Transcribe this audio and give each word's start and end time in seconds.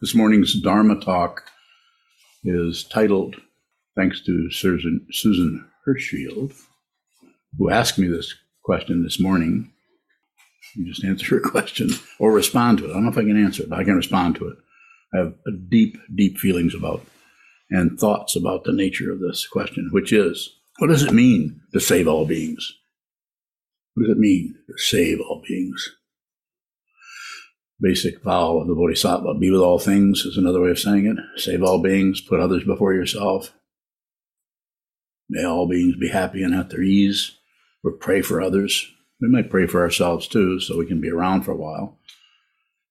This 0.00 0.14
morning's 0.14 0.54
Dharma 0.54 1.00
talk 1.00 1.42
is 2.44 2.84
titled, 2.84 3.34
thanks 3.96 4.22
to 4.26 4.48
Susan, 4.48 5.04
Susan 5.10 5.68
Hirschfield, 5.84 6.54
who 7.58 7.68
asked 7.68 7.98
me 7.98 8.06
this 8.06 8.32
question 8.62 9.02
this 9.02 9.18
morning. 9.18 9.72
You 10.76 10.86
just 10.86 11.04
answer 11.04 11.34
her 11.34 11.40
question 11.50 11.90
or 12.20 12.30
respond 12.30 12.78
to 12.78 12.84
it. 12.84 12.90
I 12.90 12.92
don't 12.92 13.06
know 13.06 13.10
if 13.10 13.18
I 13.18 13.22
can 13.24 13.44
answer 13.44 13.64
it, 13.64 13.70
but 13.70 13.80
I 13.80 13.82
can 13.82 13.96
respond 13.96 14.36
to 14.36 14.46
it. 14.46 14.56
I 15.12 15.16
have 15.18 15.34
deep, 15.68 15.98
deep 16.14 16.38
feelings 16.38 16.76
about 16.76 17.04
and 17.68 17.98
thoughts 17.98 18.36
about 18.36 18.62
the 18.62 18.72
nature 18.72 19.10
of 19.10 19.18
this 19.18 19.48
question, 19.48 19.88
which 19.90 20.12
is 20.12 20.60
what 20.78 20.90
does 20.90 21.02
it 21.02 21.12
mean 21.12 21.60
to 21.72 21.80
save 21.80 22.06
all 22.06 22.24
beings? 22.24 22.72
What 23.94 24.04
does 24.04 24.12
it 24.12 24.20
mean 24.20 24.54
to 24.68 24.78
save 24.78 25.18
all 25.20 25.42
beings? 25.44 25.97
Basic 27.80 28.22
vow 28.24 28.58
of 28.58 28.66
the 28.66 28.74
Bodhisattva 28.74 29.34
be 29.34 29.50
with 29.52 29.60
all 29.60 29.78
things 29.78 30.24
is 30.24 30.36
another 30.36 30.60
way 30.60 30.70
of 30.70 30.80
saying 30.80 31.06
it. 31.06 31.40
Save 31.40 31.62
all 31.62 31.80
beings, 31.80 32.20
put 32.20 32.40
others 32.40 32.64
before 32.64 32.92
yourself. 32.92 33.54
May 35.28 35.44
all 35.44 35.68
beings 35.68 35.94
be 35.96 36.08
happy 36.08 36.42
and 36.42 36.54
at 36.54 36.70
their 36.70 36.82
ease, 36.82 37.38
or 37.84 37.92
pray 37.92 38.20
for 38.20 38.40
others. 38.40 38.90
We 39.20 39.28
might 39.28 39.50
pray 39.50 39.66
for 39.66 39.80
ourselves 39.80 40.26
too, 40.26 40.58
so 40.58 40.76
we 40.76 40.86
can 40.86 41.00
be 41.00 41.10
around 41.10 41.42
for 41.42 41.52
a 41.52 41.56
while 41.56 41.98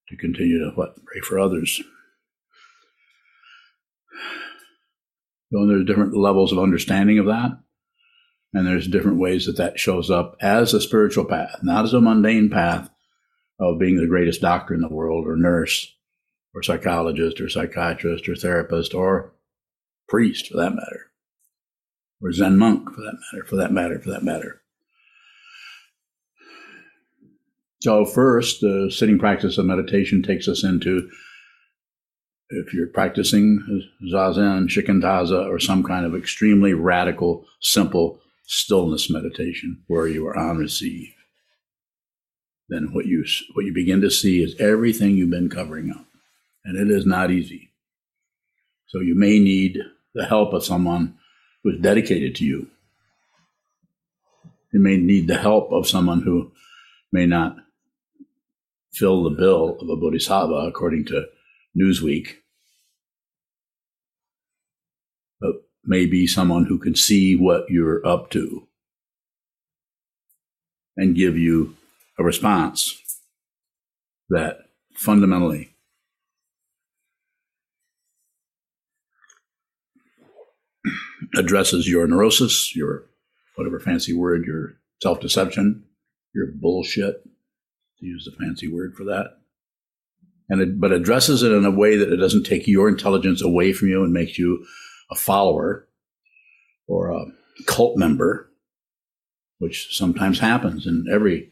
to 0.07 0.15
continue 0.15 0.59
to 0.59 0.71
what? 0.75 1.03
Pray 1.05 1.19
for 1.19 1.37
others. 1.37 1.81
So 5.51 5.65
there's 5.65 5.85
different 5.85 6.15
levels 6.15 6.53
of 6.53 6.59
understanding 6.59 7.19
of 7.19 7.25
that. 7.25 7.59
And 8.53 8.65
there's 8.65 8.87
different 8.87 9.19
ways 9.19 9.45
that 9.45 9.57
that 9.57 9.79
shows 9.79 10.09
up 10.09 10.37
as 10.41 10.73
a 10.73 10.79
spiritual 10.79 11.25
path, 11.25 11.59
not 11.61 11.83
as 11.83 11.93
a 11.93 11.99
mundane 11.99 12.49
path 12.49 12.89
of 13.59 13.79
being 13.79 13.97
the 13.97 14.07
greatest 14.07 14.41
doctor 14.41 14.73
in 14.73 14.81
the 14.81 14.87
world 14.87 15.25
or 15.27 15.35
nurse 15.35 15.95
or 16.53 16.63
psychologist 16.63 17.41
or 17.41 17.49
psychiatrist 17.49 18.27
or 18.29 18.35
therapist 18.35 18.93
or 18.93 19.33
priest 20.07 20.47
for 20.47 20.57
that 20.57 20.75
matter 20.75 21.07
or 22.21 22.31
Zen 22.31 22.57
monk 22.57 22.89
for 22.89 23.01
that 23.01 23.17
matter, 23.31 23.45
for 23.45 23.55
that 23.57 23.71
matter, 23.71 23.99
for 23.99 24.09
that 24.09 24.23
matter. 24.23 24.61
So 27.81 28.05
first, 28.05 28.61
the 28.61 28.91
sitting 28.91 29.19
practice 29.19 29.57
of 29.57 29.65
meditation 29.65 30.23
takes 30.23 30.47
us 30.47 30.63
into 30.63 31.09
if 32.49 32.73
you're 32.73 32.87
practicing 32.87 33.83
zazen, 34.11 34.67
shikantaza, 34.67 35.47
or 35.47 35.59
some 35.59 35.83
kind 35.83 36.05
of 36.05 36.15
extremely 36.15 36.73
radical, 36.73 37.45
simple 37.61 38.19
stillness 38.45 39.09
meditation 39.09 39.83
where 39.87 40.07
you 40.07 40.25
are 40.25 40.37
on 40.37 40.57
receive, 40.57 41.13
then 42.69 42.93
what 42.93 43.05
you 43.05 43.25
what 43.53 43.65
you 43.65 43.73
begin 43.73 44.01
to 44.01 44.11
see 44.11 44.43
is 44.43 44.59
everything 44.59 45.15
you've 45.15 45.29
been 45.29 45.49
covering 45.49 45.91
up, 45.91 46.05
and 46.65 46.77
it 46.77 46.93
is 46.93 47.05
not 47.05 47.31
easy. 47.31 47.71
So 48.87 48.99
you 48.99 49.15
may 49.15 49.39
need 49.39 49.79
the 50.13 50.25
help 50.25 50.53
of 50.53 50.65
someone 50.65 51.17
who 51.63 51.71
is 51.71 51.81
dedicated 51.81 52.35
to 52.35 52.45
you. 52.45 52.67
You 54.73 54.79
may 54.81 54.97
need 54.97 55.27
the 55.27 55.37
help 55.37 55.71
of 55.71 55.87
someone 55.87 56.21
who 56.21 56.51
may 57.11 57.25
not 57.25 57.55
fill 58.93 59.23
the 59.23 59.29
bill 59.29 59.77
of 59.79 59.89
a 59.89 59.95
bodhisattva 59.95 60.53
according 60.53 61.05
to 61.05 61.25
Newsweek, 61.79 62.35
but 65.39 65.53
maybe 65.85 66.27
someone 66.27 66.65
who 66.65 66.77
can 66.77 66.95
see 66.95 67.35
what 67.35 67.69
you're 67.69 68.05
up 68.05 68.29
to 68.31 68.67
and 70.97 71.15
give 71.15 71.37
you 71.37 71.76
a 72.19 72.23
response 72.23 73.01
that 74.29 74.57
fundamentally 74.95 75.75
addresses 81.35 81.87
your 81.87 82.07
neurosis, 82.07 82.75
your 82.75 83.05
whatever 83.55 83.79
fancy 83.79 84.13
word, 84.13 84.45
your 84.45 84.77
self 85.01 85.19
deception, 85.19 85.83
your 86.33 86.47
bullshit, 86.53 87.23
to 87.99 88.05
use 88.05 88.25
the 88.25 88.43
fancy 88.43 88.71
word 88.71 88.95
for 88.95 89.03
that. 89.05 89.37
And 90.49 90.61
it, 90.61 90.79
but 90.79 90.91
addresses 90.91 91.43
it 91.43 91.51
in 91.51 91.65
a 91.65 91.71
way 91.71 91.97
that 91.97 92.11
it 92.11 92.17
doesn't 92.17 92.45
take 92.45 92.67
your 92.67 92.87
intelligence 92.87 93.41
away 93.41 93.73
from 93.73 93.89
you 93.89 94.03
and 94.03 94.13
makes 94.13 94.37
you 94.37 94.65
a 95.11 95.15
follower 95.15 95.87
or 96.87 97.11
a 97.11 97.25
cult 97.65 97.97
member, 97.97 98.49
which 99.59 99.95
sometimes 99.95 100.39
happens 100.39 100.87
in 100.87 101.05
every 101.11 101.51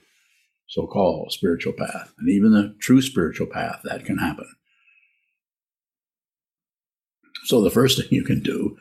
so-called 0.67 1.31
spiritual 1.31 1.73
path, 1.73 2.13
and 2.19 2.29
even 2.29 2.51
the 2.51 2.75
true 2.79 3.01
spiritual 3.01 3.47
path 3.47 3.81
that 3.83 4.05
can 4.05 4.17
happen. 4.17 4.47
So 7.45 7.61
the 7.61 7.69
first 7.69 7.97
thing 7.99 8.07
you 8.11 8.23
can 8.23 8.41
do 8.41 8.77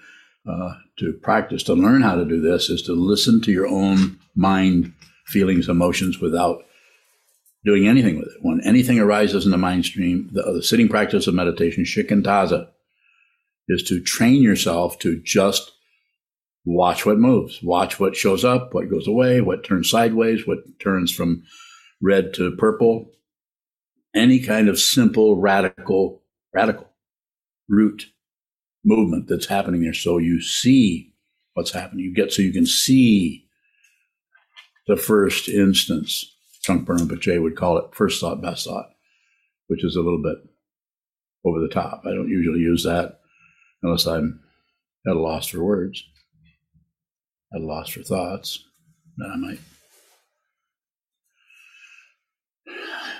uh, 0.49 0.75
to 0.99 1.13
practice 1.23 1.63
to 1.65 1.75
learn 1.75 2.03
how 2.03 2.17
to 2.17 2.25
do 2.25 2.41
this 2.41 2.69
is 2.69 2.83
to 2.83 2.93
listen 2.93 3.41
to 3.43 3.53
your 3.53 3.67
own 3.67 4.19
mind, 4.35 4.93
feelings, 5.27 5.69
emotions 5.69 6.21
without 6.21 6.65
doing 7.65 7.89
anything 7.89 8.19
with 8.19 8.29
it. 8.29 8.43
When 8.43 8.61
anything 8.65 8.99
arises 8.99 9.45
in 9.45 9.51
the 9.51 9.57
mind 9.59 9.87
stream, 9.87 10.29
the, 10.33 10.43
the 10.43 10.63
sitting 10.63 10.89
practice 10.89 11.27
of 11.27 11.35
meditation, 11.35 11.85
shikantaza, 11.85 12.69
is 13.69 13.83
to 13.85 14.03
train 14.03 14.43
yourself 14.43 14.99
to 14.99 15.21
just 15.25 15.73
watch 16.67 17.07
what 17.07 17.19
moves, 17.19 17.63
watch 17.63 17.99
what 17.99 18.17
shows 18.17 18.45
up, 18.45 18.75
what 18.75 18.91
goes 18.91 19.07
away, 19.07 19.41
what 19.41 19.65
turns 19.65 19.91
sideways, 19.91 20.47
what 20.47 20.59
turns 20.79 21.13
from 21.13 21.43
red 22.05 22.35
to 22.35 22.53
purple. 22.57 23.11
Any 24.15 24.39
kind 24.39 24.69
of 24.69 24.79
simple, 24.79 25.41
radical, 25.41 26.23
radical 26.53 26.89
root 27.69 28.07
movement 28.85 29.27
that's 29.29 29.47
happening 29.47 29.83
there. 29.83 29.95
So 29.95 30.19
you 30.19 30.41
see 30.41 31.15
what's 31.55 31.73
happening. 31.73 32.05
You 32.05 32.15
get 32.15 32.33
so 32.33 32.43
you 32.43 32.53
can 32.53 32.67
see 32.67 33.47
the 34.87 34.97
first 34.97 35.49
instance 35.49 36.31
Trungpa 36.67 36.87
Rinpoche 36.87 37.43
would 37.43 37.57
call 37.57 37.79
it 37.79 37.95
first 37.95 38.21
thought, 38.21 38.43
best 38.43 38.67
thought, 38.67 38.91
which 39.67 39.85
is 39.85 39.97
a 39.97 40.01
little 40.01 40.23
bit 40.23 40.39
over 41.45 41.61
the 41.61 41.69
top. 41.69 42.03
I 42.07 42.11
don't 42.11 42.29
usually 42.29 42.61
use 42.61 42.85
that 42.85 43.21
unless 43.83 44.07
I'm 44.07 44.41
at 45.07 45.17
a 45.17 45.21
loss 45.21 45.49
for 45.49 45.63
words, 45.63 46.03
at 47.55 47.61
a 47.61 47.65
loss 47.65 47.91
for 47.91 48.03
thoughts. 48.03 48.65
Then 49.17 49.31
I 49.31 49.37
might. 49.37 49.59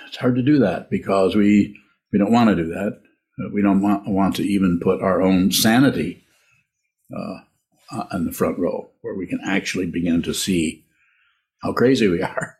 It's 0.07 0.17
hard 0.17 0.35
to 0.35 0.43
do 0.43 0.59
that 0.59 0.89
because 0.89 1.35
we 1.35 1.77
we 2.11 2.19
don't 2.19 2.31
want 2.31 2.49
to 2.49 2.55
do 2.55 2.67
that. 2.67 3.01
We 3.53 3.61
don't 3.61 3.81
want, 3.81 4.07
want 4.07 4.37
to 4.37 4.43
even 4.43 4.79
put 4.81 5.01
our 5.01 5.21
own 5.21 5.51
sanity 5.51 6.23
uh, 7.13 8.05
in 8.13 8.23
the 8.23 8.31
front 8.31 8.57
row, 8.57 8.91
where 9.01 9.13
we 9.13 9.27
can 9.27 9.41
actually 9.45 9.87
begin 9.87 10.21
to 10.23 10.33
see 10.33 10.85
how 11.61 11.73
crazy 11.73 12.07
we 12.07 12.21
are 12.23 12.57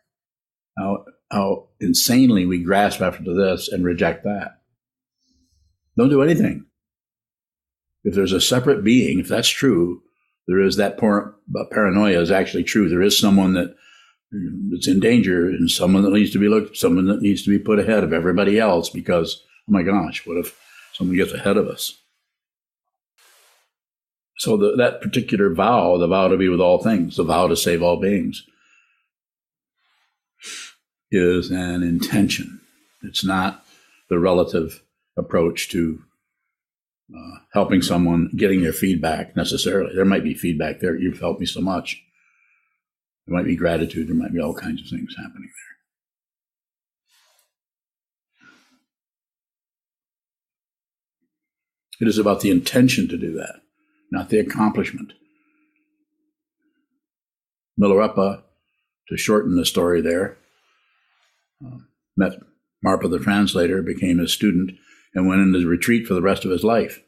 how, 0.78 1.06
how 1.32 1.68
insanely 1.80 2.46
we 2.46 2.64
grasp 2.64 3.02
after 3.02 3.34
this 3.34 3.68
and 3.68 3.86
reject 3.86 4.24
that. 4.24 4.60
Don't 5.98 6.10
do 6.10 6.22
anything. 6.22 6.66
If 8.04 8.14
there's 8.14 8.34
a 8.34 8.42
separate 8.42 8.84
being, 8.84 9.20
if 9.20 9.28
that's 9.28 9.48
true, 9.48 10.02
there 10.48 10.62
is 10.62 10.76
that 10.76 10.98
par- 10.98 11.36
paranoia 11.72 12.20
is 12.20 12.32
actually 12.32 12.64
true. 12.64 12.88
There 12.88 13.02
is 13.02 13.18
someone 13.18 13.54
that 13.54 13.76
that's 14.70 14.88
in 14.88 15.00
danger 15.00 15.48
and 15.48 15.70
someone 15.70 16.04
that 16.04 16.14
needs 16.14 16.32
to 16.32 16.40
be 16.40 16.48
looked, 16.48 16.78
someone 16.78 17.08
that 17.08 17.22
needs 17.22 17.44
to 17.44 17.50
be 17.50 17.60
put 17.60 17.80
ahead 17.80 18.04
of 18.04 18.14
everybody 18.14 18.60
else 18.60 18.90
because, 18.90 19.44
oh 19.68 19.72
my 19.72 19.84
gosh, 19.84 20.26
what 20.26 20.38
if 20.38 20.60
someone 20.94 21.16
gets 21.16 21.34
ahead 21.34 21.58
of 21.58 21.68
us? 21.68 22.00
So 24.38 24.58
the, 24.58 24.76
that 24.78 25.02
particular 25.02 25.54
vow, 25.54 25.98
the 25.98 26.08
vow 26.08 26.28
to 26.28 26.38
be 26.38 26.50
with 26.50 26.60
all 26.60 26.84
things, 26.84 27.16
the 27.16 27.24
vow 27.24 27.48
to 27.48 27.56
save 27.56 27.82
all 27.82 28.00
beings, 28.00 28.44
is 31.12 31.52
an 31.52 31.84
intention. 31.84 32.60
It's 33.02 33.24
not 33.24 33.66
the 34.10 34.20
relative 34.20 34.84
approach 35.18 35.70
to 35.70 36.02
uh, 37.16 37.40
helping 37.54 37.82
someone 37.82 38.32
getting 38.36 38.62
their 38.62 38.74
feedback 38.74 39.36
necessarily. 39.36 39.96
There 39.96 40.06
might 40.06 40.24
be 40.24 40.34
feedback 40.34 40.80
there. 40.80 40.96
You've 40.96 41.20
helped 41.20 41.40
me 41.40 41.46
so 41.46 41.62
much. 41.62 42.05
There 43.26 43.36
might 43.36 43.46
be 43.46 43.56
gratitude. 43.56 44.08
There 44.08 44.16
might 44.16 44.34
be 44.34 44.40
all 44.40 44.54
kinds 44.54 44.82
of 44.82 44.88
things 44.88 45.16
happening 45.18 45.50
there. 45.50 45.76
It 52.02 52.08
is 52.08 52.18
about 52.18 52.42
the 52.42 52.52
intention 52.52 53.08
to 53.08 53.18
do 53.18 53.34
that, 53.34 53.62
not 54.12 54.30
the 54.30 54.38
accomplishment. 54.38 55.14
Milarepa, 57.80 58.44
to 59.10 59.18
shorten 59.18 59.56
the 59.56 59.66
story 59.66 60.02
there, 60.02 60.38
uh, 61.66 61.78
met 62.18 62.34
Marpa 62.86 63.10
the 63.10 63.20
translator, 63.20 63.82
became 63.82 64.18
his 64.18 64.34
student, 64.34 64.72
and 65.14 65.28
went 65.28 65.42
into 65.42 65.66
retreat 65.66 66.06
for 66.06 66.14
the 66.14 66.22
rest 66.22 66.44
of 66.44 66.52
his 66.52 66.64
life. 66.64 67.02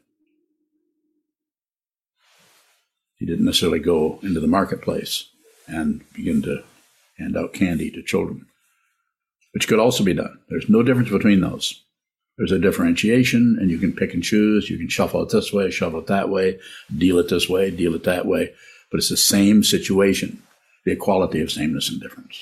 He 3.16 3.26
didn't 3.26 3.44
necessarily 3.44 3.80
go 3.80 4.18
into 4.22 4.40
the 4.40 4.46
marketplace 4.46 5.30
and 5.68 6.04
begin 6.14 6.42
to 6.42 6.64
hand 7.18 7.36
out 7.36 7.52
candy 7.52 7.90
to 7.90 8.02
children, 8.02 8.46
which 9.52 9.68
could 9.68 9.78
also 9.78 10.02
be 10.02 10.14
done. 10.14 10.38
There's 10.48 10.68
no 10.68 10.82
difference 10.82 11.10
between 11.10 11.40
those. 11.40 11.84
There's 12.36 12.52
a 12.52 12.58
differentiation, 12.58 13.58
and 13.60 13.70
you 13.70 13.78
can 13.78 13.92
pick 13.92 14.14
and 14.14 14.22
choose. 14.22 14.70
You 14.70 14.78
can 14.78 14.88
shuffle 14.88 15.22
it 15.22 15.30
this 15.30 15.52
way, 15.52 15.70
shuffle 15.70 15.98
it 15.98 16.06
that 16.06 16.28
way, 16.28 16.60
deal 16.96 17.18
it 17.18 17.28
this 17.28 17.48
way, 17.48 17.70
deal 17.70 17.94
it 17.94 18.04
that 18.04 18.26
way. 18.26 18.54
But 18.90 18.98
it's 18.98 19.08
the 19.08 19.16
same 19.16 19.64
situation, 19.64 20.42
the 20.84 20.92
equality 20.92 21.40
of 21.40 21.50
sameness 21.50 21.90
and 21.90 22.00
difference. 22.00 22.40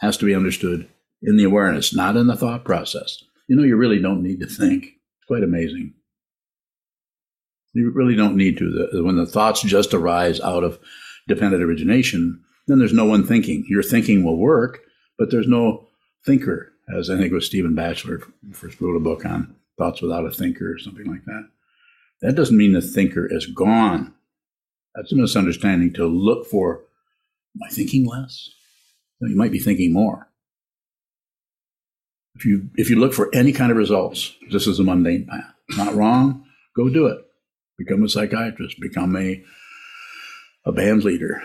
Has 0.00 0.18
to 0.18 0.26
be 0.26 0.34
understood 0.34 0.88
in 1.22 1.38
the 1.38 1.44
awareness, 1.44 1.94
not 1.94 2.16
in 2.16 2.26
the 2.26 2.36
thought 2.36 2.64
process. 2.64 3.24
You 3.48 3.56
know, 3.56 3.62
you 3.62 3.76
really 3.76 4.00
don't 4.00 4.22
need 4.22 4.40
to 4.40 4.46
think. 4.46 4.84
It's 4.84 5.26
quite 5.28 5.42
amazing. 5.42 5.94
You 7.72 7.90
really 7.90 8.14
don't 8.14 8.36
need 8.36 8.58
to. 8.58 8.88
The, 8.92 9.02
when 9.02 9.16
the 9.16 9.24
thoughts 9.24 9.62
just 9.62 9.94
arise 9.94 10.40
out 10.40 10.62
of 10.62 10.78
dependent 11.28 11.62
origination, 11.62 12.42
then 12.66 12.78
there's 12.78 12.92
no 12.92 13.04
one 13.04 13.26
thinking. 13.26 13.64
Your 13.68 13.82
thinking 13.82 14.24
will 14.24 14.36
work, 14.36 14.80
but 15.18 15.30
there's 15.30 15.48
no 15.48 15.86
thinker, 16.24 16.72
as 16.96 17.10
I 17.10 17.16
think 17.16 17.32
it 17.32 17.34
was 17.34 17.46
Stephen 17.46 17.74
Batchelor 17.74 18.22
first 18.52 18.80
wrote 18.80 18.96
a 18.96 19.00
book 19.00 19.24
on 19.24 19.54
thoughts 19.78 20.02
without 20.02 20.26
a 20.26 20.30
thinker 20.30 20.72
or 20.72 20.78
something 20.78 21.06
like 21.06 21.24
that. 21.24 21.48
That 22.20 22.36
doesn't 22.36 22.56
mean 22.56 22.72
the 22.72 22.80
thinker 22.80 23.26
is 23.26 23.46
gone. 23.46 24.14
That's 24.94 25.12
a 25.12 25.16
misunderstanding 25.16 25.92
to 25.94 26.06
look 26.06 26.46
for, 26.46 26.82
I 27.64 27.68
thinking 27.70 28.06
less? 28.06 28.50
No, 29.20 29.28
you 29.28 29.36
might 29.36 29.52
be 29.52 29.58
thinking 29.58 29.92
more. 29.92 30.28
If 32.34 32.44
you 32.44 32.70
if 32.76 32.90
you 32.90 32.96
look 32.96 33.12
for 33.12 33.34
any 33.34 33.52
kind 33.52 33.70
of 33.70 33.76
results, 33.76 34.34
this 34.50 34.66
is 34.66 34.78
a 34.78 34.84
mundane 34.84 35.26
path. 35.26 35.52
Not 35.76 35.94
wrong, 35.94 36.44
go 36.74 36.88
do 36.88 37.06
it. 37.06 37.18
Become 37.78 38.04
a 38.04 38.08
psychiatrist, 38.08 38.80
become 38.80 39.16
a 39.16 39.42
a 40.64 40.72
band 40.72 41.04
leader. 41.04 41.42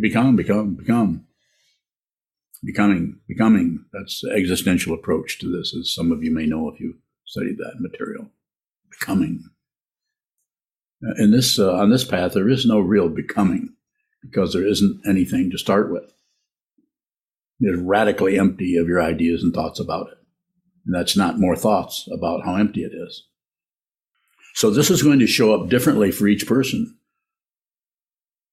Become, 0.00 0.36
become, 0.36 0.74
become. 0.74 1.26
Becoming, 2.64 3.20
becoming. 3.28 3.84
That's 3.92 4.20
the 4.22 4.30
existential 4.30 4.94
approach 4.94 5.38
to 5.40 5.50
this, 5.50 5.74
as 5.78 5.94
some 5.94 6.10
of 6.10 6.24
you 6.24 6.32
may 6.34 6.46
know 6.46 6.68
if 6.68 6.80
you 6.80 6.94
studied 7.24 7.58
that 7.58 7.80
material. 7.80 8.30
Becoming. 8.90 9.44
In 11.18 11.30
this, 11.30 11.58
uh, 11.58 11.74
on 11.74 11.90
this 11.90 12.04
path, 12.04 12.32
there 12.32 12.48
is 12.48 12.64
no 12.64 12.80
real 12.80 13.08
becoming 13.08 13.74
because 14.22 14.52
there 14.52 14.66
isn't 14.66 15.06
anything 15.06 15.50
to 15.50 15.58
start 15.58 15.92
with. 15.92 16.12
It's 17.60 17.80
radically 17.80 18.38
empty 18.38 18.76
of 18.76 18.88
your 18.88 19.00
ideas 19.00 19.42
and 19.42 19.54
thoughts 19.54 19.78
about 19.78 20.08
it. 20.08 20.18
And 20.84 20.94
that's 20.94 21.16
not 21.16 21.38
more 21.38 21.56
thoughts 21.56 22.08
about 22.12 22.44
how 22.44 22.56
empty 22.56 22.82
it 22.82 22.92
is. 22.92 23.24
So 24.54 24.70
this 24.70 24.90
is 24.90 25.02
going 25.02 25.18
to 25.18 25.26
show 25.26 25.54
up 25.54 25.68
differently 25.68 26.10
for 26.10 26.26
each 26.26 26.46
person. 26.46 26.96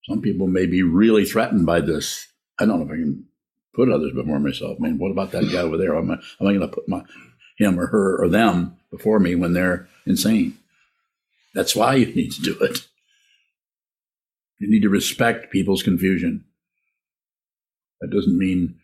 Some 0.10 0.22
people 0.22 0.48
may 0.48 0.66
be 0.66 0.84
really 0.84 1.26
threatened 1.26 1.66
by 1.66 1.82
this. 1.82 2.28
I 2.60 2.66
don't 2.66 2.80
know 2.80 2.86
if 2.86 2.92
I 2.92 3.02
can 3.02 3.26
put 3.74 3.90
others 3.90 4.14
before 4.14 4.40
myself. 4.40 4.78
I 4.80 4.84
mean, 4.84 4.98
what 4.98 5.12
about 5.12 5.32
that 5.32 5.52
guy 5.52 5.60
over 5.60 5.78
there? 5.78 5.96
Am 5.96 6.12
I, 6.12 6.16
am 6.16 6.48
I 6.48 6.54
going 6.54 6.60
to 6.60 6.68
put 6.68 6.88
my 6.90 7.04
him 7.58 7.80
or 7.80 7.88
her 7.88 8.22
or 8.22 8.28
them 8.28 8.78
before 8.92 9.20
me 9.20 9.36
when 9.36 9.54
they're 9.54 9.88
insane? 10.06 10.58
That's 11.54 11.76
why 11.76 11.96
you 11.96 12.08
need 12.08 12.32
to 12.34 12.42
do 12.42 12.58
it. 12.60 12.88
You 14.60 14.70
need 14.70 14.82
to 14.82 14.90
respect 14.90 15.52
people's 15.52 15.84
confusion. 15.84 16.46
That 18.02 18.12
doesn't 18.12 18.38
mean 18.38 18.76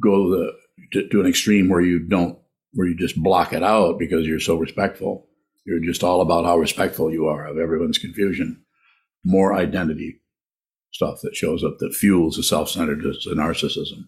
go 0.00 0.30
the, 0.30 0.52
to, 0.92 1.08
to 1.08 1.20
an 1.20 1.26
extreme 1.26 1.68
where 1.68 1.80
you 1.80 2.00
don't, 2.00 2.38
where 2.72 2.88
you 2.88 2.96
just 2.96 3.22
block 3.22 3.52
it 3.52 3.62
out 3.62 3.98
because 3.98 4.26
you're 4.26 4.40
so 4.40 4.56
respectful. 4.56 5.26
You're 5.64 5.80
just 5.80 6.02
all 6.02 6.20
about 6.20 6.44
how 6.44 6.58
respectful 6.58 7.12
you 7.12 7.26
are 7.26 7.46
of 7.46 7.58
everyone's 7.58 7.98
confusion. 7.98 8.64
More 9.24 9.54
identity 9.54 10.20
stuff 10.92 11.20
that 11.22 11.36
shows 11.36 11.62
up 11.62 11.78
that 11.78 11.94
fuels 11.94 12.36
the 12.36 12.42
self 12.42 12.70
centeredness 12.70 13.26
and 13.26 13.36
narcissism. 13.36 14.06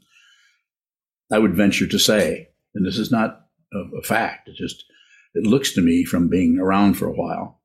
I 1.33 1.39
would 1.39 1.55
venture 1.55 1.87
to 1.87 1.99
say, 1.99 2.49
and 2.75 2.87
this 2.87 2.99
is 2.99 3.11
not 3.11 3.47
a, 3.73 3.99
a 3.99 4.03
fact, 4.03 4.49
it 4.49 4.57
just 4.57 4.85
it 5.35 5.47
looks 5.47 5.73
to 5.75 5.81
me 5.81 6.05
from 6.05 6.29
being 6.29 6.59
around 6.59 6.95
for 6.95 7.07
a 7.07 7.13
while 7.13 7.61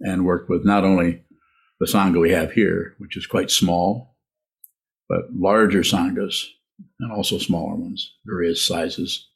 and 0.00 0.24
worked 0.24 0.48
with 0.48 0.64
not 0.64 0.84
only 0.84 1.24
the 1.80 1.86
Sangha 1.86 2.20
we 2.20 2.30
have 2.30 2.52
here, 2.52 2.94
which 2.98 3.16
is 3.16 3.26
quite 3.26 3.50
small, 3.50 4.16
but 5.08 5.32
larger 5.34 5.80
Sanghas 5.80 6.44
and 7.00 7.12
also 7.12 7.38
smaller 7.38 7.74
ones, 7.74 8.14
various 8.24 8.64
sizes, 8.64 9.28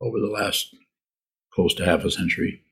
over 0.00 0.18
the 0.18 0.26
last 0.26 0.74
close 1.52 1.74
to 1.74 1.84
half 1.84 2.04
a 2.04 2.10
century. 2.10 2.62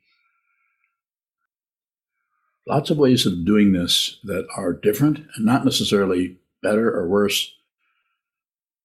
Lots 2.70 2.88
of 2.90 2.98
ways 2.98 3.26
of 3.26 3.44
doing 3.44 3.72
this 3.72 4.20
that 4.22 4.46
are 4.56 4.72
different 4.72 5.18
and 5.34 5.44
not 5.44 5.64
necessarily 5.64 6.36
better 6.62 6.88
or 6.88 7.08
worse, 7.08 7.52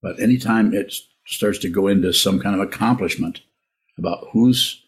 but 0.02 0.18
anytime 0.18 0.74
it 0.74 0.92
starts 1.24 1.60
to 1.60 1.68
go 1.68 1.86
into 1.86 2.12
some 2.12 2.40
kind 2.40 2.56
of 2.56 2.60
accomplishment 2.60 3.42
about 3.96 4.26
who's 4.32 4.82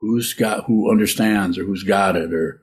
who's 0.00 0.32
got 0.32 0.66
who 0.66 0.92
understands 0.92 1.58
or 1.58 1.64
who's 1.64 1.82
got 1.82 2.14
it 2.14 2.32
or 2.32 2.62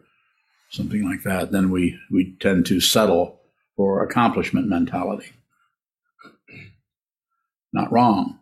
something 0.70 1.04
like 1.04 1.24
that, 1.24 1.52
then 1.52 1.70
we 1.70 2.00
we 2.10 2.38
tend 2.40 2.66
to 2.68 2.80
settle 2.80 3.42
for 3.76 4.02
accomplishment 4.02 4.70
mentality. 4.70 5.34
Not 7.74 7.92
wrong. 7.92 8.40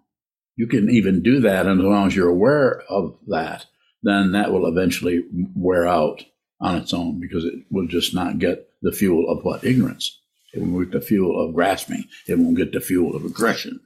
You 0.56 0.68
can 0.68 0.91
even 0.91 1.24
do 1.24 1.39
that, 1.39 1.65
and 1.65 1.79
as 1.79 1.85
long 1.88 2.06
as 2.06 2.15
you're 2.15 2.29
aware 2.29 2.83
of 2.88 3.18
that, 3.29 3.65
then 4.03 4.33
that 4.33 4.51
will 4.51 4.68
eventually 4.68 5.24
wear 5.56 5.88
out 5.88 6.24
on 6.59 6.75
its 6.75 6.94
own 6.94 7.19
because 7.19 7.45
it 7.45 7.54
will 7.69 7.88
just 7.88 8.13
not 8.13 8.39
get 8.39 8.69
the 8.81 8.92
fuel 8.92 9.30
of 9.30 9.44
what? 9.44 9.63
Ignorance. 9.63 10.19
It 10.54 10.62
won't 10.62 10.92
get 10.92 11.00
the 11.00 11.06
fuel 11.06 11.45
of 11.45 11.54
grasping. 11.54 12.06
It 12.27 12.38
won't 12.38 12.57
get 12.57 12.71
the 12.71 12.80
fuel 12.80 13.15
of 13.15 13.25
aggression, 13.25 13.80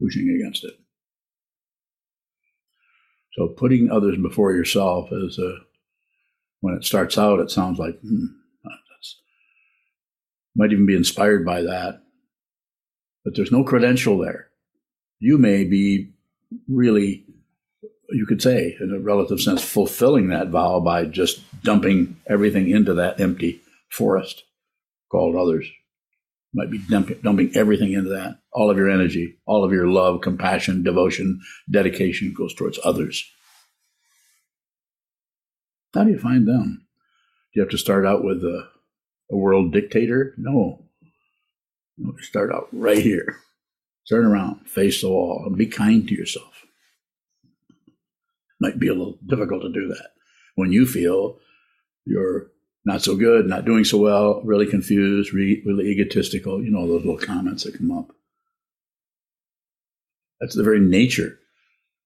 pushing 0.00 0.30
against 0.30 0.64
it. 0.64 0.74
So 3.34 3.48
putting 3.48 3.90
others 3.90 4.16
before 4.16 4.52
yourself 4.52 5.10
is 5.12 5.38
a, 5.38 5.58
when 6.60 6.74
it 6.74 6.84
starts 6.84 7.18
out, 7.18 7.40
it 7.40 7.50
sounds 7.50 7.78
like, 7.78 8.00
hmm, 8.00 8.26
that's, 8.64 9.20
might 10.54 10.72
even 10.72 10.86
be 10.86 10.96
inspired 10.96 11.44
by 11.44 11.62
that 11.62 12.02
but 13.26 13.34
there's 13.34 13.50
no 13.50 13.64
credential 13.64 14.18
there. 14.18 14.46
You 15.18 15.36
may 15.36 15.64
be 15.64 16.12
really, 16.68 17.24
you 18.16 18.26
could 18.26 18.40
say, 18.40 18.76
in 18.80 18.92
a 18.94 18.98
relative 18.98 19.40
sense, 19.40 19.62
fulfilling 19.62 20.28
that 20.28 20.48
vow 20.48 20.80
by 20.80 21.04
just 21.04 21.42
dumping 21.62 22.16
everything 22.26 22.70
into 22.70 22.94
that 22.94 23.20
empty 23.20 23.60
forest 23.90 24.44
called 25.10 25.36
others. 25.36 25.68
Might 26.54 26.70
be 26.70 26.78
dumping, 26.78 27.52
everything 27.54 27.92
into 27.92 28.08
that. 28.10 28.38
All 28.52 28.70
of 28.70 28.78
your 28.78 28.88
energy, 28.88 29.36
all 29.44 29.64
of 29.64 29.72
your 29.72 29.86
love, 29.86 30.22
compassion, 30.22 30.82
devotion, 30.82 31.40
dedication 31.70 32.32
goes 32.32 32.54
towards 32.54 32.78
others. 32.82 33.30
How 35.92 36.04
do 36.04 36.10
you 36.10 36.18
find 36.18 36.48
them? 36.48 36.86
Do 37.52 37.60
you 37.60 37.62
have 37.62 37.70
to 37.70 37.78
start 37.78 38.06
out 38.06 38.24
with 38.24 38.42
a, 38.42 38.68
a 39.30 39.36
world 39.36 39.72
dictator? 39.72 40.34
No. 40.38 40.86
No. 41.98 42.14
Start 42.22 42.50
out 42.52 42.68
right 42.72 42.98
here. 43.02 43.36
Turn 44.08 44.24
around, 44.24 44.66
face 44.68 45.02
the 45.02 45.10
wall, 45.10 45.42
and 45.46 45.56
be 45.56 45.66
kind 45.66 46.08
to 46.08 46.14
yourself. 46.14 46.65
Might 48.60 48.78
be 48.78 48.88
a 48.88 48.94
little 48.94 49.18
difficult 49.26 49.62
to 49.62 49.72
do 49.72 49.88
that 49.88 50.08
when 50.54 50.72
you 50.72 50.86
feel 50.86 51.38
you're 52.04 52.48
not 52.84 53.02
so 53.02 53.16
good, 53.16 53.46
not 53.46 53.64
doing 53.64 53.84
so 53.84 53.98
well, 53.98 54.40
really 54.44 54.66
confused, 54.66 55.32
re- 55.32 55.62
really 55.66 55.88
egotistical. 55.88 56.62
You 56.62 56.70
know 56.70 56.86
those 56.86 57.04
little 57.04 57.18
comments 57.18 57.64
that 57.64 57.76
come 57.76 57.90
up. 57.90 58.12
That's 60.40 60.54
the 60.54 60.62
very 60.62 60.80
nature 60.80 61.38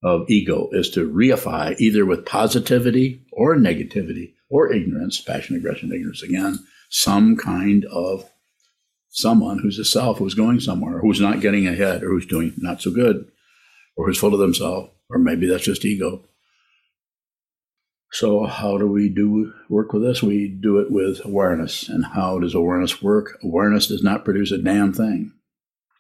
of 0.02 0.28
ego 0.30 0.69
is 0.73 0.90
to 0.90 1.11
reify 1.11 1.78
either 1.78 2.07
with 2.07 2.25
positivity 2.25 3.23
or 3.33 3.57
negativity 3.57 4.33
or 4.49 4.73
ignorance, 4.73 5.21
passion, 5.21 5.57
aggression, 5.57 5.92
ignorance 5.92 6.23
again, 6.23 6.59
some 6.88 7.37
kind 7.37 7.85
of 7.87 8.28
someone 9.11 9.59
who's 9.59 9.78
a 9.78 9.85
self 9.85 10.19
who's 10.19 10.35
going 10.35 10.61
somewhere, 10.61 11.00
who's 11.00 11.21
not 11.21 11.40
getting 11.40 11.66
ahead, 11.66 12.02
or 12.02 12.09
who's 12.09 12.26
doing 12.26 12.54
not 12.57 12.80
so 12.80 12.90
good, 12.90 13.30
or 13.97 14.07
who's 14.07 14.19
full 14.19 14.33
of 14.33 14.40
themselves, 14.40 14.90
or 15.11 15.19
maybe 15.19 15.47
that's 15.47 15.64
just 15.64 15.85
ego. 15.85 16.25
So, 18.12 18.45
how 18.45 18.76
do 18.76 18.88
we 18.88 19.09
do 19.09 19.52
work 19.69 19.93
with 19.93 20.02
this? 20.02 20.23
We 20.23 20.49
do 20.49 20.79
it 20.79 20.90
with 20.90 21.25
awareness. 21.25 21.88
And 21.88 22.05
how 22.05 22.38
does 22.40 22.55
awareness 22.55 23.00
work? 23.00 23.38
Awareness 23.43 23.87
does 23.87 24.02
not 24.02 24.25
produce 24.25 24.50
a 24.50 24.59
damn 24.59 24.93
thing. 24.93 25.33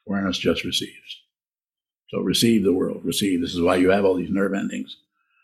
Awareness 0.08 0.38
just 0.38 0.64
receives. 0.64 1.22
So, 2.08 2.20
receive 2.20 2.64
the 2.64 2.72
world. 2.72 3.04
Receive. 3.04 3.40
This 3.40 3.54
is 3.54 3.60
why 3.60 3.76
you 3.76 3.90
have 3.90 4.04
all 4.04 4.16
these 4.16 4.30
nerve 4.30 4.54
endings. 4.54 4.96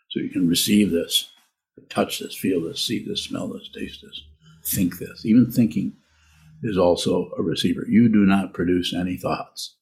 So 0.09 0.19
you 0.19 0.29
can 0.29 0.47
receive 0.47 0.91
this, 0.91 1.29
touch 1.89 2.19
this, 2.19 2.35
feel 2.35 2.61
this, 2.61 2.81
see 2.81 3.03
this, 3.05 3.23
smell 3.23 3.49
this, 3.49 3.69
taste 3.73 4.01
this, 4.01 4.23
think 4.63 4.99
this. 4.99 5.25
Even 5.25 5.51
thinking 5.51 5.93
is 6.63 6.77
also 6.77 7.31
a 7.37 7.41
receiver. 7.41 7.85
You 7.87 8.09
do 8.09 8.25
not 8.25 8.53
produce 8.53 8.93
any 8.93 9.17
thoughts. 9.17 9.75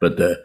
But 0.00 0.16
the, 0.16 0.42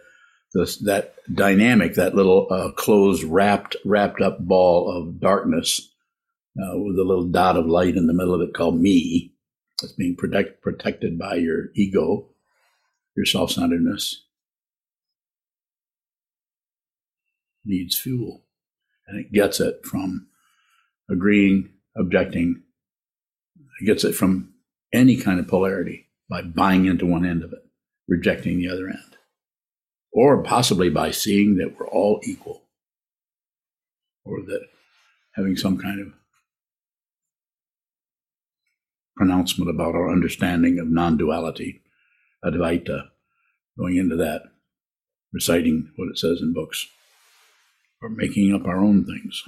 that 0.55 1.15
dynamic, 1.33 1.95
that 1.95 2.15
little 2.15 2.47
uh, 2.50 2.71
closed, 2.71 3.24
wrapped, 3.24 3.75
wrapped 3.83 4.21
up 4.21 4.39
ball 4.39 4.89
of 4.89 5.19
darkness 5.19 5.91
uh, 6.57 6.77
with 6.77 6.97
a 6.97 7.03
little 7.03 7.25
dot 7.25 7.57
of 7.57 7.65
light 7.65 7.97
in 7.97 8.07
the 8.07 8.13
middle 8.13 8.33
of 8.33 8.41
it 8.41 8.53
called 8.53 8.79
me. 8.79 9.33
that's 9.81 9.93
being 9.93 10.15
protect, 10.15 10.62
protected 10.62 11.19
by 11.19 11.35
your 11.35 11.65
ego, 11.75 12.29
your 13.15 13.25
self 13.25 13.51
centeredness. 13.51 14.24
Needs 17.65 17.97
fuel. 17.97 18.45
And 19.07 19.19
it 19.19 19.31
gets 19.31 19.59
it 19.59 19.81
from 19.83 20.27
agreeing, 21.09 21.69
objecting. 21.97 22.63
It 23.81 23.85
gets 23.85 24.03
it 24.03 24.13
from 24.15 24.53
any 24.93 25.17
kind 25.17 25.39
of 25.39 25.47
polarity 25.47 26.07
by 26.29 26.41
buying 26.41 26.85
into 26.85 27.05
one 27.05 27.25
end 27.25 27.43
of 27.43 27.51
it, 27.51 27.59
rejecting 28.07 28.57
the 28.57 28.69
other 28.69 28.88
end. 28.88 29.14
Or 30.15 30.41
possibly 30.41 30.89
by 30.89 31.12
seeing 31.12 31.57
that 31.57 31.77
we're 31.77 31.89
all 31.89 32.22
equal. 32.24 32.62
Or 34.24 34.41
that 34.43 34.62
having 35.36 35.57
some 35.57 35.77
kind 35.77 36.00
of 36.00 36.13
pronouncement 39.17 39.69
about 39.69 39.93
our 39.93 40.10
understanding 40.10 40.79
of 40.79 40.88
non 40.88 41.17
duality, 41.17 41.81
Advaita, 42.45 43.10
going 43.77 43.98
into 43.98 44.15
that, 44.15 44.43
reciting 45.34 45.91
what 45.98 46.07
it 46.07 46.17
says 46.17 46.39
in 46.41 46.53
books, 46.53 46.88
or 48.01 48.07
making 48.07 48.55
up 48.55 48.65
our 48.65 48.77
own 48.77 49.03
things. 49.03 49.43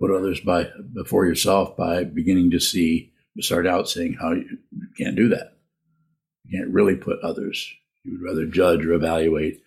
Put 0.00 0.12
others 0.12 0.38
by 0.38 0.68
before 0.94 1.26
yourself 1.26 1.76
by 1.76 2.04
beginning 2.04 2.52
to 2.52 2.60
see, 2.60 3.10
start 3.40 3.66
out 3.66 3.88
saying 3.88 4.18
how 4.20 4.30
you 4.30 4.58
can't 4.96 5.16
do 5.16 5.28
that. 5.30 5.54
You 6.44 6.60
can't 6.60 6.72
really 6.72 6.94
put 6.94 7.18
others. 7.18 7.68
You 8.08 8.18
would 8.18 8.28
rather 8.28 8.46
judge 8.46 8.86
or 8.86 8.94
evaluate 8.94 9.60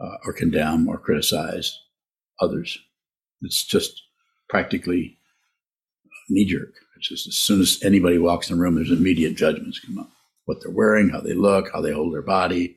uh, 0.00 0.16
or 0.24 0.32
condemn 0.32 0.88
or 0.88 0.98
criticize 0.98 1.78
others. 2.40 2.78
It's 3.42 3.64
just 3.64 4.02
practically 4.48 5.18
knee 6.30 6.46
jerk. 6.46 6.72
It's 6.96 7.08
just 7.08 7.28
as 7.28 7.34
soon 7.34 7.60
as 7.60 7.82
anybody 7.82 8.18
walks 8.18 8.50
in 8.50 8.56
the 8.56 8.62
room, 8.62 8.76
there's 8.76 8.90
immediate 8.90 9.36
judgments 9.36 9.80
come 9.80 9.98
up. 9.98 10.10
What 10.46 10.58
they're 10.62 10.72
wearing, 10.72 11.10
how 11.10 11.20
they 11.20 11.34
look, 11.34 11.70
how 11.72 11.80
they 11.80 11.92
hold 11.92 12.14
their 12.14 12.22
body, 12.22 12.76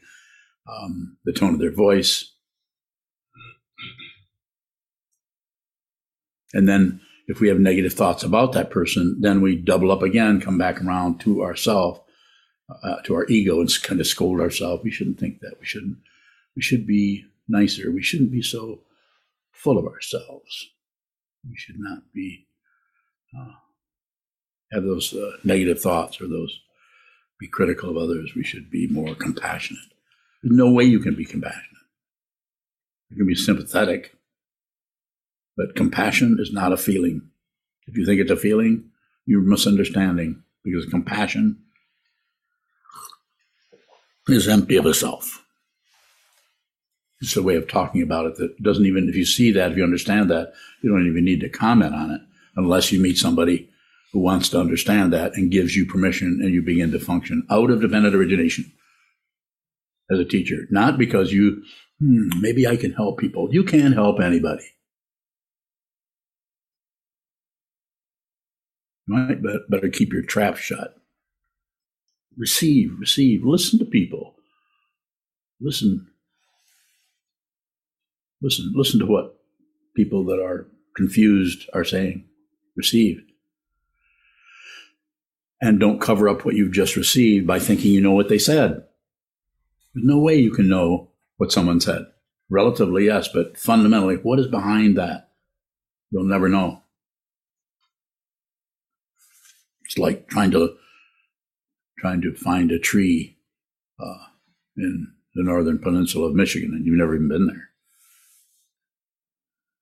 um, 0.68 1.18
the 1.26 1.34
tone 1.34 1.54
of 1.54 1.60
their 1.60 1.72
voice. 1.72 2.32
And 6.54 6.68
then 6.68 7.02
if 7.28 7.40
we 7.40 7.48
have 7.48 7.60
negative 7.60 7.94
thoughts 7.94 8.24
about 8.24 8.52
that 8.54 8.70
person, 8.70 9.18
then 9.22 9.42
we 9.42 9.56
double 9.56 9.92
up 9.92 10.02
again, 10.02 10.42
come 10.42 10.58
back 10.58 10.82
around 10.82 11.20
to 11.22 11.42
ourself, 11.42 12.02
uh, 12.70 13.02
to 13.04 13.16
our 13.16 13.26
ego, 13.28 13.60
and 13.60 13.70
kind 13.84 14.00
of 14.00 14.08
scold 14.08 14.40
ourselves. 14.40 14.84
We 14.84 14.92
shouldn't 14.92 15.20
think 15.20 15.40
that. 15.42 15.60
We 15.60 15.66
shouldn't. 15.66 15.98
We 16.56 16.62
should 16.62 16.86
be 16.86 17.26
nicer. 17.48 17.92
We 17.92 18.04
shouldn't 18.04 18.32
be 18.32 18.42
so 18.42 18.80
full 19.52 19.78
of 19.78 19.86
ourselves. 19.86 20.70
We 21.50 21.56
should 21.58 21.80
not 21.80 22.04
be 22.14 22.48
uh, 23.38 23.54
have 24.72 24.84
those 24.84 25.14
uh, 25.14 25.32
negative 25.44 25.82
thoughts 25.82 26.22
or 26.22 26.28
those 26.28 26.60
be 27.40 27.48
critical 27.48 27.90
of 27.90 27.98
others. 27.98 28.34
We 28.36 28.44
should 28.44 28.70
be 28.70 28.88
more 28.88 29.16
compassionate. 29.16 29.84
There's 30.42 30.56
no 30.56 30.72
way 30.72 30.84
you 30.84 31.00
can 31.00 31.16
be 31.16 31.26
compassionate. 31.26 31.68
You 33.10 33.18
can 33.18 33.28
be 33.28 33.36
sympathetic, 33.36 34.16
but 35.56 35.76
compassion 35.76 36.38
is 36.40 36.52
not 36.52 36.72
a 36.72 36.78
feeling. 36.78 37.30
If 37.88 37.98
you 37.98 38.06
think 38.06 38.22
it's 38.22 38.32
a 38.32 38.38
feeling, 38.38 38.90
you're 39.26 39.42
misunderstanding 39.42 40.44
because 40.64 40.86
compassion 40.86 41.60
is 44.28 44.48
empty 44.48 44.78
of 44.78 44.86
itself. 44.86 45.44
It's 47.22 47.38
a 47.38 47.44
way 47.44 47.56
of 47.56 47.68
talking 47.68 48.02
about 48.02 48.26
it 48.26 48.36
that 48.38 48.62
doesn't 48.62 48.86
even, 48.86 49.08
if 49.08 49.16
you 49.16 49.26
see 49.26 49.52
that, 49.52 49.72
if 49.72 49.78
you 49.78 49.84
understand 49.84 50.30
that, 50.30 50.54
you 50.82 50.90
don't 50.90 51.08
even 51.08 51.24
need 51.24 51.40
to 51.42 51.50
comment 51.50 51.94
on 51.94 52.12
it 52.12 52.22
unless 52.56 52.92
you 52.92 53.00
meet 53.00 53.18
somebody 53.18 53.70
who 54.12 54.20
wants 54.20 54.50
to 54.50 54.60
understand 54.60 55.14
that 55.14 55.34
and 55.36 55.52
gives 55.52 55.76
you 55.76 55.86
permission 55.86 56.40
and 56.42 56.54
you 56.54 56.62
begin 56.62 56.92
to 56.92 57.00
function 57.00 57.46
out 57.50 57.72
of 57.72 57.82
dependent 57.82 58.14
origination 58.14 58.72
as 60.12 60.20
a 60.20 60.26
teacher. 60.26 60.68
Not 60.70 60.98
because 60.98 61.32
you, 61.32 61.64
hmm, 62.00 62.30
maybe 62.40 62.68
I 62.68 62.76
can 62.76 62.94
help 62.94 63.20
people. 63.20 63.54
You 63.54 63.64
can't 63.64 63.94
help 63.94 64.20
anybody. 64.20 64.66
Right? 69.08 69.42
But 69.42 69.70
better 69.70 69.90
keep 69.90 70.14
your 70.14 70.24
trap 70.24 70.58
shut. 70.58 70.96
Receive, 72.38 72.96
receive, 73.00 73.44
listen 73.44 73.80
to 73.80 73.86
people. 73.86 74.36
Listen. 75.60 76.08
Listen, 78.42 78.74
listen 78.76 79.00
to 79.00 79.06
what 79.06 79.40
people 79.96 80.26
that 80.26 80.42
are 80.42 80.68
confused 80.96 81.70
are 81.74 81.86
saying. 81.86 82.26
Receive 82.76 83.24
and 85.64 85.80
don't 85.80 86.02
cover 86.02 86.28
up 86.28 86.44
what 86.44 86.56
you've 86.56 86.74
just 86.74 86.98
received 86.98 87.48
by 87.48 87.58
thinking 87.58 87.94
you 87.94 88.02
know 88.02 88.12
what 88.12 88.28
they 88.28 88.38
said. 88.38 88.84
There's 89.94 90.06
no 90.06 90.20
way 90.20 90.36
you 90.36 90.52
can 90.52 90.68
know 90.68 91.12
what 91.38 91.54
someone 91.54 91.80
said. 91.80 92.06
Relatively, 92.50 93.06
yes, 93.06 93.30
but 93.30 93.58
fundamentally, 93.58 94.18
what 94.18 94.40
is 94.40 94.48
behind 94.48 94.98
that? 94.98 95.30
You'll 96.12 96.26
never 96.26 96.50
know. 96.50 96.82
It's 99.86 99.98
like 99.98 100.28
trying 100.28 100.52
to 100.52 100.76
trying 102.04 102.22
to 102.22 102.36
find 102.36 102.70
a 102.70 102.78
tree 102.78 103.38
uh, 103.98 104.26
in 104.76 105.08
the 105.36 105.44
northern 105.44 105.80
peninsula 105.80 106.28
of 106.28 106.36
Michigan, 106.36 106.72
and 106.74 106.86
you've 106.86 106.98
never 106.98 107.16
even 107.16 107.30
been 107.30 107.48
there. 107.48 107.70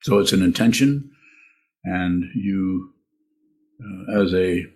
So 0.04 0.20
it's 0.20 0.32
an 0.32 0.44
intention, 0.44 1.10
and 1.84 2.26
you, 2.36 2.94
uh, 3.84 4.22
as 4.22 4.36
a 4.36 4.68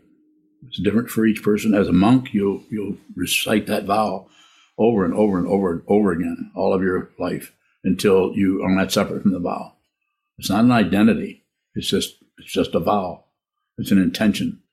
it's 0.67 0.81
different 0.81 1.09
for 1.09 1.27
each 1.27 1.43
person. 1.43 1.75
As 1.75 1.87
a 1.87 1.93
monk, 1.93 2.33
you'll 2.33 2.63
you'll 2.71 2.97
recite 3.15 3.67
that 3.67 3.85
vow 3.85 4.27
over 4.79 5.05
and 5.05 5.13
over 5.13 5.37
and 5.37 5.47
over 5.47 5.71
and 5.71 5.81
over 5.87 6.11
again 6.11 6.51
all 6.55 6.73
of 6.73 6.81
your 6.81 7.11
life 7.19 7.53
until 7.83 8.33
you 8.33 8.63
are 8.63 8.71
not 8.71 8.91
separate 8.91 9.21
from 9.21 9.33
the 9.33 9.39
vow. 9.39 9.73
It's 10.39 10.49
not 10.49 10.63
an 10.63 10.71
identity. 10.71 11.43
It's 11.75 11.89
just 11.89 12.15
it's 12.39 12.51
just 12.51 12.73
a 12.73 12.79
vow. 12.79 13.25
It's 13.77 13.91
an 13.91 14.01
intention. 14.01 14.63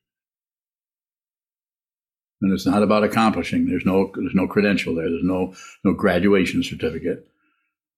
And 2.42 2.52
it's 2.52 2.66
not 2.66 2.82
about 2.82 3.04
accomplishing. 3.04 3.66
There's 3.66 3.86
no 3.86 4.10
there's 4.14 4.34
no 4.34 4.48
credential 4.48 4.94
there. 4.94 5.08
There's 5.08 5.22
no 5.22 5.54
no 5.84 5.94
graduation 5.94 6.62
certificate. 6.62 7.26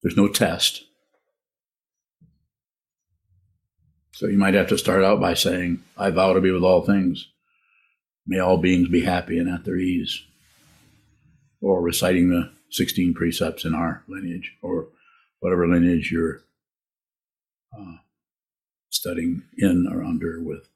There's 0.02 0.18
no 0.18 0.28
test. 0.28 0.84
So 4.12 4.26
you 4.26 4.38
might 4.38 4.54
have 4.54 4.68
to 4.68 4.78
start 4.78 5.02
out 5.02 5.20
by 5.20 5.34
saying, 5.34 5.82
I 5.96 6.10
vow 6.10 6.34
to 6.34 6.40
be 6.40 6.52
with 6.52 6.62
all 6.62 6.82
things. 6.82 7.26
May 8.26 8.38
all 8.38 8.58
beings 8.58 8.88
be 8.88 9.00
happy 9.00 9.38
and 9.38 9.48
at 9.48 9.64
their 9.64 9.76
ease. 9.76 10.22
Or 11.60 11.82
reciting 11.82 12.28
the 12.28 12.52
16 12.70 13.14
precepts 13.14 13.64
in 13.64 13.74
our 13.74 14.04
lineage, 14.06 14.52
or 14.62 14.88
whatever 15.40 15.66
lineage 15.66 16.12
you're 16.12 16.42
uh, 17.76 17.96
studying 18.90 19.42
in 19.56 19.88
or 19.90 20.04
under 20.04 20.40
with. 20.40 20.68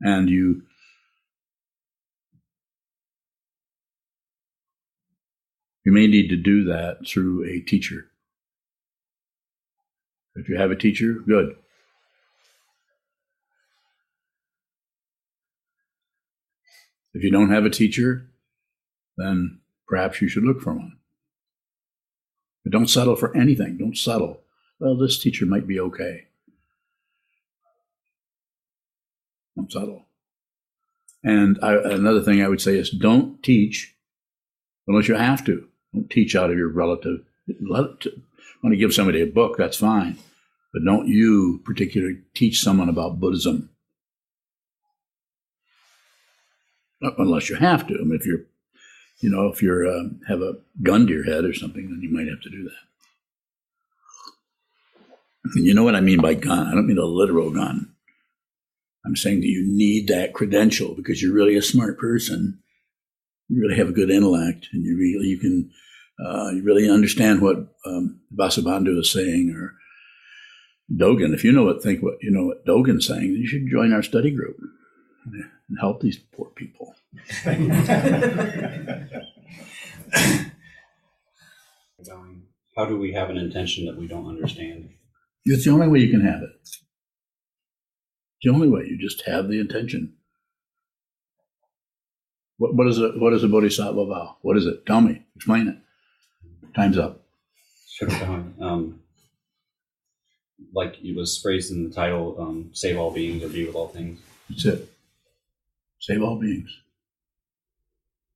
And 0.00 0.28
you 0.30 0.62
you 5.84 5.92
may 5.92 6.06
need 6.06 6.28
to 6.28 6.36
do 6.36 6.64
that 6.64 7.06
through 7.06 7.44
a 7.44 7.60
teacher. 7.60 8.06
If 10.36 10.48
you 10.48 10.56
have 10.56 10.70
a 10.70 10.76
teacher, 10.76 11.14
good. 11.26 11.56
If 17.12 17.24
you 17.24 17.30
don't 17.30 17.50
have 17.50 17.64
a 17.64 17.70
teacher, 17.70 18.26
then 19.16 19.58
perhaps 19.88 20.22
you 20.22 20.28
should 20.28 20.44
look 20.44 20.60
for 20.60 20.72
one. 20.74 20.96
But 22.62 22.72
don't 22.72 22.88
settle 22.88 23.16
for 23.16 23.36
anything. 23.36 23.78
Don't 23.78 23.98
settle. 23.98 24.40
Well, 24.78 24.96
this 24.96 25.18
teacher 25.18 25.44
might 25.44 25.66
be 25.66 25.80
okay. 25.80 26.26
Don't. 29.56 30.04
And 31.22 31.58
I, 31.62 31.74
another 31.74 32.22
thing 32.22 32.42
I 32.42 32.48
would 32.48 32.60
say 32.60 32.78
is 32.78 32.90
don't 32.90 33.42
teach 33.42 33.94
unless 34.86 35.08
you 35.08 35.14
have 35.14 35.44
to. 35.44 35.68
Don't 35.94 36.08
teach 36.08 36.34
out 36.34 36.50
of 36.50 36.56
your 36.56 36.68
relative. 36.68 37.20
Let 37.68 37.84
it, 38.06 38.14
want 38.62 38.72
to 38.72 38.78
give 38.78 38.92
somebody 38.92 39.20
a 39.20 39.26
book, 39.26 39.56
that's 39.56 39.76
fine. 39.76 40.18
But 40.72 40.84
don't 40.84 41.08
you 41.08 41.60
particularly 41.64 42.18
teach 42.34 42.60
someone 42.60 42.88
about 42.88 43.18
Buddhism 43.18 43.70
unless 47.18 47.48
you 47.48 47.56
have 47.56 47.86
to. 47.88 47.94
I 47.94 48.04
mean, 48.04 48.18
if 48.20 48.26
you're, 48.26 48.42
you 49.18 49.30
know, 49.30 49.48
if 49.48 49.62
you're 49.62 49.86
um, 49.86 50.20
have 50.28 50.42
a 50.42 50.54
gun 50.82 51.06
to 51.06 51.12
your 51.12 51.24
head 51.24 51.44
or 51.44 51.54
something, 51.54 51.88
then 51.88 52.00
you 52.02 52.10
might 52.10 52.28
have 52.28 52.40
to 52.42 52.50
do 52.50 52.64
that. 52.64 52.72
And 55.54 55.66
you 55.66 55.74
know 55.74 55.82
what 55.82 55.96
I 55.96 56.00
mean 56.00 56.20
by 56.20 56.34
gun? 56.34 56.68
I 56.68 56.72
don't 56.72 56.86
mean 56.86 56.98
a 56.98 57.04
literal 57.04 57.50
gun. 57.50 57.94
I'm 59.04 59.16
saying 59.16 59.40
that 59.40 59.46
you 59.46 59.64
need 59.66 60.08
that 60.08 60.34
credential 60.34 60.94
because 60.94 61.22
you're 61.22 61.34
really 61.34 61.56
a 61.56 61.62
smart 61.62 61.98
person. 61.98 62.60
You 63.48 63.60
really 63.62 63.78
have 63.78 63.88
a 63.88 63.92
good 63.92 64.10
intellect, 64.10 64.68
and 64.72 64.84
you 64.84 64.96
really 64.96 65.28
you 65.28 65.38
can 65.38 65.70
uh, 66.24 66.50
you 66.50 66.62
really 66.62 66.88
understand 66.88 67.40
what 67.40 67.56
um, 67.86 68.20
Vasubandhu 68.36 68.98
is 68.98 69.10
saying 69.10 69.54
or 69.56 69.74
Dogen. 70.92 71.34
If 71.34 71.44
you 71.44 71.52
know 71.52 71.64
what 71.64 71.82
think 71.82 72.02
what 72.02 72.18
you 72.20 72.30
know 72.30 72.46
what 72.46 72.66
Dogen's 72.66 73.06
saying, 73.06 73.24
you 73.24 73.46
should 73.46 73.68
join 73.70 73.92
our 73.92 74.02
study 74.02 74.30
group 74.30 74.56
and 75.24 75.78
help 75.80 76.00
these 76.00 76.18
poor 76.18 76.50
people. 76.50 76.94
How 82.76 82.86
do 82.86 82.98
we 82.98 83.12
have 83.12 83.30
an 83.30 83.36
intention 83.36 83.86
that 83.86 83.96
we 83.96 84.06
don't 84.06 84.28
understand? 84.28 84.90
It's 85.44 85.64
the 85.64 85.70
only 85.70 85.88
way 85.88 86.00
you 86.00 86.10
can 86.10 86.20
have 86.20 86.42
it. 86.42 86.50
The 88.42 88.50
only 88.50 88.68
way. 88.68 88.86
You 88.88 88.98
just 88.98 89.26
have 89.26 89.48
the 89.48 89.60
intention. 89.60 90.14
What, 92.58 92.74
what 92.74 92.86
is 92.86 92.98
a 92.98 93.10
what 93.12 93.32
is 93.32 93.42
a 93.42 93.48
bodhisattva 93.48 94.06
vow? 94.06 94.36
What 94.42 94.56
is 94.56 94.66
it? 94.66 94.86
Tell 94.86 95.00
me. 95.00 95.22
Explain 95.36 95.68
it. 95.68 95.76
Time's 96.74 96.98
up. 96.98 97.22
Um, 98.60 99.00
like 100.72 100.96
it 101.02 101.16
was 101.16 101.38
phrased 101.38 101.72
in 101.72 101.88
the 101.88 101.94
title, 101.94 102.36
um, 102.40 102.70
"Save 102.72 102.98
all 102.98 103.12
beings 103.12 103.42
or 103.42 103.48
be 103.48 103.66
with 103.66 103.74
all 103.74 103.88
things." 103.88 104.20
That's 104.48 104.64
it. 104.64 104.92
Save 105.98 106.22
all 106.22 106.36
beings. 106.36 106.70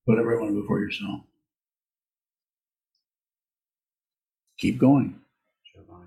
Put 0.06 0.18
everyone 0.18 0.60
before 0.60 0.80
yourself. 0.80 1.20
Keep 4.58 4.78
going. 4.78 5.20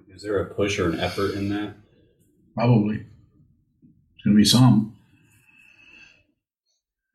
Is 0.09 0.23
there 0.23 0.39
a 0.39 0.45
push 0.45 0.79
or 0.79 0.89
an 0.89 0.99
effort 0.99 1.35
in 1.35 1.49
that? 1.49 1.75
Probably. 2.55 3.05
Going 4.27 4.35
to 4.35 4.41
be 4.41 4.45
some. 4.45 4.93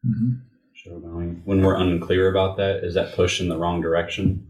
Mm-hmm. 0.06 1.40
When 1.44 1.62
we're 1.62 1.74
unclear 1.74 2.30
about 2.30 2.56
that, 2.56 2.82
is 2.82 2.94
that 2.94 3.14
push 3.14 3.38
in 3.38 3.50
the 3.50 3.58
wrong 3.58 3.82
direction? 3.82 4.48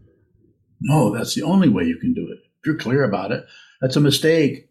No, 0.79 1.13
that's 1.13 1.35
the 1.35 1.43
only 1.43 1.67
way 1.67 1.83
you 1.83 1.97
can 1.97 2.13
do 2.13 2.21
it. 2.21 2.37
If 2.39 2.65
you're 2.65 2.77
clear 2.77 3.03
about 3.03 3.33
it, 3.33 3.45
that's 3.81 3.97
a 3.97 3.99
mistake. 3.99 4.69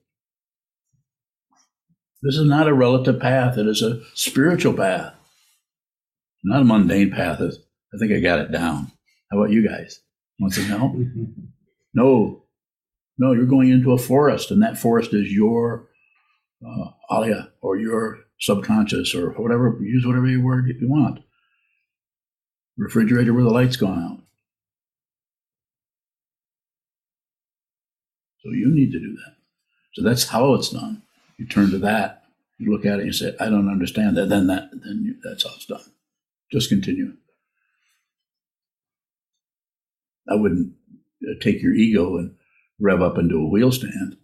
This 2.23 2.37
is 2.37 2.47
not 2.47 2.67
a 2.67 2.73
relative 2.73 3.21
path, 3.21 3.59
it 3.59 3.67
is 3.67 3.83
a 3.83 4.01
spiritual 4.15 4.73
path, 4.73 5.13
not 6.45 6.63
a 6.63 6.65
mundane 6.65 7.11
path. 7.11 7.43
I 7.43 7.99
think 7.99 8.11
I 8.11 8.21
got 8.21 8.39
it 8.39 8.51
down. 8.51 8.91
How 9.31 9.39
about 9.39 9.53
you 9.53 9.69
guys? 9.69 10.01
Want 10.41 10.55
some 10.55 10.65
help? 10.65 10.95
no, 11.93 12.45
no, 13.19 13.33
you're 13.33 13.45
going 13.45 13.69
into 13.69 13.93
a 13.93 13.99
forest, 13.99 14.51
and 14.51 14.63
that 14.63 14.79
forest 14.79 15.13
is 15.13 15.31
your 15.31 15.91
uh, 16.67 16.91
alaya 17.11 17.51
or 17.61 17.77
your 17.77 18.21
subconscious 18.41 19.15
or 19.15 19.31
whatever. 19.31 19.79
Use 19.81 20.07
whatever 20.07 20.27
word 20.41 20.69
you 20.69 20.89
want. 20.89 21.21
Refrigerator 22.77 23.35
where 23.35 23.45
the 23.45 23.51
light's 23.51 23.77
gone 23.77 24.03
out. 24.03 24.19
So 28.43 28.51
you 28.51 28.75
need 28.75 28.93
to 28.93 28.99
do 28.99 29.15
that. 29.15 29.37
So 29.95 30.03
that's 30.03 30.29
how 30.29 30.55
it's 30.55 30.71
done. 30.71 31.03
You 31.37 31.47
turn 31.47 31.71
to 31.71 31.79
that, 31.79 32.25
you 32.59 32.73
look 32.73 32.85
at 32.87 32.95
it, 32.95 33.03
and 33.03 33.07
you 33.07 33.13
say, 33.13 33.35
"I 33.39 33.49
don't 33.49 33.69
understand 33.69 34.17
that." 34.17 34.29
Then 34.29 34.47
that, 34.49 34.71
then 34.73 35.03
you, 35.05 35.17
that's 35.23 35.45
how 35.45 35.55
it's 35.55 35.67
done. 35.67 35.93
Just 36.51 36.69
continue. 36.69 37.15
I 40.29 40.35
wouldn't 40.35 40.75
uh, 41.23 41.35
take 41.41 41.63
your 41.63 41.75
ego 41.75 42.17
and 42.17 42.37
rev 42.81 43.03
up 43.03 43.19
into 43.19 43.37
a 43.37 43.49
wheel 43.49 43.73
stand. 43.73 44.17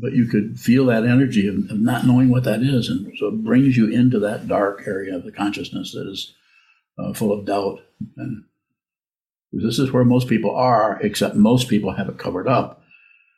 But 0.00 0.12
you 0.12 0.26
could 0.26 0.58
feel 0.58 0.86
that 0.86 1.04
energy 1.04 1.46
of, 1.46 1.56
of, 1.70 1.78
not 1.78 2.06
knowing 2.06 2.30
what 2.30 2.44
that 2.44 2.62
is. 2.62 2.88
And 2.88 3.12
so 3.18 3.28
it 3.28 3.44
brings 3.44 3.76
you 3.76 3.86
into 3.88 4.18
that 4.20 4.48
dark 4.48 4.84
area 4.86 5.14
of 5.14 5.24
the 5.24 5.32
consciousness 5.32 5.92
that 5.92 6.08
is 6.08 6.34
uh, 6.98 7.12
full 7.12 7.32
of 7.32 7.44
doubt. 7.44 7.80
And 8.16 8.44
this 9.52 9.78
is 9.78 9.92
where 9.92 10.04
most 10.04 10.28
people 10.28 10.54
are, 10.54 10.98
except 11.02 11.36
most 11.36 11.68
people 11.68 11.92
have 11.92 12.08
it 12.08 12.18
covered 12.18 12.48
up. 12.48 12.82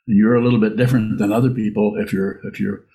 And 0.07 0.17
you're 0.17 0.35
a 0.35 0.43
little 0.43 0.59
bit 0.59 0.77
different 0.77 1.17
than 1.17 1.33
other 1.33 1.49
people 1.49 1.95
if 1.97 2.13
you're, 2.13 2.39
if 2.45 2.59
you're 2.59 2.85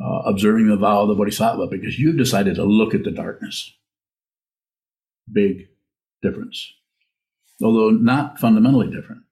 uh, 0.00 0.22
observing 0.26 0.68
the 0.68 0.76
vow 0.76 1.02
of 1.02 1.08
the 1.08 1.14
bodhisattva 1.14 1.66
because 1.66 1.98
you've 1.98 2.18
decided 2.18 2.54
to 2.54 2.64
look 2.64 2.94
at 2.94 3.04
the 3.04 3.10
darkness. 3.10 3.74
Big 5.32 5.68
difference 6.22 6.72
although 7.62 7.90
not 7.90 8.38
fundamentally 8.38 8.88
different. 8.88 9.22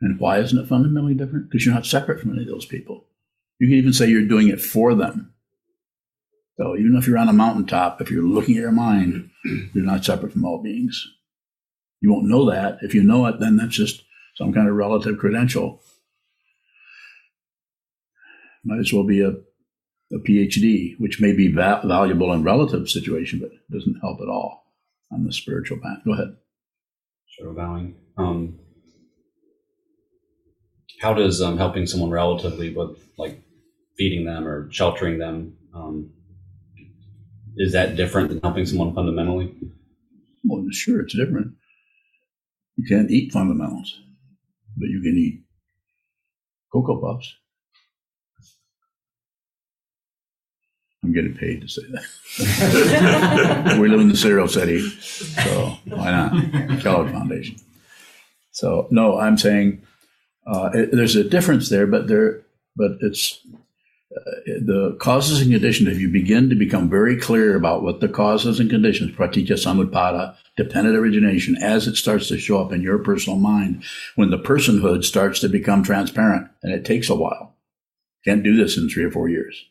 And 0.00 0.18
why 0.20 0.38
isn't 0.38 0.58
it 0.58 0.68
fundamentally 0.68 1.14
different? 1.14 1.50
Because 1.50 1.64
you're 1.64 1.74
not 1.74 1.86
separate 1.86 2.20
from 2.20 2.32
any 2.32 2.42
of 2.42 2.48
those 2.48 2.66
people. 2.66 3.06
You 3.58 3.68
can 3.68 3.76
even 3.76 3.92
say 3.92 4.06
you're 4.06 4.22
doing 4.22 4.48
it 4.48 4.60
for 4.60 4.94
them. 4.94 5.34
So 6.56 6.76
even 6.76 6.96
if 6.96 7.06
you're 7.06 7.18
on 7.18 7.28
a 7.28 7.32
mountaintop, 7.32 8.00
if 8.00 8.10
you're 8.10 8.22
looking 8.22 8.56
at 8.56 8.62
your 8.62 8.72
mind, 8.72 9.30
you're 9.74 9.84
not 9.84 10.04
separate 10.04 10.32
from 10.32 10.44
all 10.44 10.62
beings. 10.62 11.04
You 12.00 12.12
won't 12.12 12.28
know 12.28 12.48
that. 12.50 12.78
If 12.82 12.94
you 12.94 13.02
know 13.02 13.26
it, 13.26 13.40
then 13.40 13.56
that's 13.56 13.74
just 13.74 14.04
some 14.36 14.52
kind 14.52 14.68
of 14.68 14.74
relative 14.74 15.18
credential. 15.18 15.82
Might 18.64 18.80
as 18.80 18.92
well 18.92 19.04
be 19.04 19.20
a, 19.20 19.30
a 19.30 20.18
PhD, 20.18 20.94
which 20.98 21.20
may 21.20 21.32
be 21.32 21.52
va- 21.52 21.82
valuable 21.84 22.32
in 22.32 22.44
relative 22.44 22.88
situation, 22.88 23.40
but 23.40 23.50
doesn't 23.70 24.00
help 24.00 24.20
at 24.20 24.28
all 24.28 24.64
on 25.12 25.24
the 25.24 25.32
spiritual 25.32 25.78
path. 25.78 25.98
Go 26.04 26.12
ahead 26.12 26.36
shadow 27.38 27.54
bowing. 27.54 27.94
Um, 28.16 28.58
how 31.00 31.14
does 31.14 31.40
um, 31.40 31.58
helping 31.58 31.86
someone 31.86 32.10
relatively 32.10 32.74
with 32.74 32.98
like 33.16 33.40
feeding 33.96 34.24
them 34.24 34.46
or 34.46 34.70
sheltering 34.72 35.18
them 35.18 35.56
um, 35.74 36.10
is 37.58 37.72
that 37.72 37.96
different 37.96 38.28
than 38.28 38.40
helping 38.40 38.64
someone 38.64 38.94
fundamentally? 38.94 39.52
Well, 40.44 40.64
sure, 40.70 41.00
it's 41.00 41.16
different. 41.16 41.54
You 42.76 42.84
can't 42.88 43.10
eat 43.10 43.32
fundamentals, 43.32 44.00
but 44.76 44.88
you 44.88 45.02
can 45.02 45.16
eat 45.18 45.42
cocoa 46.72 47.00
puffs. 47.00 47.34
I'm 51.02 51.12
getting 51.12 51.34
paid 51.34 51.62
to 51.62 51.68
say 51.68 51.82
that. 51.90 53.78
we 53.80 53.88
live 53.88 54.00
in 54.00 54.08
the 54.08 54.16
cereal 54.16 54.46
city, 54.46 54.80
so 54.80 55.78
why 55.86 56.10
not? 56.12 56.80
Kellogg 56.80 57.10
Foundation. 57.10 57.56
So 58.52 58.86
no, 58.90 59.18
I'm 59.18 59.36
saying 59.36 59.82
uh, 60.48 60.70
it, 60.74 60.90
there's 60.92 61.16
a 61.16 61.24
difference 61.24 61.68
there, 61.68 61.86
but 61.86 62.08
there, 62.08 62.42
but 62.76 62.92
it's 63.00 63.40
uh, 64.16 64.30
the 64.46 64.96
causes 65.00 65.40
and 65.40 65.50
conditions. 65.50 65.88
If 65.88 66.00
you 66.00 66.08
begin 66.08 66.48
to 66.48 66.56
become 66.56 66.88
very 66.88 67.18
clear 67.18 67.56
about 67.56 67.82
what 67.82 68.00
the 68.00 68.08
causes 68.08 68.58
and 68.58 68.70
conditions, 68.70 69.14
pratitya 69.14 69.56
samutpada, 69.56 70.36
dependent 70.56 70.96
origination, 70.96 71.56
as 71.56 71.86
it 71.86 71.96
starts 71.96 72.28
to 72.28 72.38
show 72.38 72.60
up 72.60 72.72
in 72.72 72.82
your 72.82 72.98
personal 72.98 73.38
mind, 73.38 73.84
when 74.16 74.30
the 74.30 74.38
personhood 74.38 75.04
starts 75.04 75.40
to 75.40 75.48
become 75.48 75.82
transparent, 75.82 76.48
and 76.62 76.72
it 76.72 76.84
takes 76.84 77.08
a 77.08 77.14
while. 77.14 77.54
Can't 78.24 78.42
do 78.42 78.56
this 78.56 78.76
in 78.76 78.88
three 78.88 79.04
or 79.04 79.10
four 79.10 79.28
years 79.28 79.66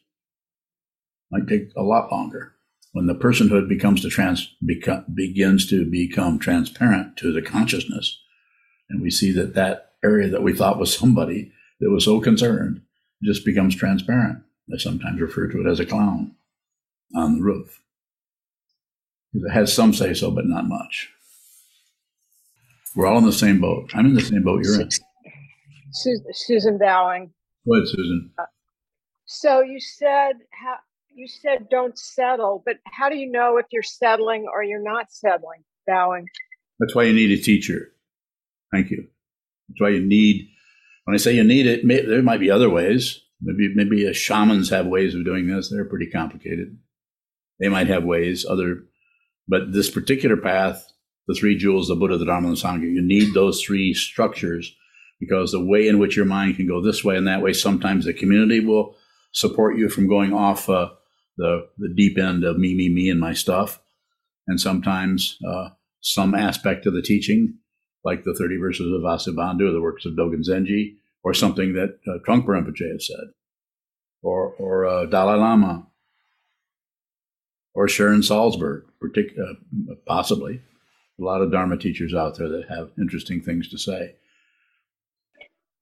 might 1.32 1.48
take 1.48 1.72
a 1.76 1.84
lot 1.84 2.12
longer. 2.12 2.54
When 2.94 3.06
the 3.06 3.16
personhood 3.16 3.68
becomes 3.68 4.02
to 4.02 4.10
trans 4.10 4.56
begins 5.14 5.68
to 5.68 5.86
become 5.86 6.40
transparent 6.40 7.18
to 7.18 7.32
the 7.32 7.42
consciousness, 7.42 8.20
and 8.90 9.02
we 9.02 9.12
see 9.12 9.32
that 9.34 9.54
that 9.54 9.87
area 10.04 10.30
that 10.30 10.44
we 10.44 10.54
thought 10.54 10.80
was 10.80 10.96
somebody 10.96 11.52
that 11.80 11.90
was 11.90 12.06
so 12.06 12.20
concerned 12.20 12.82
just 13.24 13.46
becomes 13.46 13.76
transparent. 13.76 14.44
I 14.74 14.78
sometimes 14.78 15.22
refer 15.22 15.48
to 15.48 15.62
it 15.62 15.70
as 15.70 15.80
a 15.80 15.86
clown 15.86 16.36
on 17.16 17.38
the 17.38 17.44
roof. 17.44 17.82
It 19.34 19.50
has 19.52 19.74
some 19.74 19.94
say 19.94 20.14
so, 20.14 20.32
but 20.32 20.46
not 20.46 20.68
much. 20.68 21.10
We're 22.96 23.08
all 23.08 23.18
in 23.18 23.26
the 23.26 23.32
same 23.32 23.62
boat. 23.62 23.92
I'm 23.94 24.08
in 24.08 24.16
the 24.16 24.22
same 24.22 24.44
boat 24.44 24.64
you're 24.64 24.82
in. 24.82 24.90
Susan 26.34 26.78
Bowing. 26.78 27.32
Go 27.66 27.76
ahead, 27.76 27.88
Susan. 27.88 28.32
Uh, 28.38 28.46
so 29.26 29.62
you 29.62 29.80
said 29.80 30.34
how 30.52 30.78
you 31.14 31.28
said 31.28 31.70
don't 31.70 31.98
settle, 31.98 32.64
but 32.66 32.78
how 32.86 33.10
do 33.10 33.18
you 33.18 33.30
know 33.30 33.58
if 33.58 33.66
you're 33.72 33.84
settling 33.84 34.48
or 34.52 34.64
you're 34.64 34.84
not 34.84 35.12
settling? 35.12 35.64
Bowing. 35.86 36.26
That's 36.80 36.96
why 36.96 37.04
you 37.04 37.14
need 37.14 37.32
a 37.32 37.42
teacher. 37.42 37.92
Thank 38.72 38.92
you. 38.92 39.08
That's 39.70 39.82
why 39.82 39.90
you 39.90 40.06
need. 40.06 40.50
When 41.06 41.16
I 41.16 41.18
say 41.18 41.34
you 41.34 41.44
need 41.44 41.68
it, 41.68 41.86
may, 41.86 42.06
there 42.06 42.22
might 42.22 42.40
be 42.40 42.52
other 42.52 42.70
ways. 42.70 43.22
Maybe 43.42 43.74
maybe 43.76 44.12
shamans 44.14 44.70
have 44.70 44.88
ways 44.88 45.16
of 45.16 45.26
doing 45.26 45.48
this. 45.48 45.70
They're 45.70 45.86
pretty 45.86 46.10
complicated. 46.10 46.78
They 47.60 47.70
might 47.70 47.88
have 47.88 48.04
ways. 48.04 48.46
Other, 48.46 48.84
but 49.48 49.74
this 49.74 49.90
particular 49.90 50.38
path, 50.38 50.86
the 51.28 51.36
three 51.36 51.58
jewels, 51.58 51.88
the 51.88 51.96
Buddha, 51.96 52.18
the 52.18 52.26
Dharma, 52.26 52.50
and 52.50 52.58
the 52.58 52.62
Sangha, 52.62 52.92
you 52.92 53.02
need 53.02 53.34
those 53.34 53.62
three 53.62 53.94
structures 53.94 54.76
because 55.20 55.52
the 55.52 55.64
way 55.64 55.88
in 55.88 56.00
which 56.00 56.16
your 56.16 56.26
mind 56.26 56.58
can 56.58 56.68
go 56.68 56.82
this 56.82 57.04
way 57.04 57.18
and 57.18 57.28
that 57.28 57.42
way, 57.42 57.54
sometimes 57.54 58.06
the 58.06 58.14
community 58.14 58.60
will 58.60 58.96
support 59.32 59.78
you 59.78 59.90
from 59.90 60.08
going 60.08 60.34
off 60.34 60.70
uh, 60.70 60.90
the 61.38 61.68
the 61.78 61.94
deep 61.96 62.18
end 62.18 62.44
of 62.44 62.58
me, 62.58 62.76
me, 62.76 62.90
me, 62.90 63.10
and 63.10 63.20
my 63.20 63.34
stuff, 63.34 63.80
and 64.48 64.60
sometimes 64.60 65.38
uh, 65.48 65.70
some 66.02 66.34
aspect 66.34 66.86
of 66.86 66.94
the 66.94 67.02
teaching, 67.02 67.56
like 68.04 68.24
the 68.24 68.34
thirty 68.34 68.58
verses 68.58 68.92
of 68.92 69.02
Vasubandhu 69.02 69.70
or 69.70 69.72
the 69.72 69.82
works 69.82 70.06
of 70.06 70.14
Dogen 70.14 70.48
Zenji, 70.48 70.96
or 71.24 71.34
something 71.34 71.74
that 71.74 72.00
uh, 72.08 72.20
Trungpa 72.28 72.46
Rinpoche 72.46 72.92
has 72.92 73.08
said, 73.08 73.28
or 74.22 74.54
or 74.60 74.86
uh, 74.86 75.06
Dalai 75.06 75.38
Lama, 75.38 75.88
or 77.74 77.88
Sharon 77.88 78.22
Salzberg, 78.22 78.84
partic- 79.04 79.38
uh, 79.40 79.94
possibly. 80.06 80.62
A 81.20 81.24
lot 81.24 81.42
of 81.42 81.52
Dharma 81.52 81.78
teachers 81.78 82.14
out 82.14 82.38
there 82.38 82.48
that 82.48 82.70
have 82.70 82.92
interesting 83.00 83.42
things 83.42 83.70
to 83.70 83.78
say. 83.80 84.14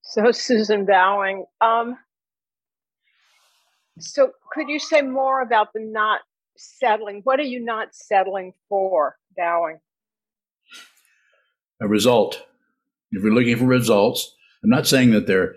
So, 0.02 0.32
Susan 0.32 0.86
Bowing, 0.86 1.46
um, 1.60 1.98
so, 4.00 4.32
could 4.52 4.70
you 4.70 4.80
say 4.80 5.02
more 5.02 5.42
about 5.42 5.74
the 5.74 5.82
not 5.82 6.22
settling? 6.58 7.22
What 7.24 7.40
are 7.40 7.44
you 7.44 7.60
not 7.60 7.94
settling 7.94 8.54
for? 8.70 9.18
Dowing? 9.36 9.80
A 11.86 11.88
result. 11.88 12.42
If 13.12 13.22
you're 13.22 13.32
looking 13.32 13.58
for 13.58 13.66
results, 13.66 14.36
I'm 14.64 14.72
not 14.72 14.88
saying 14.88 15.12
that 15.12 15.28
they're 15.28 15.54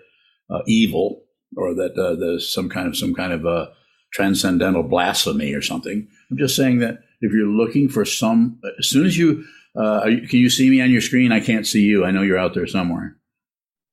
uh, 0.47 0.59
evil 0.67 1.23
or 1.57 1.73
that 1.73 1.97
uh, 1.97 2.13
there's 2.19 2.53
some 2.53 2.69
kind 2.69 2.87
of 2.87 2.95
some 2.95 3.15
kind 3.15 3.33
of 3.33 3.45
a 3.45 3.71
transcendental 4.13 4.83
blasphemy 4.83 5.55
or 5.55 5.63
something. 5.63 6.07
I'm 6.29 6.37
just 6.37 6.55
saying 6.55 6.79
that 6.79 6.99
if 7.21 7.33
you're 7.33 7.47
looking 7.47 7.89
for 7.89 8.05
some, 8.05 8.59
as 8.77 8.87
soon 8.87 9.07
as 9.07 9.17
you 9.17 9.43
uh, 9.75 10.01
can 10.03 10.39
you 10.39 10.51
see 10.51 10.69
me 10.69 10.81
on 10.81 10.91
your 10.91 11.01
screen? 11.01 11.31
I 11.31 11.39
can't 11.39 11.65
see 11.65 11.81
you. 11.81 12.05
I 12.05 12.11
know 12.11 12.21
you're 12.21 12.37
out 12.37 12.53
there 12.53 12.67
somewhere. 12.67 13.17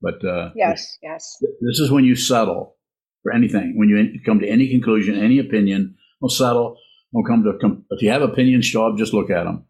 But 0.02 0.22
uh, 0.22 0.50
yes, 0.54 0.98
yes. 1.02 1.38
This 1.40 1.78
is 1.78 1.90
when 1.90 2.04
you 2.04 2.16
settle 2.16 2.76
for 3.22 3.32
anything. 3.32 3.78
When 3.78 3.88
you 3.88 4.20
come 4.26 4.40
to 4.40 4.48
any 4.48 4.68
conclusion, 4.68 5.18
any 5.18 5.38
opinion, 5.38 5.96
we'll 6.20 6.28
settle. 6.28 6.76
We'll 7.12 7.24
come 7.24 7.44
to. 7.44 7.82
If 7.94 8.02
you 8.02 8.10
have 8.10 8.20
opinions, 8.20 8.66
show 8.66 8.86
up. 8.86 8.98
Just 8.98 9.14
look 9.14 9.30
at 9.30 9.44
them. 9.44 9.64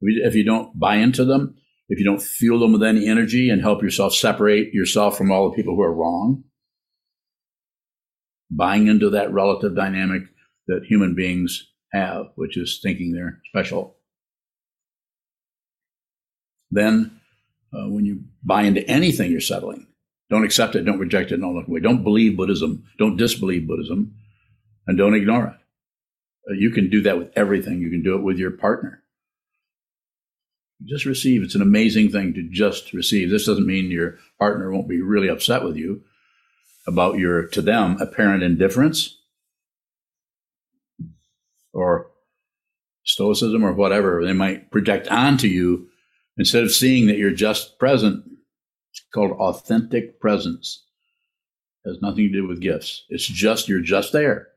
If 0.00 0.34
you 0.34 0.44
don't 0.44 0.76
buy 0.76 0.96
into 0.96 1.24
them, 1.24 1.54
if 1.88 1.98
you 1.98 2.04
don't 2.04 2.22
fuel 2.22 2.60
them 2.60 2.72
with 2.72 2.82
any 2.82 3.06
energy 3.06 3.48
and 3.48 3.62
help 3.62 3.82
yourself 3.82 4.14
separate 4.14 4.74
yourself 4.74 5.16
from 5.16 5.30
all 5.30 5.48
the 5.48 5.56
people 5.56 5.74
who 5.74 5.82
are 5.82 5.92
wrong, 5.92 6.44
buying 8.50 8.86
into 8.86 9.10
that 9.10 9.32
relative 9.32 9.74
dynamic 9.74 10.22
that 10.66 10.84
human 10.84 11.14
beings 11.14 11.68
have, 11.92 12.26
which 12.34 12.56
is 12.56 12.80
thinking 12.82 13.12
they're 13.12 13.40
special. 13.48 13.96
Then, 16.70 17.20
uh, 17.72 17.88
when 17.88 18.04
you 18.04 18.24
buy 18.42 18.62
into 18.62 18.86
anything, 18.88 19.30
you're 19.30 19.40
settling. 19.40 19.86
Don't 20.30 20.44
accept 20.44 20.74
it, 20.74 20.84
don't 20.84 20.98
reject 20.98 21.32
it, 21.32 21.38
don't 21.38 21.56
look 21.56 21.68
away. 21.68 21.80
Don't 21.80 22.04
believe 22.04 22.36
Buddhism, 22.36 22.84
don't 22.98 23.16
disbelieve 23.16 23.66
Buddhism, 23.66 24.14
and 24.86 24.98
don't 24.98 25.14
ignore 25.14 25.46
it. 25.46 25.54
Uh, 26.50 26.54
you 26.54 26.70
can 26.70 26.90
do 26.90 27.00
that 27.02 27.16
with 27.16 27.30
everything. 27.34 27.80
You 27.80 27.90
can 27.90 28.02
do 28.02 28.14
it 28.14 28.22
with 28.22 28.36
your 28.36 28.50
partner. 28.50 29.02
Just 30.84 31.06
receive. 31.06 31.42
It's 31.42 31.56
an 31.56 31.62
amazing 31.62 32.10
thing 32.10 32.34
to 32.34 32.48
just 32.50 32.92
receive. 32.92 33.30
This 33.30 33.46
doesn't 33.46 33.66
mean 33.66 33.90
your 33.90 34.18
partner 34.38 34.70
won't 34.70 34.88
be 34.88 35.00
really 35.00 35.28
upset 35.28 35.64
with 35.64 35.76
you 35.76 36.02
about 36.86 37.18
your, 37.18 37.48
to 37.48 37.60
them, 37.60 37.96
apparent 38.00 38.42
indifference 38.42 39.18
or 41.72 42.10
stoicism 43.04 43.64
or 43.64 43.72
whatever 43.72 44.24
they 44.24 44.32
might 44.32 44.70
project 44.70 45.08
onto 45.08 45.48
you 45.48 45.88
instead 46.36 46.62
of 46.62 46.70
seeing 46.70 47.06
that 47.06 47.18
you're 47.18 47.32
just 47.32 47.78
present. 47.78 48.24
It's 48.92 49.02
called 49.12 49.32
authentic 49.32 50.20
presence. 50.20 50.84
It 51.84 51.90
has 51.90 52.02
nothing 52.02 52.28
to 52.28 52.32
do 52.32 52.46
with 52.46 52.60
gifts. 52.60 53.04
It's 53.08 53.26
just, 53.26 53.68
you're 53.68 53.80
just 53.80 54.12
there. 54.12 54.48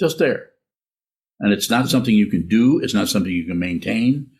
Just 0.00 0.18
there. 0.18 0.50
And 1.38 1.52
it's 1.52 1.68
not 1.68 1.90
something 1.90 2.14
you 2.14 2.26
can 2.26 2.48
do. 2.48 2.80
It's 2.82 2.94
not 2.94 3.08
something 3.08 3.30
you 3.30 3.46
can 3.46 3.58
maintain. 3.58 4.30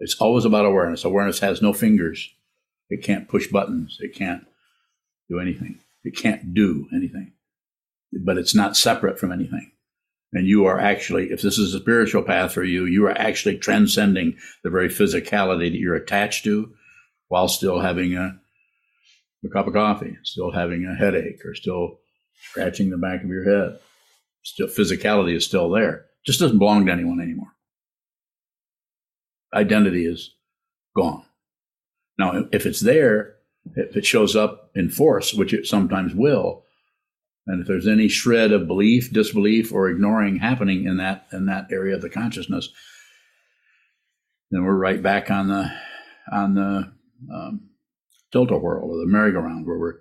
It's 0.00 0.16
always 0.20 0.44
about 0.44 0.66
awareness. 0.66 1.04
Awareness 1.04 1.38
has 1.40 1.62
no 1.62 1.72
fingers. 1.72 2.30
It 2.90 3.02
can't 3.02 3.28
push 3.28 3.48
buttons. 3.48 3.98
It 4.00 4.14
can't 4.14 4.44
do 5.28 5.38
anything. 5.38 5.78
It 6.02 6.16
can't 6.16 6.52
do 6.52 6.86
anything. 6.92 7.32
But 8.12 8.38
it's 8.38 8.54
not 8.54 8.76
separate 8.76 9.18
from 9.18 9.32
anything. 9.32 9.72
And 10.32 10.46
you 10.46 10.66
are 10.66 10.80
actually, 10.80 11.30
if 11.30 11.42
this 11.42 11.58
is 11.58 11.74
a 11.74 11.78
spiritual 11.78 12.22
path 12.22 12.52
for 12.52 12.64
you, 12.64 12.86
you 12.86 13.06
are 13.06 13.16
actually 13.16 13.58
transcending 13.58 14.36
the 14.64 14.70
very 14.70 14.88
physicality 14.88 15.70
that 15.70 15.78
you're 15.78 15.94
attached 15.94 16.44
to 16.44 16.74
while 17.28 17.48
still 17.48 17.80
having 17.80 18.16
a, 18.16 18.38
a 19.44 19.48
cup 19.48 19.68
of 19.68 19.74
coffee, 19.74 20.18
still 20.24 20.50
having 20.50 20.84
a 20.84 20.94
headache, 20.94 21.44
or 21.44 21.54
still 21.54 22.00
scratching 22.50 22.90
the 22.90 22.98
back 22.98 23.22
of 23.22 23.30
your 23.30 23.44
head. 23.44 23.78
Still, 24.42 24.66
physicality 24.66 25.36
is 25.36 25.44
still 25.44 25.70
there. 25.70 25.94
It 25.94 26.26
just 26.26 26.40
doesn't 26.40 26.58
belong 26.58 26.84
to 26.86 26.92
anyone 26.92 27.20
anymore 27.20 27.54
identity 29.54 30.06
is 30.06 30.34
gone. 30.96 31.24
Now, 32.18 32.46
if 32.52 32.66
it's 32.66 32.80
there, 32.80 33.36
if 33.74 33.96
it 33.96 34.04
shows 34.04 34.36
up 34.36 34.70
in 34.74 34.90
force, 34.90 35.32
which 35.32 35.52
it 35.52 35.66
sometimes 35.66 36.14
will, 36.14 36.64
and 37.46 37.60
if 37.60 37.66
there's 37.66 37.86
any 37.86 38.08
shred 38.08 38.52
of 38.52 38.66
belief, 38.66 39.12
disbelief, 39.12 39.72
or 39.72 39.88
ignoring 39.88 40.36
happening 40.36 40.84
in 40.84 40.96
that 40.98 41.26
in 41.32 41.46
that 41.46 41.68
area 41.70 41.94
of 41.94 42.02
the 42.02 42.10
consciousness, 42.10 42.68
then 44.50 44.64
we're 44.64 44.74
right 44.76 45.02
back 45.02 45.30
on 45.30 45.48
the 45.48 45.70
on 46.32 46.54
the 46.54 46.92
um, 47.32 47.68
tilt-a-whirl 48.32 48.90
or 48.90 48.96
the 48.98 49.06
merry-go-round, 49.06 49.66
where 49.66 49.78
we're 49.78 49.98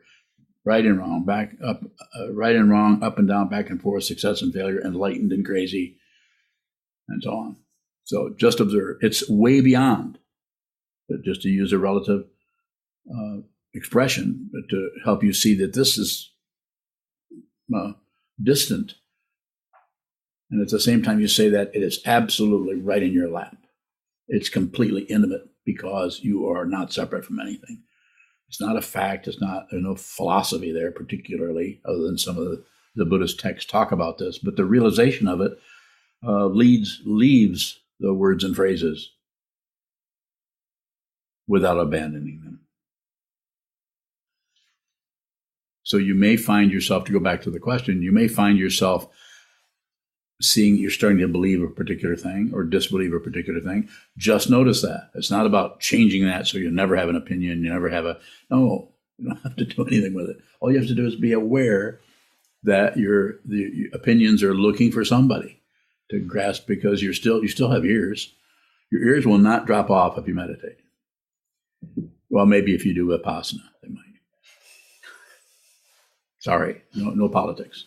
right 0.65 0.85
and 0.85 0.97
wrong, 0.97 1.25
back 1.25 1.53
up, 1.63 1.81
uh, 2.17 2.33
right 2.33 2.55
and 2.55 2.71
wrong, 2.71 3.03
up 3.03 3.17
and 3.17 3.27
down, 3.27 3.49
back 3.49 3.69
and 3.69 3.81
forth, 3.81 4.03
success 4.05 4.41
and 4.41 4.53
failure, 4.53 4.81
enlightened 4.81 5.31
and 5.31 5.45
crazy, 5.45 5.97
and 7.09 7.21
so 7.21 7.31
on. 7.31 7.57
So 8.03 8.33
just 8.37 8.59
observe. 8.59 8.97
It's 9.01 9.29
way 9.29 9.61
beyond, 9.61 10.19
just 11.23 11.41
to 11.43 11.49
use 11.49 11.71
a 11.71 11.77
relative 11.77 12.25
uh, 13.09 13.37
expression, 13.73 14.49
to 14.69 14.89
help 15.03 15.23
you 15.23 15.33
see 15.33 15.55
that 15.55 15.73
this 15.73 15.97
is 15.97 16.31
uh, 17.75 17.93
distant. 18.41 18.95
And 20.51 20.61
at 20.61 20.69
the 20.69 20.79
same 20.79 21.01
time, 21.01 21.19
you 21.19 21.27
say 21.27 21.49
that 21.49 21.71
it 21.73 21.81
is 21.81 22.01
absolutely 22.05 22.75
right 22.75 23.01
in 23.01 23.13
your 23.13 23.29
lap. 23.29 23.57
It's 24.27 24.49
completely 24.49 25.03
intimate 25.03 25.49
because 25.65 26.19
you 26.21 26.47
are 26.47 26.65
not 26.65 26.93
separate 26.93 27.25
from 27.25 27.39
anything. 27.39 27.83
It's 28.47 28.61
not 28.61 28.77
a 28.77 28.81
fact. 28.81 29.27
It's 29.27 29.41
not 29.41 29.67
there's 29.71 29.83
no 29.83 29.95
philosophy 29.95 30.71
there, 30.71 30.91
particularly, 30.91 31.81
other 31.85 32.03
than 32.03 32.17
some 32.17 32.37
of 32.37 32.45
the, 32.45 32.63
the 32.95 33.05
Buddhist 33.05 33.39
texts 33.39 33.69
talk 33.69 33.91
about 33.91 34.19
this. 34.19 34.37
But 34.37 34.57
the 34.57 34.65
realization 34.65 35.27
of 35.27 35.41
it 35.41 35.53
uh, 36.23 36.45
leads 36.45 37.01
leaves 37.03 37.79
the 37.99 38.13
words 38.13 38.43
and 38.43 38.55
phrases 38.55 39.11
without 41.47 41.79
abandoning 41.79 42.41
them. 42.43 42.59
So 45.83 45.97
you 45.97 46.15
may 46.15 46.37
find 46.37 46.71
yourself, 46.71 47.03
to 47.05 47.11
go 47.11 47.19
back 47.19 47.41
to 47.41 47.51
the 47.51 47.59
question, 47.59 48.01
you 48.01 48.11
may 48.11 48.27
find 48.27 48.57
yourself 48.57 49.07
seeing 50.41 50.77
you're 50.77 50.91
starting 50.91 51.19
to 51.19 51.27
believe 51.27 51.61
a 51.61 51.67
particular 51.67 52.15
thing 52.15 52.51
or 52.53 52.63
disbelieve 52.63 53.13
a 53.13 53.19
particular 53.19 53.59
thing. 53.59 53.87
Just 54.17 54.49
notice 54.49 54.81
that. 54.81 55.09
It's 55.13 55.31
not 55.31 55.45
about 55.45 55.79
changing 55.79 56.25
that 56.25 56.47
so 56.47 56.57
you 56.57 56.71
never 56.71 56.95
have 56.95 57.09
an 57.09 57.15
opinion, 57.15 57.63
you 57.63 57.71
never 57.71 57.89
have 57.89 58.05
a, 58.05 58.19
no, 58.49 58.93
you 59.17 59.29
don't 59.29 59.37
have 59.43 59.55
to 59.57 59.65
do 59.65 59.85
anything 59.85 60.13
with 60.13 60.29
it. 60.29 60.37
All 60.59 60.71
you 60.71 60.79
have 60.79 60.87
to 60.87 60.95
do 60.95 61.05
is 61.05 61.15
be 61.15 61.33
aware 61.33 61.99
that 62.63 62.97
your 62.97 63.39
the 63.45 63.89
opinions 63.93 64.41
are 64.41 64.53
looking 64.53 64.91
for 64.91 65.03
somebody 65.03 65.61
to 66.09 66.19
grasp 66.19 66.67
because 66.67 67.01
you're 67.01 67.13
still 67.13 67.41
you 67.41 67.47
still 67.47 67.71
have 67.71 67.85
ears. 67.85 68.33
Your 68.91 69.01
ears 69.03 69.25
will 69.25 69.37
not 69.37 69.65
drop 69.65 69.89
off 69.89 70.17
if 70.17 70.27
you 70.27 70.33
meditate. 70.33 70.77
Well, 72.29 72.45
maybe 72.45 72.73
if 72.73 72.85
you 72.85 72.93
do 72.93 73.07
vipassana, 73.07 73.61
they 73.81 73.89
might. 73.89 74.01
Sorry, 76.39 76.81
no, 76.95 77.11
no 77.11 77.29
politics. 77.29 77.85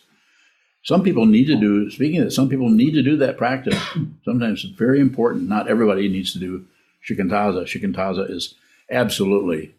Some 0.83 1.03
people 1.03 1.25
need 1.25 1.47
to 1.47 1.59
do. 1.59 1.89
Speaking 1.91 2.19
of 2.19 2.25
that, 2.25 2.31
some 2.31 2.49
people 2.49 2.69
need 2.69 2.91
to 2.91 3.03
do 3.03 3.17
that 3.17 3.37
practice. 3.37 3.81
Sometimes 4.25 4.63
it's 4.63 4.73
very 4.73 4.99
important. 4.99 5.49
Not 5.49 5.67
everybody 5.67 6.07
needs 6.07 6.33
to 6.33 6.39
do 6.39 6.65
shikantaza. 7.07 7.63
Shikantaza 7.63 8.29
is 8.29 8.55
absolutely 8.89 9.75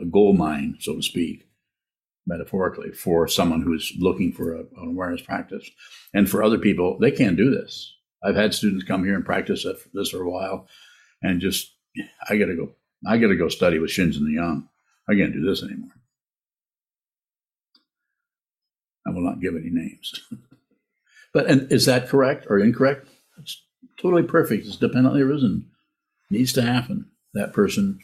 a 0.00 0.04
gold 0.04 0.36
mine, 0.36 0.76
so 0.80 0.96
to 0.96 1.02
speak 1.02 1.46
metaphorically, 2.30 2.92
for 2.92 3.28
someone 3.28 3.60
who's 3.60 3.92
looking 3.98 4.32
for 4.32 4.54
a, 4.54 4.60
an 4.60 4.88
awareness 4.88 5.20
practice. 5.20 5.68
And 6.14 6.30
for 6.30 6.42
other 6.42 6.58
people, 6.58 6.98
they 6.98 7.10
can't 7.10 7.36
do 7.36 7.50
this. 7.50 7.92
I've 8.22 8.36
had 8.36 8.54
students 8.54 8.84
come 8.84 9.04
here 9.04 9.14
and 9.14 9.24
practice 9.24 9.66
this 9.92 10.10
for 10.10 10.22
a 10.22 10.30
while 10.30 10.68
and 11.22 11.40
just, 11.40 11.74
I 12.28 12.36
got 12.36 12.46
to 12.46 12.56
go, 12.56 12.70
I 13.06 13.18
got 13.18 13.28
to 13.28 13.36
go 13.36 13.48
study 13.48 13.78
with 13.78 13.90
Shinzen 13.90 14.24
the 14.24 14.32
Young. 14.32 14.68
I 15.08 15.14
can't 15.14 15.32
do 15.32 15.44
this 15.44 15.62
anymore. 15.62 15.90
I 19.06 19.10
will 19.10 19.22
not 19.22 19.40
give 19.40 19.56
any 19.56 19.70
names. 19.70 20.20
but 21.34 21.46
and 21.46 21.70
is 21.72 21.86
that 21.86 22.08
correct 22.08 22.46
or 22.48 22.58
incorrect? 22.58 23.08
It's 23.38 23.62
totally 24.00 24.22
perfect. 24.22 24.66
It's 24.66 24.76
dependently 24.76 25.22
arisen. 25.22 25.70
Needs 26.30 26.52
to 26.52 26.62
happen. 26.62 27.06
That 27.34 27.52
person 27.52 28.00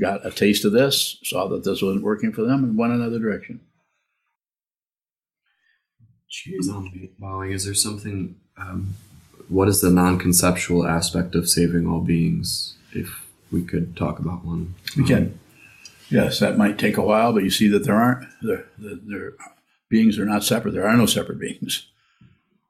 got 0.00 0.26
a 0.26 0.30
taste 0.30 0.64
of 0.64 0.72
this, 0.72 1.18
saw 1.24 1.48
that 1.48 1.64
this 1.64 1.82
wasn't 1.82 2.04
working 2.04 2.32
for 2.32 2.42
them, 2.42 2.64
and 2.64 2.78
went 2.78 2.92
another 2.92 3.18
direction. 3.18 3.60
Jeez, 6.30 6.68
on 6.68 7.08
Bowing. 7.18 7.52
Is 7.52 7.64
there 7.64 7.74
something? 7.74 8.36
Um, 8.58 8.94
what 9.48 9.68
is 9.68 9.80
the 9.80 9.90
non-conceptual 9.90 10.86
aspect 10.86 11.34
of 11.34 11.48
saving 11.48 11.86
all 11.86 12.00
beings? 12.00 12.74
If 12.92 13.26
we 13.52 13.62
could 13.62 13.96
talk 13.96 14.18
about 14.18 14.44
one, 14.44 14.74
we 14.96 15.02
um, 15.02 15.08
can. 15.08 15.38
Yes, 16.08 16.38
that 16.40 16.58
might 16.58 16.78
take 16.78 16.96
a 16.96 17.02
while, 17.02 17.32
but 17.32 17.42
you 17.42 17.50
see 17.50 17.68
that 17.68 17.84
there 17.84 17.96
aren't 17.96 18.26
there, 18.42 18.66
there, 18.78 19.32
beings 19.88 20.18
are 20.18 20.26
not 20.26 20.44
separate. 20.44 20.72
There 20.72 20.86
are 20.86 20.96
no 20.96 21.06
separate 21.06 21.40
beings. 21.40 21.86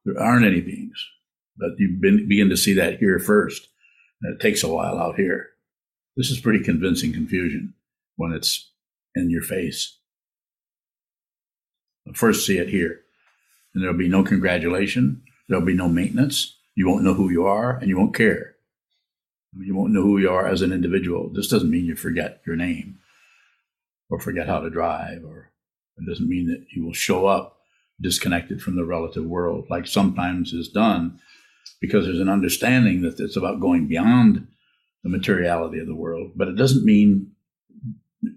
There 0.05 0.21
aren't 0.21 0.47
any 0.47 0.61
beings, 0.61 1.05
but 1.57 1.71
you 1.79 1.97
begin 2.01 2.49
to 2.51 2.57
see 2.57 2.73
that 2.75 2.99
here 2.99 3.19
first. 3.19 3.69
And 4.23 4.35
it 4.35 4.41
takes 4.41 4.63
a 4.63 4.69
while 4.69 4.99
out 4.99 5.17
here. 5.17 5.51
This 6.17 6.31
is 6.31 6.41
pretty 6.41 6.65
convincing 6.65 7.13
confusion 7.13 7.75
when 8.17 8.33
it's 8.33 8.71
in 9.15 9.31
your 9.31 9.43
face. 9.43 9.99
First, 12.15 12.47
see 12.47 12.59
it 12.59 12.69
here. 12.69 13.01
And 13.75 13.83
there'll 13.83 13.97
be 13.97 14.09
no 14.09 14.25
congratulation, 14.25 15.23
there'll 15.49 15.65
be 15.65 15.75
no 15.75 15.89
maintenance, 15.89 16.57
You 16.77 16.87
won't 16.87 17.05
know 17.05 17.15
who 17.15 17.31
you 17.31 17.47
are 17.47 17.77
and 17.79 17.89
you 17.89 17.99
won't 17.99 18.15
care. 18.15 18.55
You 19.59 19.75
won't 19.75 19.93
know 19.93 20.03
who 20.03 20.19
you 20.19 20.31
are 20.31 20.47
as 20.47 20.61
an 20.61 20.73
individual. 20.73 21.31
This 21.33 21.49
doesn't 21.49 21.71
mean 21.71 21.87
you 21.87 21.97
forget 21.97 22.43
your 22.47 22.57
name 22.57 22.99
or 24.11 24.21
forget 24.21 24.47
how 24.47 24.61
to 24.61 24.71
drive, 24.71 25.25
or 25.25 25.51
it 25.97 26.07
doesn't 26.07 26.29
mean 26.29 26.47
that 26.49 26.67
you 26.71 26.85
will 26.85 26.93
show 26.93 27.27
up 27.27 27.59
disconnected 28.01 28.63
from 28.63 28.77
the 28.77 28.85
relative 28.85 29.25
world, 29.25 29.67
like 29.71 29.87
sometimes 29.87 30.53
is 30.53 30.69
done, 30.69 31.19
because 31.81 32.05
there's 32.05 32.21
an 32.21 32.29
understanding 32.29 33.03
that 33.03 33.19
it's 33.19 33.37
about 33.37 33.59
going 33.61 33.89
beyond 33.89 34.47
the 35.07 35.17
materiality 35.17 35.79
of 35.79 35.87
the 35.87 35.95
world. 35.95 36.33
But 36.35 36.49
it 36.49 36.57
doesn't 36.57 36.85
mean 36.85 37.31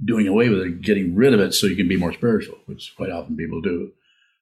doing 0.05 0.27
away 0.27 0.49
with 0.49 0.59
it, 0.59 0.81
getting 0.83 1.15
rid 1.15 1.33
of 1.33 1.39
it 1.39 1.53
so 1.53 1.65
you 1.65 1.75
can 1.75 1.87
be 1.87 1.97
more 1.97 2.13
spiritual, 2.13 2.59
which 2.67 2.93
quite 2.95 3.09
often 3.09 3.35
people 3.35 3.59
do. 3.59 3.91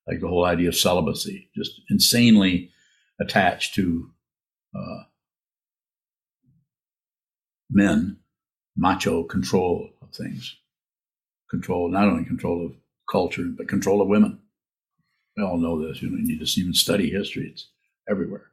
Like 0.06 0.20
the 0.20 0.28
whole 0.28 0.44
idea 0.44 0.68
of 0.68 0.76
celibacy, 0.76 1.50
just 1.56 1.82
insanely 1.90 2.72
attached 3.18 3.76
to 3.76 4.12
uh, 4.76 5.04
men, 7.70 8.18
macho 8.76 9.24
control 9.24 9.90
of 10.02 10.10
things, 10.14 10.58
control, 11.50 11.90
not 11.90 12.10
only 12.10 12.26
control 12.26 12.66
of 12.66 12.74
culture, 13.10 13.46
but 13.58 13.70
control 13.70 14.02
of 14.02 14.10
women. 14.10 14.40
We 15.38 15.44
all 15.44 15.58
know 15.58 15.88
this. 15.88 16.02
You, 16.02 16.10
know, 16.10 16.18
you 16.18 16.28
need 16.28 16.46
to 16.46 16.60
even 16.60 16.74
study 16.74 17.10
history. 17.10 17.52
It's 17.54 17.70
everywhere. 18.10 18.48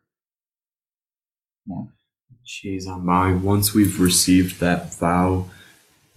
More. 1.67 1.89
Jeez, 2.47 2.87
I'm 2.87 3.07
bowing. 3.07 3.43
Once 3.43 3.73
we've 3.73 3.99
received 4.01 4.61
that 4.61 4.95
vow, 4.95 5.51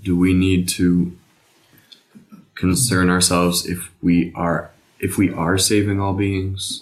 do 0.02 0.18
we 0.18 0.34
need 0.34 0.68
to 0.70 1.18
concern 2.56 3.10
ourselves 3.10 3.66
if 3.66 3.92
we 4.02 4.34
are 4.36 4.72
if 5.00 5.18
we 5.18 5.32
are 5.32 5.58
saving 5.58 6.02
all 6.02 6.14
beings? 6.14 6.82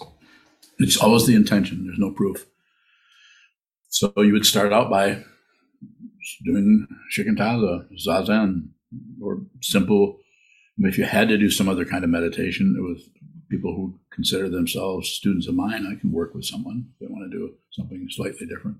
It's 0.78 0.96
always 0.96 1.26
the 1.26 1.34
intention. 1.34 1.84
There's 1.84 1.98
no 1.98 2.10
proof. 2.10 2.46
So 3.88 4.12
you 4.16 4.32
would 4.32 4.46
start 4.46 4.72
out 4.72 4.90
by 4.90 5.22
doing 6.44 6.86
shikantaza, 7.16 7.86
zazen, 8.04 8.70
or 9.22 9.42
simple. 9.62 10.18
If 10.78 10.98
you 10.98 11.04
had 11.04 11.28
to 11.28 11.38
do 11.38 11.50
some 11.50 11.68
other 11.68 11.84
kind 11.86 12.04
of 12.04 12.10
meditation, 12.10 12.76
with 12.78 13.08
people 13.48 13.74
who 13.74 13.98
consider 14.10 14.48
themselves 14.48 15.08
students 15.08 15.46
of 15.46 15.54
mine. 15.54 15.86
I 15.86 15.98
can 16.00 16.12
work 16.12 16.34
with 16.34 16.44
someone 16.44 16.86
if 16.92 16.98
they 16.98 17.06
want 17.12 17.30
to 17.30 17.36
do 17.36 17.54
something 17.70 18.06
slightly 18.10 18.46
different. 18.46 18.78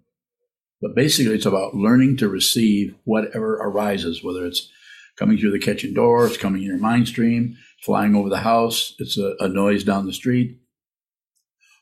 But 0.81 0.95
basically, 0.95 1.35
it's 1.35 1.47
about 1.47 1.75
learning 1.75 2.19
to 2.19 2.29
receive 2.29 2.95
whatever 3.05 3.55
arises, 3.55 4.23
whether 4.23 4.45
it's 4.45 4.71
coming 5.17 5.39
through 5.39 5.53
the 5.53 5.59
kitchen 5.59 5.95
door, 5.95 6.27
it's 6.27 6.37
coming 6.37 6.63
in 6.63 6.69
your 6.69 6.79
mind 6.79 7.09
stream, 7.09 7.57
flying 7.83 8.15
over 8.15 8.29
the 8.29 8.39
house, 8.39 8.95
it's 8.99 9.19
a, 9.19 9.35
a 9.41 9.49
noise 9.49 9.85
down 9.85 10.07
the 10.07 10.13
street, 10.13 10.59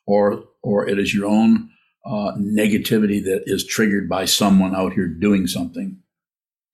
or 0.07 0.45
or 0.63 0.89
it 0.89 0.99
is 0.99 1.13
your 1.13 1.27
own 1.27 1.71
uh, 2.07 2.33
negativity 2.39 3.25
that 3.25 3.43
is 3.47 3.67
triggered 3.67 4.09
by 4.09 4.25
someone 4.25 4.75
out 4.75 4.93
here 4.93 5.09
doing 5.09 5.47
something. 5.47 5.99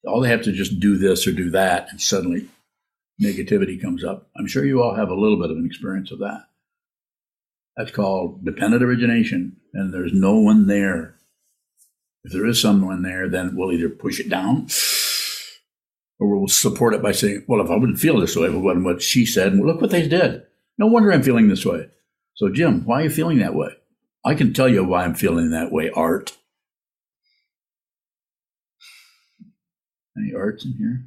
All 0.05 0.21
they 0.21 0.29
have 0.29 0.43
to 0.43 0.51
just 0.51 0.79
do 0.79 0.97
this 0.97 1.25
or 1.25 1.31
do 1.31 1.49
that, 1.51 1.87
and 1.89 1.99
suddenly 1.99 2.47
negativity 3.21 3.81
comes 3.81 4.03
up. 4.03 4.29
I'm 4.37 4.47
sure 4.47 4.65
you 4.65 4.81
all 4.81 4.95
have 4.95 5.09
a 5.09 5.19
little 5.19 5.39
bit 5.39 5.51
of 5.51 5.57
an 5.57 5.65
experience 5.65 6.11
of 6.11 6.19
that. 6.19 6.45
That's 7.77 7.91
called 7.91 8.45
dependent 8.45 8.83
origination, 8.83 9.57
and 9.73 9.93
there's 9.93 10.13
no 10.13 10.37
one 10.39 10.67
there 10.67 11.15
if 12.23 12.31
there 12.31 12.45
is 12.45 12.61
someone 12.61 13.01
there, 13.01 13.27
then 13.27 13.55
we'll 13.55 13.71
either 13.71 13.89
push 13.89 14.19
it 14.19 14.29
down 14.29 14.67
or 16.19 16.27
we'll 16.27 16.47
support 16.47 16.93
it 16.93 17.01
by 17.01 17.11
saying, 17.11 17.43
well, 17.47 17.61
if 17.61 17.71
I 17.71 17.75
wouldn't 17.75 17.99
feel 17.99 18.19
this 18.19 18.35
way, 18.35 18.47
it 18.47 18.53
wasn't 18.53 18.85
what 18.85 19.01
she 19.01 19.25
said. 19.25 19.53
Well, 19.53 19.67
look 19.67 19.81
what 19.81 19.89
they 19.89 20.07
did. 20.07 20.43
No 20.77 20.87
wonder 20.87 21.11
I'm 21.11 21.23
feeling 21.23 21.47
this 21.47 21.65
way. 21.65 21.87
So, 22.35 22.49
Jim, 22.49 22.85
why 22.85 23.01
are 23.01 23.03
you 23.05 23.09
feeling 23.09 23.39
that 23.39 23.55
way? 23.55 23.69
I 24.23 24.35
can 24.35 24.53
tell 24.53 24.69
you 24.69 24.83
why 24.83 25.03
I'm 25.03 25.15
feeling 25.15 25.49
that 25.51 25.71
way, 25.71 25.89
Art. 25.89 26.37
Any 30.17 30.33
arts 30.33 30.65
in 30.65 30.73
here? 30.73 31.03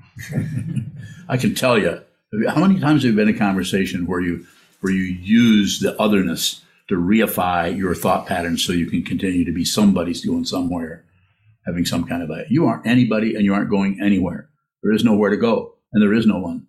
I 1.28 1.36
can 1.36 1.54
tell 1.54 1.78
you. 1.78 2.00
How 2.48 2.66
many 2.66 2.80
times 2.80 3.02
have 3.02 3.10
you 3.10 3.16
been 3.16 3.28
in 3.28 3.34
a 3.34 3.38
conversation 3.38 4.06
where 4.06 4.20
you 4.20 4.46
where 4.80 4.92
you 4.92 5.02
use 5.02 5.78
the 5.80 5.98
otherness 6.00 6.62
to 6.88 6.96
reify 6.96 7.76
your 7.76 7.94
thought 7.94 8.26
patterns 8.26 8.64
so 8.64 8.72
you 8.72 8.86
can 8.86 9.02
continue 9.02 9.44
to 9.44 9.52
be 9.52 9.64
somebody's 9.64 10.24
going 10.24 10.44
somewhere, 10.44 11.04
having 11.66 11.84
some 11.84 12.04
kind 12.04 12.22
of 12.22 12.30
a, 12.30 12.44
you 12.50 12.66
aren't 12.66 12.86
anybody 12.86 13.34
and 13.34 13.44
you 13.44 13.54
aren't 13.54 13.70
going 13.70 14.00
anywhere. 14.02 14.50
There 14.82 14.92
is 14.92 15.04
nowhere 15.04 15.30
to 15.30 15.36
go 15.36 15.76
and 15.92 16.02
there 16.02 16.12
is 16.12 16.26
no 16.26 16.38
one. 16.38 16.66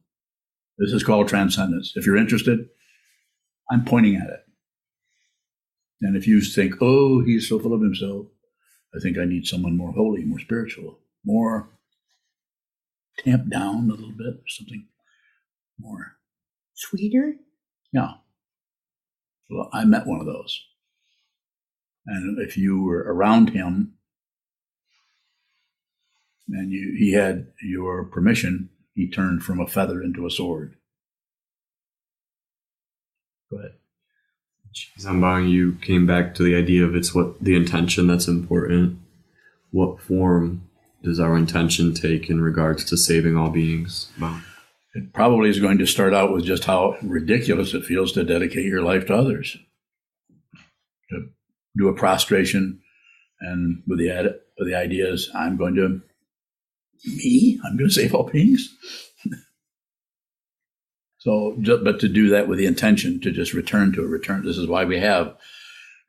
This 0.78 0.92
is 0.92 1.04
called 1.04 1.28
transcendence. 1.28 1.94
If 1.96 2.06
you're 2.06 2.18
interested, 2.18 2.68
I'm 3.72 3.84
pointing 3.86 4.16
at 4.16 4.30
it. 4.30 4.42
And 6.02 6.16
if 6.16 6.28
you 6.28 6.42
think, 6.42 6.76
oh, 6.82 7.24
he's 7.24 7.48
so 7.50 7.60
full 7.60 7.74
of 7.74 7.82
himself, 7.82 8.28
I 8.96 9.00
think 9.00 9.18
I 9.18 9.26
need 9.26 9.48
someone 9.48 9.78
more 9.78 9.92
holy, 9.92 10.24
more 10.24 10.40
spiritual, 10.40 11.00
more 11.26 11.70
tamped 13.20 13.50
down 13.50 13.90
a 13.90 13.94
little 13.94 14.12
bit, 14.12 14.42
something 14.48 14.88
more 15.80 16.18
sweeter. 16.74 17.36
Yeah. 17.92 18.12
I 19.72 19.86
met 19.86 20.08
one 20.08 20.20
of 20.20 20.26
those. 20.26 20.60
And 22.08 22.40
if 22.40 22.58
you 22.58 22.84
were 22.84 23.00
around 23.00 23.52
him 23.52 23.94
and 26.48 26.72
you, 26.72 26.96
he 26.98 27.14
had 27.14 27.48
your 27.62 28.06
permission, 28.06 28.70
he 28.94 29.10
turned 29.10 29.44
from 29.44 29.60
a 29.60 29.68
feather 29.68 30.02
into 30.02 30.26
a 30.26 30.32
sword. 30.32 30.76
Go 33.50 33.58
ahead. 33.58 33.74
Zambang, 35.00 35.50
you 35.50 35.78
came 35.82 36.06
back 36.06 36.36
to 36.36 36.44
the 36.44 36.56
idea 36.56 36.84
of 36.84 36.96
it's 36.96 37.16
what 37.16 37.42
the 37.42 37.56
intention 37.56 38.08
that's 38.08 38.28
important. 38.28 39.00
What 39.72 40.02
form 40.02 40.70
does 41.02 41.20
our 41.20 41.38
intention 41.38 41.94
take 41.94 42.30
in 42.30 42.42
regards 42.42 42.84
to 42.86 42.98
saving 42.98 43.38
all 43.38 43.50
beings? 43.50 44.12
It 44.96 45.12
probably 45.12 45.50
is 45.50 45.60
going 45.60 45.78
to 45.80 45.86
start 45.86 46.14
out 46.14 46.32
with 46.32 46.46
just 46.46 46.64
how 46.64 46.96
ridiculous 47.04 47.74
it 47.74 47.84
feels 47.84 48.14
to 48.14 48.24
dedicate 48.24 48.64
your 48.64 48.82
life 48.82 49.06
to 49.08 49.16
others. 49.16 49.58
To 51.10 51.28
do 51.78 51.90
a 51.90 51.94
prostration 51.94 52.80
and 53.42 53.84
with 53.86 54.00
the, 54.00 54.10
ad, 54.10 54.26
with 54.58 54.70
the 54.70 54.76
idea 54.76 55.12
is, 55.12 55.30
I'm 55.36 55.58
going 55.58 55.76
to, 55.76 56.02
me, 57.06 57.60
I'm 57.66 57.76
going 57.76 57.90
to 57.90 57.94
save 57.94 58.16
all 58.16 58.24
beings. 58.24 58.74
so, 61.18 61.58
but 61.84 62.00
to 62.00 62.08
do 62.08 62.30
that 62.30 62.48
with 62.48 62.58
the 62.58 62.66
intention 62.66 63.20
to 63.20 63.32
just 63.32 63.54
return 63.54 63.92
to 63.94 64.02
a 64.02 64.08
return. 64.08 64.46
This 64.46 64.58
is 64.58 64.68
why 64.68 64.86
we 64.86 65.02
have 65.02 65.36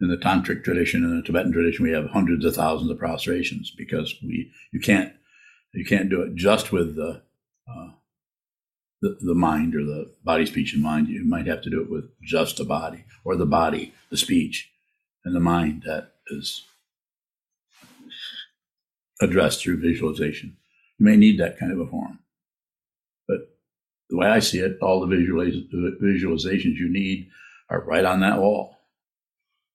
in 0.01 0.09
the 0.09 0.16
tantric 0.16 0.62
tradition 0.62 1.03
and 1.03 1.18
the 1.18 1.27
Tibetan 1.27 1.53
tradition, 1.53 1.85
we 1.85 1.90
have 1.90 2.11
hundreds 2.11 2.44
of 2.44 2.55
thousands 2.55 2.92
of 2.92 2.99
prostrations 2.99 3.72
because 3.77 4.14
we, 4.22 4.53
you 4.70 4.79
can't, 4.79 5.12
you 5.72 5.85
can't 5.85 6.09
do 6.09 6.22
it 6.22 6.37
just 6.37 6.70
with 6.70 6.94
the, 6.94 7.22
uh, 7.68 7.88
the, 9.02 9.16
the 9.20 9.35
mind 9.35 9.74
or 9.74 9.85
the 9.85 10.12
body, 10.24 10.46
speech, 10.46 10.74
and 10.74 10.82
mind. 10.82 11.09
You 11.09 11.24
might 11.24 11.46
have 11.46 11.62
to 11.62 11.70
do 11.70 11.82
it 11.82 11.90
with 11.90 12.11
just 12.22 12.56
the 12.56 12.64
body 12.64 13.04
or 13.24 13.37
the 13.37 13.46
body, 13.46 13.94
the 14.11 14.16
speech, 14.16 14.70
and 15.24 15.35
the 15.35 15.40
mind 15.40 15.82
that 15.87 16.12
is 16.28 16.64
addressed 19.20 19.62
through 19.62 19.80
visualization. 19.80 20.56
You 20.98 21.06
may 21.06 21.16
need 21.16 21.38
that 21.40 21.59
kind 21.59 21.72
of 21.72 21.80
a 21.80 21.87
form. 21.87 22.20
But 23.28 23.56
the 24.09 24.16
way 24.16 24.28
I 24.28 24.38
see 24.38 24.61
it, 24.61 24.78
all 24.80 25.00
the 25.00 25.06
visualizations 25.06 26.76
you 26.76 26.88
need 26.88 27.28
are 27.68 27.80
right 27.80 28.04
on 28.04 28.20
that 28.20 28.40
wall. 28.40 28.78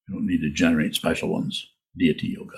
You 0.07 0.15
don't 0.15 0.27
need 0.27 0.41
to 0.41 0.49
generate 0.49 0.95
special 0.95 1.29
ones, 1.29 1.67
deity 1.97 2.27
yoga. 2.27 2.57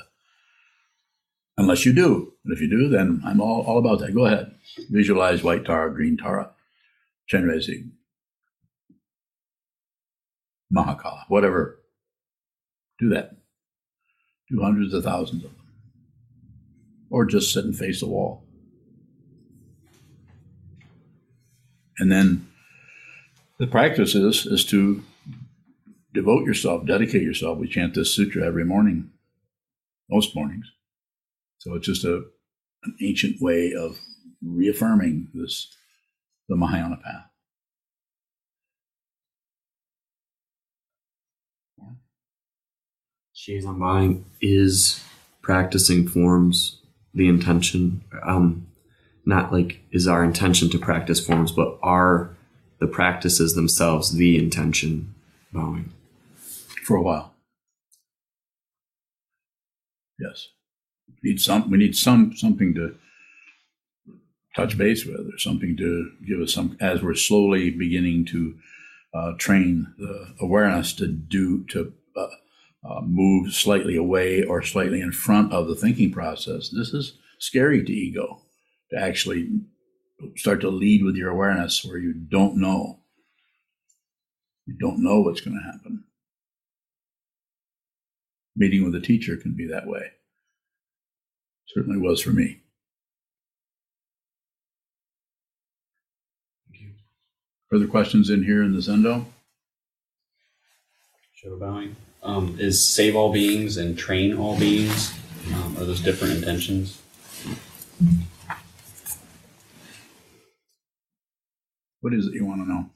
Unless 1.57 1.85
you 1.85 1.93
do. 1.93 2.33
And 2.43 2.53
if 2.53 2.61
you 2.61 2.69
do, 2.69 2.89
then 2.89 3.21
I'm 3.25 3.39
all, 3.39 3.61
all 3.61 3.77
about 3.77 3.99
that. 3.99 4.15
Go 4.15 4.25
ahead. 4.25 4.55
Visualize 4.89 5.43
white 5.43 5.65
Tara, 5.65 5.93
green 5.93 6.17
Tara, 6.17 6.49
Chenrezig, 7.31 7.89
Mahakala, 10.75 11.23
whatever. 11.27 11.79
Do 12.99 13.09
that. 13.09 13.37
Do 14.49 14.61
hundreds 14.61 14.93
of 14.93 15.03
thousands 15.03 15.43
of 15.43 15.51
them. 15.51 15.59
Or 17.09 17.25
just 17.25 17.53
sit 17.53 17.65
and 17.65 17.77
face 17.77 17.99
the 17.99 18.07
wall. 18.07 18.45
And 21.97 22.11
then 22.11 22.47
the 23.59 23.67
practice 23.67 24.15
is, 24.15 24.45
is 24.45 24.65
to 24.65 25.03
devote 26.13 26.45
yourself, 26.45 26.85
dedicate 26.85 27.21
yourself. 27.21 27.57
We 27.57 27.67
chant 27.67 27.93
this 27.93 28.13
sutra 28.13 28.45
every 28.45 28.65
morning, 28.65 29.11
most 30.09 30.35
mornings. 30.35 30.71
So 31.59 31.75
it's 31.75 31.85
just 31.85 32.03
a, 32.03 32.23
an 32.83 32.95
ancient 33.01 33.41
way 33.41 33.73
of 33.73 33.97
reaffirming 34.41 35.29
this, 35.33 35.75
the 36.53 36.57
Mahayana 36.57 36.97
path. 36.97 37.25
Bowing 43.65 44.23
is 44.39 45.03
practicing 45.41 46.07
forms 46.07 46.79
the 47.13 47.27
intention. 47.27 48.03
Um, 48.23 48.67
not 49.25 49.51
like 49.51 49.81
is 49.91 50.07
our 50.07 50.23
intention 50.23 50.69
to 50.69 50.77
practice 50.77 51.25
forms, 51.25 51.51
but 51.51 51.79
are 51.81 52.37
the 52.79 52.87
practices 52.87 53.55
themselves 53.55 54.13
the 54.13 54.37
intention 54.37 55.15
bowing? 55.51 55.91
For 56.85 56.95
a 56.95 57.01
while. 57.01 57.33
Yes. 60.19 60.49
We 61.23 61.31
need 61.31 61.41
some, 61.41 61.71
we 61.71 61.79
need 61.79 61.97
some, 61.97 62.35
something 62.35 62.75
to 62.75 62.95
touch 64.55 64.77
base 64.77 65.05
with 65.05 65.27
or 65.33 65.37
something 65.37 65.75
to 65.77 66.11
give 66.27 66.39
us 66.39 66.53
some, 66.53 66.77
as 66.79 67.01
we're 67.01 67.15
slowly 67.15 67.71
beginning 67.71 68.25
to 68.25 68.55
uh, 69.13 69.33
train 69.37 69.93
the 69.97 70.33
awareness 70.39 70.93
to 70.93 71.07
do, 71.07 71.63
to 71.65 71.93
uh, 72.15 72.27
uh, 72.83 73.01
move 73.01 73.53
slightly 73.53 73.95
away 73.95 74.43
or 74.43 74.61
slightly 74.61 75.01
in 75.01 75.11
front 75.11 75.53
of 75.53 75.67
the 75.67 75.75
thinking 75.75 76.11
process. 76.11 76.69
This 76.69 76.93
is 76.93 77.17
scary 77.39 77.83
to 77.83 77.91
ego 77.91 78.41
to 78.91 78.99
actually 78.99 79.49
start 80.35 80.61
to 80.61 80.69
lead 80.69 81.03
with 81.03 81.15
your 81.15 81.29
awareness 81.29 81.83
where 81.83 81.97
you 81.97 82.13
don't 82.13 82.57
know. 82.57 82.99
You 84.65 84.75
don't 84.79 85.03
know 85.03 85.19
what's 85.19 85.41
going 85.41 85.57
to 85.57 85.71
happen. 85.71 86.05
Meeting 88.55 88.85
with 88.85 88.95
a 88.95 89.01
teacher 89.01 89.35
can 89.35 89.53
be 89.55 89.67
that 89.67 89.87
way. 89.87 90.11
Certainly 91.67 91.99
was 91.99 92.21
for 92.21 92.31
me. 92.31 92.62
Further 97.73 97.87
questions 97.87 98.29
in 98.29 98.43
here 98.43 98.61
in 98.61 98.73
the 98.73 98.81
Zendo? 98.81 99.25
Shadow 101.33 101.57
bowing. 101.57 101.95
Um, 102.21 102.55
is 102.59 102.87
save 102.87 103.15
all 103.15 103.33
beings 103.33 103.77
and 103.77 103.97
train 103.97 104.37
all 104.37 104.59
beings? 104.59 105.11
Um, 105.55 105.75
are 105.77 105.83
those 105.83 105.99
different 105.99 106.35
intentions? 106.35 107.01
What 112.01 112.13
is 112.13 112.27
it 112.27 112.35
you 112.35 112.45
want 112.45 112.61
to 112.61 112.69
know? 112.69 112.89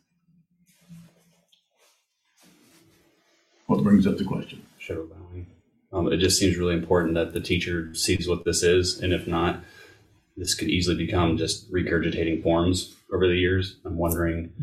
What 3.66 3.82
brings 3.82 4.06
up 4.06 4.20
the 4.20 4.26
question? 4.26 4.62
Shadow 4.78 5.08
bowing. 5.08 5.48
Um, 5.92 6.14
it 6.14 6.18
just 6.18 6.38
seems 6.38 6.56
really 6.56 6.76
important 6.76 7.16
that 7.16 7.34
the 7.34 7.42
teacher 7.42 7.96
sees 7.96 8.30
what 8.30 8.46
this 8.46 8.62
is, 8.62 9.00
and 9.00 9.12
if 9.12 9.26
not, 9.26 9.64
this 10.38 10.54
could 10.54 10.70
easily 10.70 10.96
become 10.96 11.36
just 11.36 11.72
regurgitating 11.72 12.44
forms 12.44 12.96
over 13.12 13.28
the 13.28 13.36
years. 13.36 13.78
I'm 13.84 13.98
wondering 13.98 14.54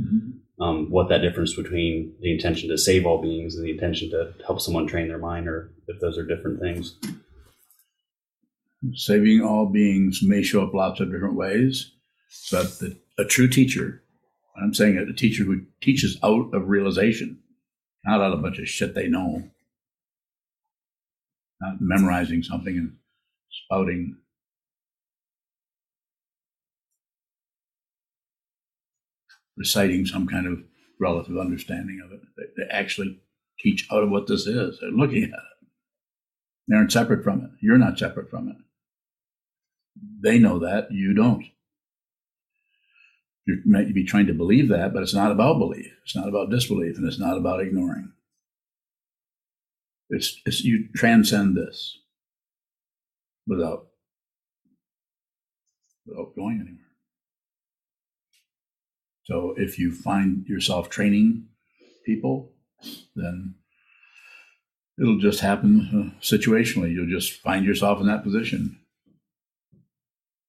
um, 0.60 0.88
what 0.90 1.08
that 1.08 1.18
difference 1.18 1.54
between 1.54 2.14
the 2.20 2.32
intention 2.32 2.68
to 2.68 2.78
save 2.78 3.04
all 3.04 3.20
beings 3.20 3.56
and 3.56 3.64
the 3.64 3.72
intention 3.72 4.08
to 4.10 4.32
help 4.46 4.60
someone 4.60 4.86
train 4.86 5.08
their 5.08 5.18
mind, 5.18 5.48
or 5.48 5.72
if 5.88 6.00
those 6.00 6.16
are 6.16 6.24
different 6.24 6.60
things. 6.60 6.96
Saving 8.92 9.42
all 9.42 9.66
beings 9.66 10.20
may 10.22 10.42
show 10.42 10.62
up 10.62 10.74
lots 10.74 11.00
of 11.00 11.10
different 11.10 11.34
ways, 11.34 11.90
but 12.52 12.78
the, 12.78 12.96
a 13.18 13.24
true 13.24 13.48
teacher, 13.48 14.02
I'm 14.62 14.74
saying 14.74 14.96
a 14.96 15.12
teacher 15.12 15.42
who 15.42 15.62
teaches 15.80 16.18
out 16.22 16.54
of 16.54 16.68
realization, 16.68 17.40
not 18.04 18.20
out 18.20 18.32
of 18.32 18.38
a 18.38 18.42
bunch 18.42 18.58
of 18.58 18.68
shit 18.68 18.94
they 18.94 19.08
know, 19.08 19.42
not 21.60 21.80
memorizing 21.80 22.44
something 22.44 22.76
and 22.76 22.96
spouting 23.50 24.18
reciting 29.56 30.06
some 30.06 30.26
kind 30.26 30.46
of 30.46 30.62
relative 31.00 31.38
understanding 31.38 32.00
of 32.04 32.12
it. 32.12 32.20
They, 32.36 32.62
they 32.64 32.70
actually 32.70 33.20
teach 33.58 33.86
out 33.92 34.02
of 34.02 34.10
what 34.10 34.26
this 34.26 34.46
is. 34.46 34.78
They're 34.80 34.90
looking 34.90 35.24
at 35.24 35.30
it. 35.30 35.68
They 36.68 36.76
aren't 36.76 36.92
separate 36.92 37.22
from 37.22 37.40
it. 37.40 37.50
You're 37.60 37.78
not 37.78 37.98
separate 37.98 38.30
from 38.30 38.48
it. 38.48 38.56
They 40.22 40.38
know 40.38 40.58
that. 40.60 40.90
You 40.90 41.14
don't. 41.14 41.44
You 43.46 43.60
might 43.66 43.92
be 43.92 44.04
trying 44.04 44.26
to 44.26 44.34
believe 44.34 44.68
that, 44.70 44.94
but 44.94 45.02
it's 45.02 45.14
not 45.14 45.30
about 45.30 45.58
belief. 45.58 45.92
It's 46.04 46.16
not 46.16 46.28
about 46.28 46.50
disbelief, 46.50 46.96
and 46.96 47.06
it's 47.06 47.18
not 47.18 47.36
about 47.36 47.60
ignoring. 47.60 48.12
It's, 50.08 50.40
it's 50.46 50.62
you 50.64 50.88
transcend 50.94 51.56
this 51.56 51.98
without 53.46 53.88
without 56.06 56.34
going 56.34 56.60
anywhere. 56.60 56.83
So 59.24 59.54
if 59.56 59.78
you 59.78 59.92
find 59.92 60.46
yourself 60.46 60.90
training 60.90 61.46
people, 62.04 62.52
then 63.16 63.54
it'll 65.00 65.18
just 65.18 65.40
happen 65.40 66.12
uh, 66.14 66.20
situationally. 66.20 66.92
You'll 66.92 67.08
just 67.08 67.40
find 67.40 67.64
yourself 67.64 68.00
in 68.00 68.06
that 68.06 68.22
position. 68.22 68.78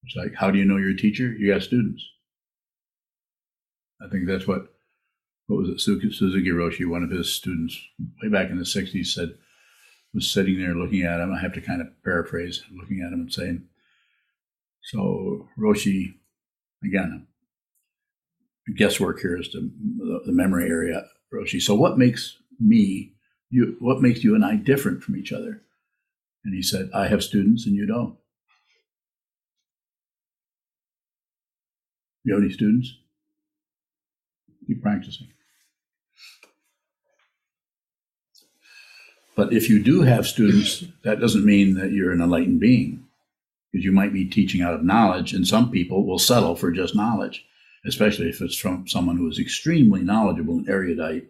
It's 0.03 0.15
like, 0.15 0.35
how 0.35 0.51
do 0.51 0.59
you 0.59 0.65
know 0.65 0.77
you're 0.77 0.91
a 0.91 0.97
teacher? 0.97 1.31
You 1.31 1.53
got 1.53 1.63
students. 1.63 2.05
I 4.01 4.09
think 4.09 4.27
that's 4.27 4.45
what, 4.45 4.73
what 5.47 5.57
was 5.57 5.69
it? 5.69 5.79
Suzuki 5.79 6.49
Roshi, 6.49 6.87
one 6.87 7.03
of 7.03 7.09
his 7.09 7.33
students, 7.33 7.79
way 8.21 8.29
back 8.29 8.49
in 8.49 8.57
the 8.57 8.65
60s, 8.65 9.07
said, 9.07 9.35
was 10.13 10.29
sitting 10.29 10.59
there 10.59 10.75
looking 10.75 11.03
at 11.03 11.19
him. 11.19 11.33
I 11.33 11.39
have 11.39 11.53
to 11.53 11.61
kind 11.61 11.81
of 11.81 11.87
paraphrase, 12.03 12.63
looking 12.71 13.01
at 13.01 13.13
him 13.13 13.21
and 13.21 13.33
saying, 13.33 13.63
So, 14.83 15.47
Roshi, 15.57 16.15
again, 16.83 17.27
guesswork 18.73 19.19
here 19.19 19.37
is 19.37 19.51
the, 19.51 19.71
the 20.25 20.31
memory 20.31 20.69
area, 20.69 21.05
Roshi. 21.33 21.61
So, 21.61 21.75
what 21.75 21.97
makes 21.97 22.37
me, 22.59 23.13
you, 23.49 23.75
what 23.79 24.01
makes 24.01 24.23
you 24.23 24.35
and 24.35 24.43
I 24.43 24.55
different 24.55 25.03
from 25.03 25.15
each 25.15 25.31
other? 25.31 25.61
And 26.43 26.53
he 26.53 26.61
said, 26.61 26.89
I 26.93 27.07
have 27.07 27.23
students 27.23 27.65
and 27.65 27.75
you 27.75 27.85
don't. 27.85 28.17
You 32.23 32.33
have 32.33 32.43
any 32.43 32.51
students? 32.51 32.97
Keep 34.67 34.81
practicing. 34.81 35.27
But 39.35 39.53
if 39.53 39.69
you 39.69 39.83
do 39.83 40.01
have 40.01 40.25
students, 40.25 40.85
that 41.03 41.19
doesn't 41.19 41.45
mean 41.45 41.75
that 41.75 41.91
you're 41.91 42.11
an 42.11 42.21
enlightened 42.21 42.59
being, 42.59 43.05
because 43.71 43.83
you 43.83 43.91
might 43.91 44.13
be 44.13 44.25
teaching 44.25 44.61
out 44.61 44.73
of 44.73 44.83
knowledge, 44.83 45.33
and 45.33 45.45
some 45.45 45.69
people 45.69 46.05
will 46.05 46.17
settle 46.17 46.55
for 46.55 46.71
just 46.71 46.95
knowledge, 46.95 47.45
especially 47.87 48.29
if 48.29 48.41
it's 48.41 48.55
from 48.57 48.87
someone 48.87 49.17
who 49.17 49.29
is 49.29 49.39
extremely 49.39 50.01
knowledgeable 50.01 50.57
and 50.57 50.69
erudite 50.69 51.25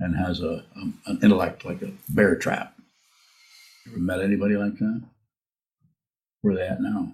and 0.00 0.16
has 0.16 0.40
a, 0.40 0.64
um, 0.76 0.98
an 1.06 1.18
intellect 1.22 1.64
like 1.64 1.82
a 1.82 1.92
bear 2.08 2.34
trap. 2.36 2.74
You 3.86 3.92
ever 3.92 4.00
met 4.00 4.20
anybody 4.20 4.56
like 4.56 4.78
that? 4.78 5.02
Where 6.40 6.54
are 6.54 6.56
they 6.56 6.66
at 6.66 6.80
now? 6.80 7.12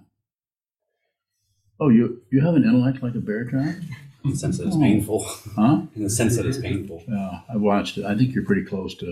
Oh, 1.79 1.89
you 1.89 2.21
you 2.31 2.41
have 2.41 2.55
an 2.55 2.63
intellect 2.63 3.01
like 3.03 3.15
a 3.15 3.19
bear 3.19 3.45
trap? 3.45 3.75
In 4.25 4.31
the 4.31 4.35
sense 4.35 4.57
that 4.57 4.67
it's 4.67 4.75
Oh. 4.75 4.81
painful. 4.81 5.23
Huh? 5.55 5.81
In 5.95 6.03
the 6.03 6.09
sense 6.09 6.35
that 6.35 6.45
it's 6.45 6.57
painful. 6.57 7.03
Yeah, 7.07 7.39
I 7.49 7.55
watched 7.55 7.97
it. 7.97 8.03
I 8.05 8.15
think 8.17 8.33
you're 8.35 8.43
pretty 8.43 8.65
close 8.65 8.93
to 8.95 9.05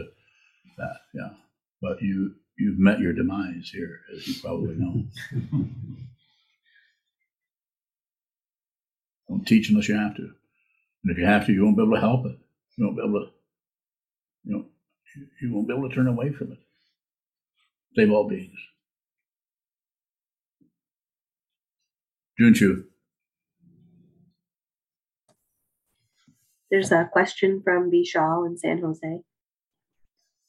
that. 0.78 0.98
Yeah, 1.14 1.30
but 1.82 2.02
you 2.02 2.36
you've 2.58 2.78
met 2.78 3.00
your 3.00 3.14
demise 3.14 3.70
here, 3.74 4.02
as 4.14 4.28
you 4.28 4.34
probably 4.42 4.76
know. 4.76 5.06
Don't 9.30 9.46
teach 9.46 9.70
unless 9.70 9.90
you 9.90 9.96
have 9.96 10.16
to, 10.16 10.22
and 10.24 11.12
if 11.12 11.18
you 11.18 11.26
have 11.26 11.46
to, 11.46 11.54
you 11.54 11.64
won't 11.64 11.78
be 11.78 11.84
able 11.84 11.96
to 11.96 12.00
help 12.02 12.26
it. 12.26 12.38
You 12.78 12.86
won't 12.86 12.98
be 12.98 13.04
able 13.04 13.20
to. 13.26 13.32
You 14.44 14.54
know, 14.58 14.66
you- 15.42 15.54
won't 15.54 15.68
be 15.68 15.74
able 15.74 15.90
to 15.90 15.96
turn 15.96 16.08
away 16.08 16.32
from 16.32 16.52
it. 16.54 16.60
Save 17.96 18.12
all 18.12 18.28
beings. 18.30 18.58
Junchu, 22.40 22.86
There's 26.70 26.92
a 26.92 27.10
question 27.12 27.62
from 27.64 27.90
Vishal 27.90 28.46
in 28.46 28.58
San 28.58 28.80
Jose. 28.80 29.22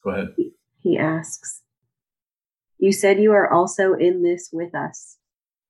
go 0.05 0.11
ahead. 0.11 0.35
He 0.81 0.99
asks, 0.99 1.63
You 2.79 2.93
said 2.93 3.21
you 3.21 3.33
are 3.33 3.51
also 3.51 3.95
in 3.95 4.23
this 4.23 4.51
with 4.53 4.75
us. 4.75 5.17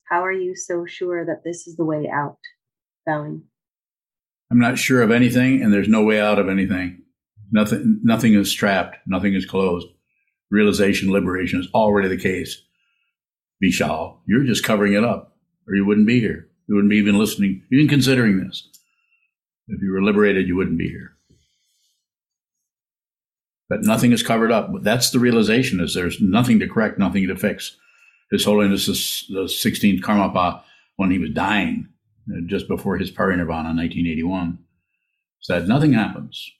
How 0.05 0.25
are 0.25 0.33
you 0.33 0.55
so 0.57 0.87
sure 0.87 1.25
that 1.25 1.45
this 1.45 1.67
is 1.67 1.77
the 1.77 1.85
way 1.85 2.09
out? 2.13 2.39
I'm 4.51 4.59
not 4.59 4.79
sure 4.79 5.03
of 5.03 5.11
anything, 5.11 5.63
and 5.63 5.73
there's 5.73 5.89
no 5.89 6.03
way 6.03 6.21
out 6.21 6.39
of 6.39 6.49
anything. 6.49 7.03
Nothing, 7.51 8.01
nothing 8.03 8.35
is 8.35 8.53
trapped. 8.53 8.99
Nothing 9.07 9.35
is 9.35 9.47
closed. 9.47 9.87
Realization, 10.51 11.11
liberation 11.11 11.61
is 11.61 11.69
already 11.75 12.09
the 12.09 12.17
case. 12.17 12.63
Vishal, 13.63 14.19
you're 14.27 14.45
just 14.45 14.65
covering 14.65 14.93
it 14.93 15.05
up, 15.05 15.37
or 15.67 15.75
you 15.75 15.85
wouldn't 15.85 16.07
be 16.07 16.21
here. 16.21 16.49
You 16.67 16.75
wouldn't 16.75 16.91
be 16.91 16.99
even 16.99 17.19
listening, 17.19 17.63
even 17.73 17.89
considering 17.89 18.39
this. 18.39 18.69
If 19.69 19.83
you 19.83 19.93
were 19.93 20.03
liberated, 20.03 20.47
you 20.47 20.57
wouldn't 20.57 20.79
be 20.79 20.89
here. 20.89 21.13
But 23.69 23.83
nothing 23.83 24.13
is 24.13 24.23
covered 24.23 24.51
up. 24.51 24.71
That's 24.81 25.11
the 25.11 25.19
realization: 25.19 25.81
is 25.81 25.95
there's 25.95 26.21
nothing 26.21 26.59
to 26.61 26.69
correct, 26.69 26.99
nothing 26.99 27.27
to 27.29 27.37
fix. 27.37 27.77
His 28.31 28.45
Holiness 28.45 28.87
the 29.29 29.45
16th 29.45 30.01
Karmapa, 30.01 30.63
when 30.97 31.11
he 31.11 31.19
was 31.19 31.31
dying, 31.31 31.89
just 32.47 32.69
before 32.69 32.99
his 32.99 33.11
parinirvana 33.11 33.71
in 33.71 33.77
1981, 33.77 34.59
said 35.41 35.69
nothing 35.69 35.93
happens. 35.93 36.51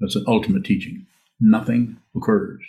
That's 0.00 0.16
an 0.16 0.24
ultimate 0.26 0.64
teaching. 0.64 1.06
Nothing 1.40 1.98
occurs. 2.16 2.62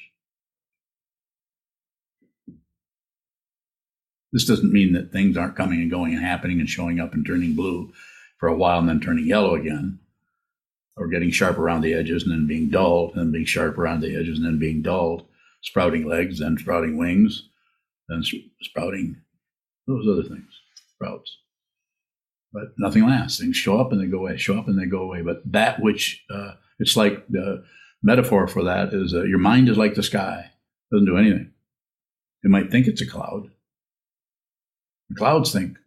This 4.33 4.45
doesn't 4.45 4.71
mean 4.71 4.93
that 4.93 5.11
things 5.11 5.35
aren't 5.35 5.57
coming 5.57 5.81
and 5.81 5.91
going 5.91 6.13
and 6.13 6.23
happening 6.23 6.59
and 6.59 6.69
showing 6.69 6.99
up 6.99 7.13
and 7.13 7.25
turning 7.25 7.53
blue 7.53 7.91
for 8.37 8.47
a 8.47 8.55
while 8.55 8.79
and 8.79 8.87
then 8.87 8.99
turning 8.99 9.25
yellow 9.25 9.55
again, 9.55 9.99
or 10.95 11.07
getting 11.07 11.31
sharp 11.31 11.57
around 11.57 11.81
the 11.81 11.93
edges 11.93 12.23
and 12.23 12.31
then 12.31 12.47
being 12.47 12.69
dulled, 12.69 13.15
and 13.15 13.31
being 13.31 13.45
sharp 13.45 13.77
around 13.77 14.01
the 14.01 14.15
edges 14.15 14.37
and 14.37 14.45
then 14.45 14.57
being 14.59 14.81
dulled. 14.81 15.25
sprouting 15.61 16.07
legs, 16.07 16.39
then 16.39 16.57
sprouting 16.57 16.97
wings, 16.97 17.49
then 18.09 18.23
sprouting 18.61 19.15
those 19.87 20.07
other 20.07 20.23
things, 20.23 20.61
But 22.53 22.63
nothing 22.77 23.05
lasts. 23.05 23.39
Things 23.39 23.55
show 23.55 23.79
up 23.79 23.91
and 23.91 24.01
they 24.01 24.07
go 24.07 24.19
away, 24.19 24.37
show 24.37 24.57
up 24.57 24.67
and 24.67 24.79
they 24.79 24.85
go 24.85 25.01
away. 25.01 25.21
But 25.21 25.41
that 25.51 25.81
which, 25.81 26.23
uh, 26.29 26.53
it's 26.79 26.97
like 26.97 27.27
the 27.27 27.63
metaphor 28.03 28.47
for 28.47 28.63
that 28.63 28.93
is 28.93 29.13
uh, 29.13 29.23
your 29.23 29.39
mind 29.39 29.69
is 29.69 29.77
like 29.77 29.95
the 29.95 30.03
sky, 30.03 30.51
doesn't 30.91 31.05
do 31.05 31.17
anything. 31.17 31.51
You 32.43 32.49
might 32.49 32.71
think 32.71 32.87
it's 32.87 33.01
a 33.01 33.07
cloud. 33.07 33.51
The 35.09 35.15
clouds 35.15 35.51
think. 35.51 35.77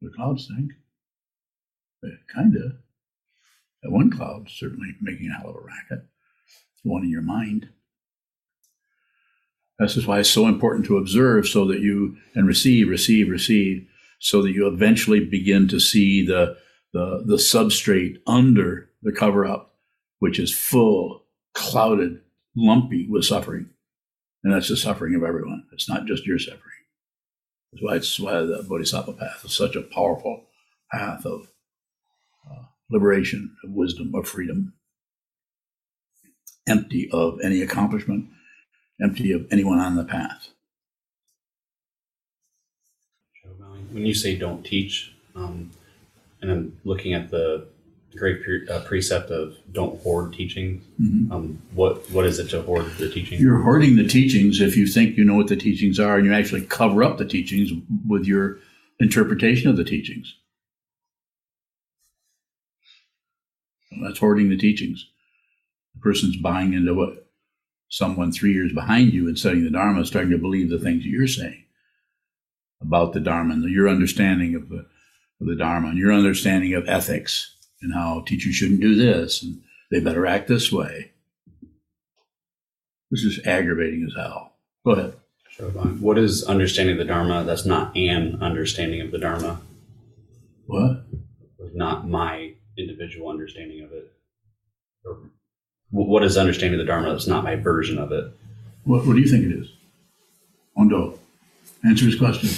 The 0.00 0.10
clouds 0.14 0.48
think. 0.54 0.72
Kind 2.32 2.54
of. 2.56 2.72
That 3.82 3.90
one 3.90 4.10
cloud 4.10 4.48
certainly 4.48 4.94
making 5.00 5.30
a 5.30 5.34
hell 5.38 5.50
of 5.50 5.56
a 5.56 5.60
racket. 5.60 6.06
The 6.84 6.90
one 6.90 7.02
in 7.02 7.10
your 7.10 7.22
mind. 7.22 7.68
This 9.78 9.96
is 9.96 10.06
why 10.06 10.20
it's 10.20 10.30
so 10.30 10.46
important 10.46 10.86
to 10.86 10.96
observe 10.96 11.46
so 11.46 11.64
that 11.66 11.80
you 11.80 12.16
and 12.34 12.46
receive, 12.48 12.88
receive, 12.88 13.28
receive, 13.28 13.86
so 14.18 14.42
that 14.42 14.52
you 14.52 14.66
eventually 14.66 15.24
begin 15.24 15.68
to 15.68 15.78
see 15.78 16.26
the 16.26 16.56
the, 16.92 17.22
the 17.26 17.36
substrate 17.36 18.16
under 18.26 18.90
the 19.02 19.12
cover 19.12 19.44
up, 19.44 19.74
which 20.20 20.38
is 20.38 20.54
full, 20.54 21.26
clouded, 21.54 22.20
lumpy 22.56 23.06
with 23.08 23.24
suffering. 23.24 23.68
And 24.42 24.54
that's 24.54 24.68
the 24.68 24.76
suffering 24.76 25.14
of 25.14 25.22
everyone. 25.22 25.64
It's 25.72 25.88
not 25.88 26.06
just 26.06 26.26
your 26.26 26.38
suffering. 26.38 26.62
That's 27.72 27.82
why 27.82 27.96
it's 27.96 28.18
why 28.18 28.32
the 28.40 28.64
Bodhisattva 28.66 29.12
path 29.12 29.44
is 29.44 29.52
such 29.52 29.76
a 29.76 29.82
powerful 29.82 30.46
path 30.90 31.26
of 31.26 31.48
uh, 32.50 32.62
liberation, 32.90 33.54
of 33.62 33.70
wisdom, 33.72 34.14
of 34.14 34.26
freedom, 34.26 34.72
empty 36.66 37.10
of 37.12 37.40
any 37.42 37.60
accomplishment, 37.60 38.30
empty 39.00 39.32
of 39.32 39.46
anyone 39.50 39.78
on 39.78 39.96
the 39.96 40.04
path. 40.04 40.48
When 43.90 44.04
you 44.04 44.14
say 44.14 44.36
don't 44.36 44.64
teach, 44.64 45.14
um, 45.34 45.70
and 46.42 46.50
I'm 46.50 46.78
looking 46.84 47.14
at 47.14 47.30
the 47.30 47.66
great 48.16 48.42
pre- 48.42 48.68
uh, 48.68 48.80
precept 48.80 49.30
of 49.30 49.56
don't 49.72 50.00
hoard 50.02 50.32
teaching. 50.32 50.82
Mm-hmm. 51.00 51.32
Um, 51.32 51.62
what 51.72 52.10
what 52.10 52.26
is 52.26 52.38
it 52.38 52.50
to 52.50 52.62
hoard 52.62 52.86
the 52.98 53.08
teaching? 53.08 53.40
You're 53.40 53.62
hoarding 53.62 53.96
the 53.96 54.06
teachings 54.06 54.60
if 54.60 54.76
you 54.76 54.86
think 54.86 55.16
you 55.16 55.24
know 55.24 55.34
what 55.34 55.48
the 55.48 55.56
teachings 55.56 55.98
are, 55.98 56.16
and 56.16 56.26
you 56.26 56.34
actually 56.34 56.62
cover 56.62 57.02
up 57.02 57.18
the 57.18 57.24
teachings 57.24 57.72
with 58.06 58.26
your 58.26 58.58
interpretation 59.00 59.70
of 59.70 59.76
the 59.76 59.84
teachings. 59.84 60.34
That's 64.02 64.18
hoarding 64.18 64.50
the 64.50 64.56
teachings. 64.56 65.06
The 65.94 66.00
person's 66.00 66.36
buying 66.36 66.72
into 66.72 66.94
what 66.94 67.27
someone 67.88 68.32
three 68.32 68.52
years 68.52 68.72
behind 68.72 69.12
you 69.12 69.26
and 69.28 69.38
studying 69.38 69.64
the 69.64 69.70
Dharma 69.70 70.02
is 70.02 70.08
starting 70.08 70.30
to 70.30 70.38
believe 70.38 70.70
the 70.70 70.78
things 70.78 71.02
that 71.02 71.08
you're 71.08 71.26
saying 71.26 71.64
about 72.80 73.12
the 73.12 73.20
Dharma 73.20 73.54
and 73.54 73.64
your 73.64 73.88
understanding 73.88 74.54
of 74.54 74.68
the, 74.68 74.86
of 75.40 75.46
the 75.46 75.56
Dharma 75.56 75.88
and 75.88 75.98
your 75.98 76.12
understanding 76.12 76.74
of 76.74 76.88
ethics 76.88 77.56
and 77.80 77.94
how 77.94 78.22
teachers 78.26 78.54
shouldn't 78.54 78.80
do 78.80 78.94
this 78.94 79.42
and 79.42 79.62
they 79.90 80.00
better 80.00 80.26
act 80.26 80.48
this 80.48 80.70
way. 80.70 81.12
This 83.10 83.24
is 83.24 83.40
aggravating 83.46 84.04
as 84.04 84.14
hell. 84.14 84.52
Go 84.84 84.92
ahead. 84.92 85.14
What 86.00 86.18
is 86.18 86.44
understanding 86.44 86.98
the 86.98 87.04
Dharma 87.04 87.42
that's 87.44 87.64
not 87.64 87.96
an 87.96 88.38
understanding 88.40 89.00
of 89.00 89.10
the 89.10 89.18
Dharma? 89.18 89.60
What? 90.66 91.04
Not 91.74 92.06
my 92.06 92.52
individual 92.76 93.30
understanding 93.30 93.82
of 93.82 93.92
it. 93.92 94.12
Or 95.04 95.18
what 95.90 96.22
is 96.22 96.36
understanding 96.36 96.78
the 96.78 96.84
Dharma 96.84 97.10
that's 97.10 97.26
not 97.26 97.44
my 97.44 97.56
version 97.56 97.98
of 97.98 98.12
it? 98.12 98.32
What, 98.84 99.06
what 99.06 99.14
do 99.14 99.20
you 99.20 99.28
think 99.28 99.44
it 99.44 99.52
is? 99.52 99.68
Ondo, 100.76 101.18
answer 101.84 102.04
his 102.04 102.18
question. 102.18 102.50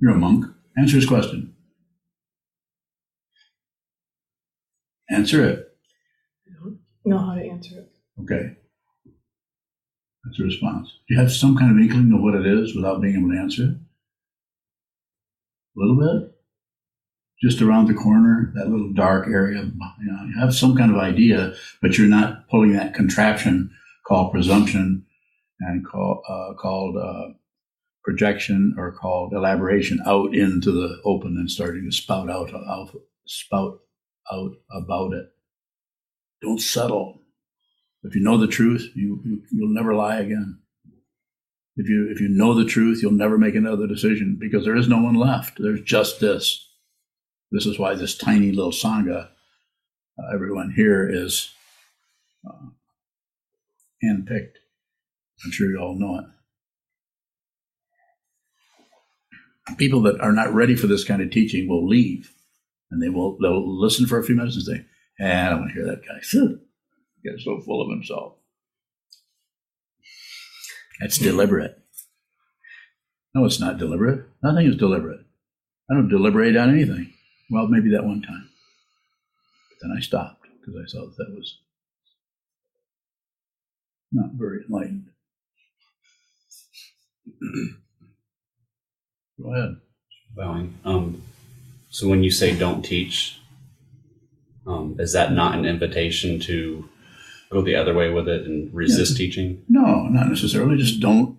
You're 0.00 0.12
a 0.12 0.18
monk. 0.18 0.46
Answer 0.76 0.96
his 0.96 1.06
question. 1.06 1.54
Answer 5.08 5.48
it. 5.48 5.76
I 6.48 6.62
don't 6.62 6.78
know 7.04 7.18
how 7.18 7.34
to 7.34 7.48
answer 7.48 7.78
it. 7.78 7.90
Okay. 8.22 8.56
That's 10.24 10.40
a 10.40 10.42
response. 10.42 10.88
Do 11.08 11.14
you 11.14 11.20
have 11.20 11.32
some 11.32 11.56
kind 11.56 11.70
of 11.70 11.78
inkling 11.78 12.12
of 12.12 12.20
what 12.20 12.34
it 12.34 12.46
is 12.46 12.74
without 12.74 13.00
being 13.00 13.16
able 13.16 13.30
to 13.30 13.38
answer 13.38 13.62
it? 13.62 13.76
A 15.76 15.76
little 15.76 15.96
bit? 15.96 16.35
Just 17.42 17.60
around 17.60 17.86
the 17.86 17.94
corner, 17.94 18.52
that 18.54 18.68
little 18.68 18.92
dark 18.94 19.28
area. 19.28 19.62
You, 19.62 20.12
know, 20.12 20.24
you 20.24 20.40
have 20.40 20.54
some 20.54 20.76
kind 20.76 20.90
of 20.90 20.96
idea, 20.96 21.54
but 21.82 21.98
you're 21.98 22.08
not 22.08 22.48
pulling 22.48 22.72
that 22.72 22.94
contraption 22.94 23.70
called 24.06 24.32
presumption 24.32 25.04
and 25.60 25.86
call, 25.86 26.22
uh, 26.28 26.54
called 26.54 26.96
uh, 26.96 27.34
projection 28.04 28.74
or 28.78 28.92
called 28.92 29.34
elaboration 29.34 30.00
out 30.06 30.34
into 30.34 30.70
the 30.70 31.00
open 31.04 31.36
and 31.36 31.50
starting 31.50 31.84
to 31.84 31.94
spout 31.94 32.30
out, 32.30 32.54
out 32.54 32.90
spout 33.26 33.80
out 34.32 34.52
about 34.70 35.12
it. 35.12 35.26
Don't 36.42 36.60
settle. 36.60 37.20
If 38.02 38.14
you 38.14 38.22
know 38.22 38.38
the 38.38 38.46
truth, 38.46 38.90
you, 38.94 39.20
you 39.24 39.42
you'll 39.50 39.74
never 39.74 39.94
lie 39.94 40.18
again. 40.20 40.60
If 41.76 41.88
you 41.88 42.08
if 42.10 42.20
you 42.20 42.28
know 42.28 42.54
the 42.54 42.64
truth, 42.64 43.02
you'll 43.02 43.12
never 43.12 43.36
make 43.36 43.54
another 43.54 43.86
decision 43.86 44.36
because 44.40 44.64
there 44.64 44.76
is 44.76 44.88
no 44.88 45.02
one 45.02 45.14
left. 45.14 45.58
There's 45.58 45.82
just 45.82 46.20
this. 46.20 46.65
This 47.52 47.66
is 47.66 47.78
why 47.78 47.94
this 47.94 48.16
tiny 48.16 48.52
little 48.52 48.72
sangha, 48.72 49.28
uh, 50.18 50.34
everyone 50.34 50.72
here 50.74 51.08
is 51.08 51.50
uh, 52.48 52.70
handpicked. 54.04 54.56
I'm 55.44 55.52
sure 55.52 55.70
you 55.70 55.78
all 55.78 55.94
know 55.98 56.18
it. 56.18 56.24
People 59.78 60.02
that 60.02 60.20
are 60.20 60.32
not 60.32 60.54
ready 60.54 60.76
for 60.76 60.86
this 60.86 61.04
kind 61.04 61.20
of 61.22 61.30
teaching 61.30 61.68
will 61.68 61.86
leave 61.86 62.32
and 62.90 63.02
they 63.02 63.08
will 63.08 63.36
they'll 63.40 63.80
listen 63.80 64.06
for 64.06 64.18
a 64.18 64.24
few 64.24 64.34
minutes 64.34 64.56
and 64.56 64.64
say, 64.64 64.86
eh, 65.20 65.46
"I 65.46 65.50
don't 65.50 65.60
want 65.60 65.72
to 65.72 65.74
hear 65.74 65.86
that 65.86 66.06
guy." 66.06 66.20
Get 67.24 67.40
so 67.40 67.60
full 67.60 67.82
of 67.82 67.90
himself. 67.90 68.34
That's 71.00 71.18
deliberate. 71.18 71.76
No, 73.34 73.44
it's 73.44 73.60
not 73.60 73.78
deliberate. 73.78 74.24
Nothing 74.42 74.66
is 74.66 74.76
deliberate. 74.76 75.20
I 75.90 75.94
don't 75.94 76.08
deliberate 76.08 76.56
on 76.56 76.70
anything. 76.70 77.12
Well, 77.50 77.68
maybe 77.68 77.90
that 77.90 78.04
one 78.04 78.22
time. 78.22 78.48
But 79.70 79.78
then 79.82 79.96
I 79.96 80.00
stopped 80.00 80.46
because 80.58 80.74
I 80.80 80.86
saw 80.86 81.06
that 81.06 81.16
that 81.16 81.34
was 81.34 81.58
not 84.12 84.30
very 84.32 84.64
enlightened. 84.64 85.10
Go 89.42 89.54
ahead. 89.54 89.76
Bowing. 90.34 90.78
Um, 90.84 91.22
so 91.90 92.08
when 92.08 92.22
you 92.22 92.30
say 92.30 92.56
don't 92.56 92.82
teach, 92.82 93.38
um, 94.66 94.96
is 94.98 95.12
that 95.12 95.32
not 95.32 95.56
an 95.56 95.64
invitation 95.64 96.40
to 96.40 96.88
go 97.50 97.62
the 97.62 97.76
other 97.76 97.94
way 97.94 98.10
with 98.10 98.28
it 98.28 98.46
and 98.46 98.72
resist 98.74 99.12
yeah. 99.12 99.26
teaching? 99.26 99.62
No, 99.68 100.08
not 100.08 100.28
necessarily. 100.28 100.76
Just 100.76 101.00
don't 101.00 101.38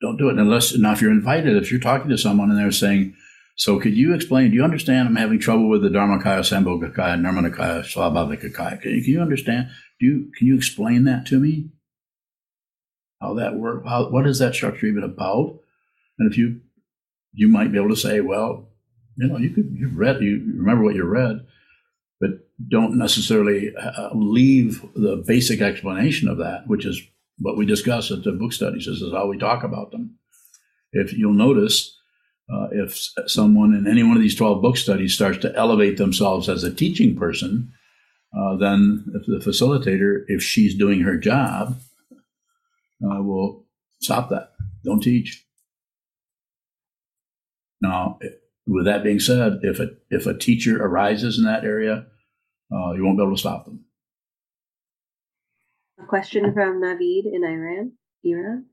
don't 0.00 0.16
do 0.16 0.28
it 0.28 0.38
unless 0.38 0.76
now 0.76 0.92
if 0.92 1.02
you're 1.02 1.10
invited. 1.10 1.56
If 1.56 1.70
you're 1.70 1.80
talking 1.80 2.08
to 2.10 2.18
someone 2.18 2.50
and 2.50 2.58
they're 2.58 2.70
saying, 2.70 3.16
"So 3.58 3.78
could 3.78 3.96
you 3.96 4.14
explain? 4.14 4.50
Do 4.50 4.56
you 4.56 4.64
understand? 4.64 5.08
I'm 5.08 5.16
having 5.16 5.38
trouble 5.38 5.68
with 5.68 5.82
the 5.82 5.88
Dharmakaya, 5.88 6.40
Sambhogakaya, 6.40 7.20
Nirmanakaya, 7.20 7.82
Swabhavika 7.82 8.54
Can 8.80 8.92
you, 8.92 9.02
can 9.02 9.12
you 9.12 9.20
understand? 9.20 9.68
Do 10.00 10.06
you 10.06 10.32
can 10.36 10.46
you 10.46 10.56
explain 10.56 11.04
that 11.04 11.26
to 11.26 11.38
me? 11.38 11.70
How 13.20 13.34
that 13.34 13.56
work? 13.56 13.84
How 13.84 14.08
what 14.10 14.26
is 14.26 14.38
that 14.38 14.54
structure 14.54 14.86
even 14.86 15.02
about? 15.02 15.58
And 16.18 16.30
if 16.30 16.38
you 16.38 16.60
you 17.32 17.48
might 17.48 17.72
be 17.72 17.78
able 17.78 17.90
to 17.90 17.96
say, 17.96 18.20
well, 18.20 18.68
you 19.16 19.28
know, 19.28 19.38
you 19.38 19.50
could 19.50 19.70
you've 19.72 19.96
read 19.96 20.22
you 20.22 20.40
remember 20.56 20.84
what 20.84 20.94
you 20.94 21.04
read, 21.04 21.44
but 22.20 22.30
don't 22.68 22.96
necessarily 22.96 23.74
uh, 23.74 24.10
leave 24.14 24.82
the 24.94 25.22
basic 25.26 25.60
explanation 25.60 26.28
of 26.28 26.38
that, 26.38 26.66
which 26.66 26.84
is 26.86 27.00
what 27.38 27.56
we 27.56 27.66
discuss 27.66 28.10
at 28.10 28.22
the 28.22 28.32
book 28.32 28.52
studies. 28.52 28.86
This 28.86 29.00
is 29.00 29.12
how 29.12 29.26
we 29.26 29.38
talk 29.38 29.64
about 29.64 29.90
them. 29.90 30.16
If 30.92 31.12
you'll 31.12 31.32
notice, 31.34 31.97
uh, 32.52 32.68
if 32.72 33.10
someone 33.26 33.74
in 33.74 33.86
any 33.86 34.02
one 34.02 34.16
of 34.16 34.22
these 34.22 34.34
12 34.34 34.62
book 34.62 34.76
studies 34.76 35.14
starts 35.14 35.38
to 35.38 35.54
elevate 35.54 35.98
themselves 35.98 36.48
as 36.48 36.64
a 36.64 36.74
teaching 36.74 37.16
person, 37.16 37.72
uh, 38.36 38.56
then 38.56 39.04
the 39.26 39.38
facilitator, 39.38 40.24
if 40.28 40.42
she's 40.42 40.74
doing 40.74 41.00
her 41.00 41.16
job, 41.16 41.78
uh, 43.04 43.22
will 43.22 43.66
stop 44.00 44.30
that. 44.30 44.52
Don't 44.84 45.02
teach. 45.02 45.44
Now, 47.80 48.18
with 48.66 48.86
that 48.86 49.02
being 49.02 49.20
said, 49.20 49.60
if 49.62 49.78
a 49.78 49.90
if 50.10 50.26
a 50.26 50.36
teacher 50.36 50.82
arises 50.84 51.38
in 51.38 51.44
that 51.44 51.64
area, 51.64 52.06
uh, 52.72 52.92
you 52.92 53.04
won't 53.04 53.18
be 53.18 53.22
able 53.22 53.34
to 53.34 53.40
stop 53.40 53.64
them. 53.64 53.84
A 56.00 56.06
question 56.06 56.52
from 56.52 56.80
Navid 56.82 57.24
in 57.32 57.44
Iran. 57.44 57.92
Iran. 58.24 58.66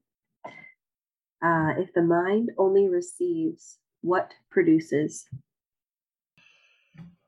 Uh, 1.45 1.73
if 1.77 1.93
the 1.93 2.01
mind 2.01 2.49
only 2.57 2.87
receives, 2.89 3.77
what 4.01 4.31
produces? 4.49 5.27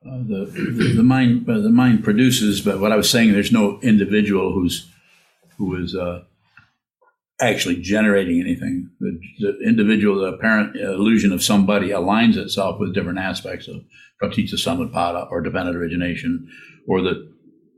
uh, 0.06 0.18
the, 0.18 0.92
the 0.96 1.02
mind 1.02 1.48
uh, 1.48 1.58
the 1.58 1.70
mind 1.70 2.04
produces. 2.04 2.60
But 2.60 2.80
what 2.80 2.92
I 2.92 2.96
was 2.96 3.10
saying, 3.10 3.32
there's 3.32 3.52
no 3.52 3.80
individual 3.80 4.52
who's 4.52 4.88
who 5.56 5.76
is 5.76 5.94
uh, 5.94 6.22
actually 7.40 7.76
generating 7.76 8.40
anything. 8.40 8.90
The, 9.00 9.20
the 9.40 9.68
individual, 9.68 10.20
the 10.20 10.34
apparent 10.36 10.76
illusion 10.76 11.32
of 11.32 11.42
somebody 11.42 11.88
aligns 11.88 12.36
itself 12.36 12.78
with 12.78 12.94
different 12.94 13.18
aspects 13.18 13.68
of 13.68 13.82
Pratitya 14.18 14.56
Samutpada 14.56 15.30
or 15.30 15.40
dependent 15.40 15.76
origination 15.76 16.48
or 16.86 17.02
the, 17.02 17.30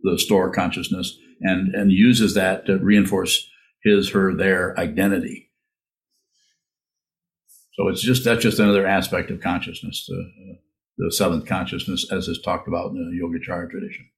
the 0.02 0.18
store 0.18 0.50
consciousness 0.50 1.18
and, 1.40 1.74
and 1.74 1.90
uses 1.90 2.34
that 2.34 2.66
to 2.66 2.78
reinforce 2.78 3.48
his, 3.82 4.10
her, 4.10 4.34
their 4.34 4.78
identity. 4.78 5.49
So 7.74 7.88
it's 7.88 8.02
just, 8.02 8.24
that's 8.24 8.42
just 8.42 8.58
another 8.58 8.86
aspect 8.86 9.30
of 9.30 9.40
consciousness, 9.40 10.06
the, 10.06 10.58
the 10.98 11.12
seventh 11.12 11.46
consciousness 11.46 12.10
as 12.12 12.28
is 12.28 12.40
talked 12.40 12.68
about 12.68 12.90
in 12.90 12.96
the 12.96 13.20
Yogacara 13.22 13.70
tradition. 13.70 14.08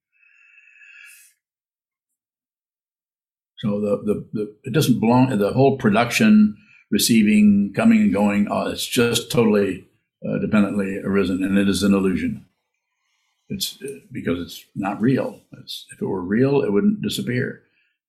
So 3.58 3.80
the, 3.80 4.02
the, 4.04 4.28
the 4.32 4.56
it 4.64 4.72
doesn't 4.72 4.98
belong 4.98 5.38
the 5.38 5.52
whole 5.52 5.76
production, 5.76 6.56
receiving, 6.90 7.72
coming 7.76 8.00
and 8.00 8.12
going. 8.12 8.50
Uh, 8.50 8.70
it's 8.72 8.86
just 8.86 9.30
totally 9.30 9.86
uh, 10.28 10.38
dependently 10.38 10.98
arisen, 10.98 11.44
and 11.44 11.56
it 11.56 11.68
is 11.68 11.84
an 11.84 11.94
illusion. 11.94 12.46
It's 13.48 13.78
uh, 13.80 14.00
because 14.10 14.40
it's 14.40 14.64
not 14.74 15.00
real. 15.00 15.40
It's, 15.60 15.86
if 15.92 16.02
it 16.02 16.06
were 16.06 16.22
real, 16.22 16.62
it 16.62 16.72
wouldn't 16.72 17.02
disappear. 17.02 17.62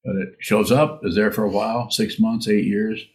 But 0.04 0.16
it 0.16 0.36
shows 0.40 0.72
up, 0.72 1.02
is 1.04 1.16
there 1.16 1.32
for 1.32 1.44
a 1.44 1.52
while, 1.52 1.92
six 1.92 2.20
months, 2.20 2.48
eight 2.48 2.66
years, 2.66 3.06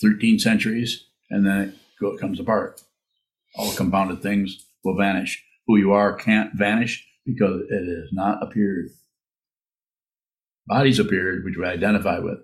thirteen 0.00 0.38
centuries, 0.38 1.06
and 1.30 1.46
then 1.46 1.60
it 1.60 1.74
go, 2.00 2.16
comes 2.16 2.40
apart. 2.40 2.82
All 3.56 3.72
compounded 3.72 4.22
things 4.22 4.66
will 4.84 4.96
vanish. 4.96 5.44
Who 5.66 5.76
you 5.76 5.92
are 5.92 6.14
can't 6.14 6.52
vanish 6.54 7.06
because 7.24 7.62
it 7.70 7.86
has 7.86 8.12
not 8.12 8.42
appeared 8.42 8.90
bodies 10.66 10.98
appeared, 10.98 11.44
which 11.44 11.56
we 11.56 11.64
identify 11.64 12.18
with. 12.18 12.38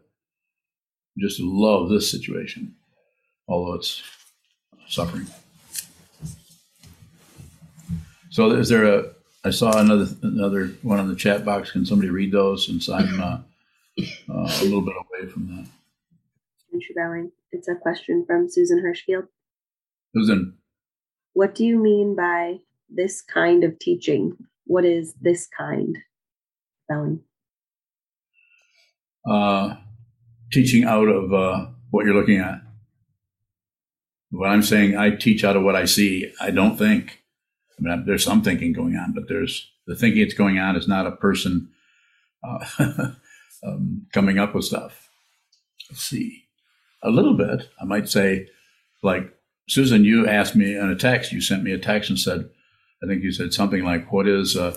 Just 1.18 1.41
love 1.41 1.89
this 1.89 2.11
situation, 2.11 2.76
although 3.49 3.74
it's 3.74 4.03
suffering. 4.87 5.26
So 8.31 8.51
is 8.53 8.68
there 8.68 8.85
a? 8.85 9.11
I 9.45 9.51
saw 9.51 9.79
another 9.79 10.07
another 10.22 10.68
one 10.83 11.01
in 11.01 11.09
the 11.09 11.16
chat 11.16 11.45
box. 11.45 11.72
Can 11.72 11.87
somebody 11.87 12.11
read 12.11 12.33
those? 12.33 12.66
Since 12.66 12.89
I'm 12.89 13.20
uh, 13.20 13.39
uh, 14.29 14.59
a 14.61 14.64
little 14.64 14.83
bit 14.83 14.95
away 14.95 15.29
from 15.29 15.57
that. 15.57 15.66
Bowing, 16.97 17.33
it's 17.53 17.68
a 17.68 17.74
question 17.74 18.24
from 18.26 18.49
Susan 18.51 18.83
Hirschfield. 18.83 19.29
Susan, 20.14 20.57
What 21.35 21.55
do 21.55 21.64
you 21.64 21.79
mean 21.79 22.16
by 22.16 22.59
this 22.89 23.20
kind 23.22 23.64
of 23.64 23.79
teaching? 23.79 24.37
What 24.66 24.85
is 24.85 25.14
this 25.20 25.47
kind? 25.47 25.97
Bowing. 26.89 27.20
uh, 29.29 29.76
teaching 30.53 30.85
out 30.85 31.09
of 31.09 31.33
uh, 31.33 31.66
what 31.91 32.05
you're 32.07 32.14
looking 32.14 32.39
at. 32.39 32.62
What 34.31 34.49
I'm 34.49 34.62
saying, 34.62 34.97
I 34.97 35.11
teach 35.11 35.45
out 35.45 35.57
of 35.57 35.62
what 35.62 35.76
I 35.76 35.85
see. 35.85 36.33
I 36.41 36.51
don't 36.51 36.76
think. 36.76 37.22
I 37.79 37.83
mean, 37.83 38.05
there's 38.07 38.24
some 38.24 38.43
thinking 38.43 38.72
going 38.72 38.97
on, 38.97 39.12
but 39.12 39.29
there's 39.29 39.70
the 39.87 39.95
thinking 39.97 40.22
that's 40.22 40.35
going 40.35 40.59
on 40.59 40.76
is 40.76 40.89
not 40.89 41.07
a 41.07 41.12
person 41.12 41.70
uh, 42.43 42.64
um, 43.66 44.07
coming 44.12 44.39
up 44.39 44.55
with 44.55 44.64
stuff. 44.64 45.09
Let's 45.91 46.03
see. 46.03 46.47
A 47.03 47.11
little 47.11 47.34
bit, 47.34 47.68
I 47.80 47.84
might 47.84 48.09
say, 48.09 48.49
like 49.03 49.32
Susan, 49.68 50.05
you 50.05 50.26
asked 50.26 50.57
me 50.57 50.76
in 50.76 50.90
a 50.90 50.96
text. 50.96 51.32
You 51.32 51.40
sent 51.40 51.62
me 51.62 51.72
a 51.72 51.78
text 51.78 52.11
and 52.11 52.18
said, 52.18 52.49
I 53.03 53.07
think 53.07 53.22
you 53.22 53.30
said 53.30 53.53
something 53.53 53.84
like, 53.84 54.11
"What 54.12 54.26
is 54.26 54.57
uh, 54.57 54.76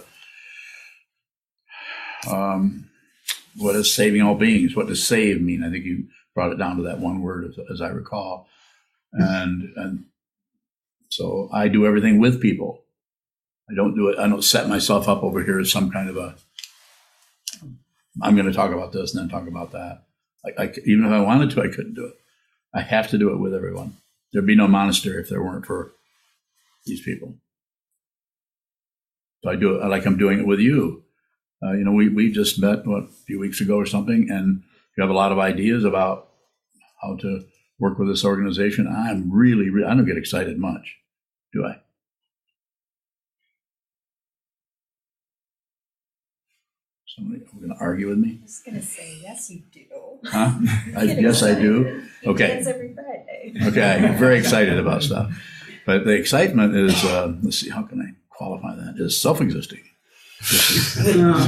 um, 2.30 2.90
what 3.58 3.76
is 3.76 3.94
saving 3.94 4.22
all 4.22 4.36
beings? 4.36 4.76
What 4.76 4.88
does 4.88 5.06
save 5.06 5.42
mean? 5.42 5.64
I 5.64 5.70
think 5.70 5.86
you 5.86 6.08
brought 6.34 6.52
it 6.52 6.58
down 6.58 6.78
to 6.78 6.84
that 6.84 7.00
one 7.00 7.22
word, 7.22 7.46
as, 7.46 7.58
as 7.74 7.82
I 7.82 7.90
recall. 7.90 8.48
And 9.14 9.74
and 9.76 10.06
so 11.10 11.50
I 11.52 11.68
do 11.68 11.86
everything 11.86 12.20
with 12.20 12.42
people. 12.42 12.84
I 13.70 13.74
don't 13.74 13.96
do 13.96 14.10
it. 14.10 14.20
I 14.20 14.28
don't 14.28 14.44
set 14.44 14.70
myself 14.70 15.08
up 15.08 15.24
over 15.24 15.44
here 15.44 15.60
as 15.60 15.72
some 15.72 15.92
kind 15.92 16.10
of 16.10 16.18
a. 16.18 16.36
I'm 18.22 18.36
going 18.36 18.48
to 18.48 18.54
talk 18.54 18.72
about 18.72 18.92
this 18.92 19.14
and 19.14 19.22
then 19.22 19.30
talk 19.30 19.48
about 19.48 19.72
that. 19.72 20.04
I, 20.46 20.64
I, 20.64 20.74
even 20.86 21.06
if 21.06 21.12
I 21.12 21.22
wanted 21.22 21.52
to, 21.52 21.62
I 21.62 21.68
couldn't 21.68 21.96
do 21.96 22.06
it. 22.06 22.14
I 22.74 22.82
have 22.82 23.10
to 23.10 23.18
do 23.18 23.32
it 23.32 23.38
with 23.38 23.54
everyone. 23.54 23.98
There'd 24.32 24.46
be 24.46 24.56
no 24.56 24.68
monastery 24.68 25.22
if 25.22 25.30
there 25.30 25.44
weren't 25.44 25.66
for 25.66 25.92
these 26.86 27.02
people. 27.02 27.36
So 29.44 29.50
I 29.50 29.56
do 29.56 29.76
it 29.76 29.88
like 29.88 30.06
I'm 30.06 30.18
doing 30.18 30.40
it 30.40 30.48
with 30.48 30.60
you. 30.60 31.04
Uh, 31.64 31.74
you 31.74 31.84
know, 31.84 31.92
we, 31.92 32.10
we 32.10 32.32
just 32.32 32.60
met 32.60 32.86
what, 32.88 33.04
a 33.04 33.08
few 33.28 33.40
weeks 33.40 33.62
ago 33.62 33.76
or 33.76 33.86
something, 33.86 34.30
and 34.32 34.64
you 34.98 35.02
have 35.02 35.10
a 35.10 35.16
lot 35.16 35.32
of 35.32 35.40
ideas 35.40 35.84
about 35.84 36.30
how 37.02 37.16
to 37.18 37.44
work 37.80 37.98
with 37.98 38.08
this 38.08 38.26
organization. 38.26 38.88
I'm 38.88 39.32
really, 39.32 39.70
really 39.70 39.88
I 39.88 39.94
don't 39.94 40.06
get 40.06 40.18
excited 40.18 40.58
much, 40.58 40.98
do 41.54 41.66
I? 41.66 41.82
Somebody 47.16 47.44
are 47.44 47.60
going 47.60 47.70
to 47.70 47.80
argue 47.80 48.08
with 48.08 48.20
me? 48.20 48.40
I 48.40 48.44
was 48.44 48.62
gonna 48.66 48.82
say, 48.82 49.20
yes, 49.22 49.50
you 49.50 49.64
do. 49.72 49.86
Huh? 50.24 50.52
I, 50.96 51.06
Get 51.08 51.22
yes, 51.22 51.44
I 51.44 51.56
do. 51.60 52.04
Okay. 52.26 52.64
every 52.66 52.94
Friday. 52.94 53.54
Okay, 53.64 54.08
I'm 54.08 54.18
very 54.26 54.38
excited 54.40 54.78
about 54.78 55.04
stuff. 55.04 55.30
But 55.86 56.06
the 56.06 56.12
excitement 56.12 56.76
is, 56.76 57.04
uh, 57.04 57.34
let's 57.42 57.58
see, 57.58 57.70
how 57.70 57.84
can 57.84 58.02
I 58.02 58.14
qualify 58.30 58.76
that? 58.76 58.96
Is 58.98 59.20
self-existing. 59.20 59.82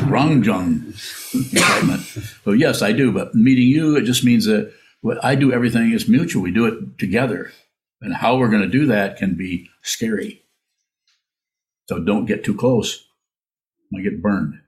Rangjung 0.10 0.90
excitement. 1.54 2.02
So 2.44 2.52
yes, 2.52 2.82
I 2.82 2.92
do. 2.92 3.12
But 3.12 3.34
meeting 3.34 3.68
you, 3.68 3.96
it 3.96 4.04
just 4.04 4.24
means 4.24 4.46
that 4.46 4.74
what 5.02 5.24
I 5.24 5.36
do 5.36 5.52
everything 5.54 5.92
is 5.92 6.10
mutual. 6.10 6.44
We 6.44 6.52
do 6.52 6.66
it 6.66 7.00
together, 7.00 7.52
and 8.02 8.14
how 8.14 8.38
we're 8.38 8.50
going 8.50 8.62
to 8.62 8.68
do 8.68 8.86
that 8.88 9.18
can 9.18 9.36
be 9.36 9.70
scary. 9.82 10.44
So 11.88 12.00
don't 12.00 12.26
get 12.26 12.44
too 12.44 12.56
close. 12.56 13.06
I 13.98 14.02
get 14.02 14.22
burned. 14.22 14.60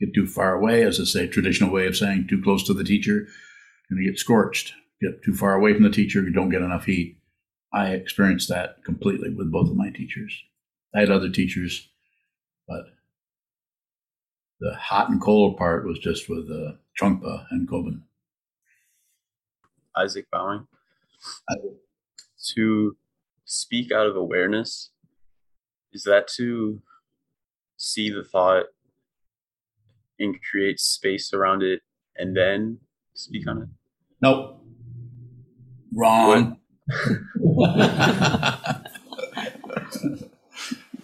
Get 0.00 0.14
too 0.14 0.26
far 0.26 0.54
away, 0.54 0.82
as 0.82 0.98
I 0.98 1.04
say, 1.04 1.26
traditional 1.26 1.70
way 1.70 1.86
of 1.86 1.96
saying 1.96 2.26
too 2.28 2.42
close 2.42 2.64
to 2.66 2.74
the 2.74 2.84
teacher, 2.84 3.26
and 3.90 4.02
you 4.02 4.10
get 4.10 4.18
scorched. 4.18 4.72
Get 5.02 5.22
too 5.22 5.34
far 5.34 5.54
away 5.54 5.74
from 5.74 5.82
the 5.82 5.90
teacher, 5.90 6.22
you 6.22 6.32
don't 6.32 6.48
get 6.50 6.62
enough 6.62 6.84
heat. 6.86 7.18
I 7.72 7.90
experienced 7.90 8.48
that 8.48 8.82
completely 8.84 9.30
with 9.34 9.52
both 9.52 9.68
of 9.70 9.76
my 9.76 9.90
teachers. 9.90 10.42
I 10.94 11.00
had 11.00 11.10
other 11.10 11.30
teachers, 11.30 11.88
but 12.66 12.84
the 14.58 14.74
hot 14.74 15.08
and 15.10 15.20
cold 15.20 15.56
part 15.56 15.86
was 15.86 15.98
just 15.98 16.28
with 16.28 16.50
uh, 16.50 16.72
Trungpa 17.00 17.46
and 17.50 17.68
Kobun. 17.68 18.02
Isaac 19.96 20.26
Bowing. 20.30 20.66
I- 21.48 21.56
To 22.54 22.96
speak 23.44 23.92
out 23.92 24.06
of 24.06 24.16
awareness, 24.16 24.90
is 25.92 26.04
that 26.04 26.26
to 26.36 26.80
see 27.76 28.08
the 28.10 28.24
thought 28.24 28.66
and 30.20 30.36
create 30.50 30.78
space 30.78 31.32
around 31.32 31.62
it 31.62 31.80
and 32.16 32.36
then 32.36 32.78
speak 33.14 33.48
on 33.48 33.62
it? 33.62 33.68
Nope. 34.20 34.62
Wrong. 35.92 36.58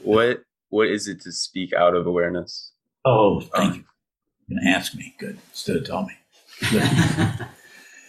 What 0.03 0.43
what 0.69 0.87
is 0.87 1.09
it 1.09 1.21
to 1.23 1.33
speak 1.33 1.73
out 1.73 1.97
of 1.97 2.07
awareness? 2.07 2.71
oh, 3.05 3.41
thank 3.41 3.77
you. 3.77 3.85
You're 4.47 4.61
going 4.61 4.73
to 4.73 4.79
ask 4.79 4.95
me. 4.95 5.15
Good. 5.19 5.39
Instead 5.51 5.77
of 5.77 5.85
tell 5.85 6.07
me. 6.07 6.15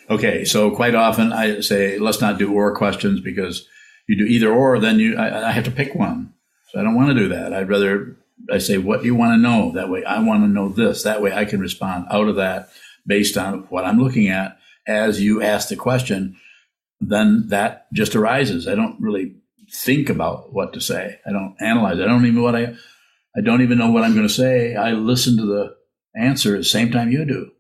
Okay, 0.10 0.46
so 0.46 0.72
quite 0.72 0.96
often 0.96 1.34
I 1.34 1.60
say, 1.60 2.00
let's 2.00 2.22
not 2.22 2.38
do 2.38 2.54
or 2.54 2.74
questions 2.74 3.20
because 3.20 3.68
you 4.08 4.18
do 4.18 4.24
either 4.24 4.50
or, 4.54 4.80
then 4.80 5.00
you 5.00 5.18
I, 5.18 5.50
I 5.50 5.52
have 5.52 5.66
to 5.66 5.72
pick 5.72 5.96
one. 5.96 6.34
So 6.72 6.80
I 6.80 6.84
don't 6.84 6.96
want 6.96 7.10
to 7.10 7.14
do 7.14 7.28
that. 7.30 7.54
I'd 7.54 7.68
rather 7.68 8.16
I 8.52 8.60
say, 8.60 8.78
what 8.78 9.02
do 9.02 9.06
you 9.06 9.16
want 9.16 9.34
to 9.34 9.42
know? 9.42 9.72
That 9.74 9.90
way 9.90 10.04
I 10.04 10.20
want 10.20 10.44
to 10.44 10.48
know 10.48 10.70
this. 10.70 11.04
That 11.04 11.22
way 11.22 11.34
I 11.34 11.46
can 11.46 11.60
respond 11.60 12.08
out 12.12 12.28
of 12.28 12.36
that 12.36 12.70
based 13.06 13.38
on 13.38 13.60
what 13.70 13.86
I'm 13.86 14.00
looking 14.00 14.28
at 14.28 14.58
as 14.88 15.22
you 15.22 15.42
ask 15.42 15.70
the 15.70 15.76
question. 15.76 16.38
Then 17.00 17.48
that 17.50 17.88
just 17.94 18.16
arises. 18.16 18.68
I 18.68 18.76
don't 18.76 19.00
really 19.00 19.36
think 19.72 20.10
about 20.10 20.54
what 20.54 20.74
to 20.74 20.82
say. 20.82 21.20
I 21.26 21.32
don't 21.32 21.56
analyze. 21.60 22.00
I 22.00 22.06
don't 22.06 22.26
even 22.26 22.42
what 22.42 22.56
I 22.56 22.76
I 23.38 23.42
don't 23.42 23.62
even 23.62 23.78
know 23.78 23.92
what 23.92 24.04
I'm 24.04 24.16
going 24.16 24.28
to 24.28 24.34
say. 24.34 24.76
I 24.76 24.92
listen 24.92 25.38
to 25.38 25.46
the 25.46 25.76
answer 26.16 26.56
at 26.56 26.60
the 26.60 26.64
same 26.64 26.92
time 26.92 27.12
you 27.12 27.24
do. 27.24 27.52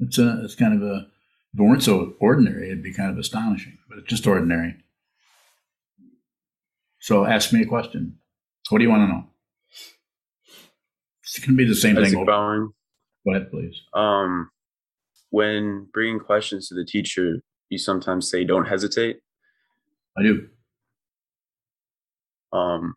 It's 0.00 0.18
a, 0.18 0.42
it's 0.42 0.54
kind 0.54 0.74
of 0.74 0.82
a, 0.82 1.06
if 1.52 1.60
it 1.60 1.62
weren't 1.62 1.82
so 1.82 2.14
ordinary, 2.20 2.66
it'd 2.66 2.82
be 2.82 2.94
kind 2.94 3.10
of 3.10 3.18
astonishing, 3.18 3.78
but 3.88 3.98
it's 3.98 4.08
just 4.08 4.26
ordinary. 4.26 4.76
So 7.00 7.26
ask 7.26 7.52
me 7.52 7.62
a 7.62 7.66
question. 7.66 8.18
What 8.70 8.78
do 8.78 8.84
you 8.84 8.90
want 8.90 9.02
to 9.02 9.08
know? 9.08 9.24
It's 11.22 11.38
going 11.38 11.50
to 11.50 11.56
be 11.56 11.68
the 11.68 11.74
same 11.74 11.98
Isaac 11.98 12.14
thing. 12.14 12.24
Bowing. 12.24 12.72
Go 13.26 13.34
ahead, 13.34 13.50
please. 13.50 13.80
Um, 13.94 14.50
when 15.30 15.88
bringing 15.92 16.20
questions 16.20 16.68
to 16.68 16.74
the 16.74 16.84
teacher, 16.84 17.40
you 17.68 17.78
sometimes 17.78 18.30
say, 18.30 18.44
"Don't 18.44 18.66
hesitate." 18.66 19.20
I 20.16 20.22
do. 20.22 20.48
Um, 22.52 22.94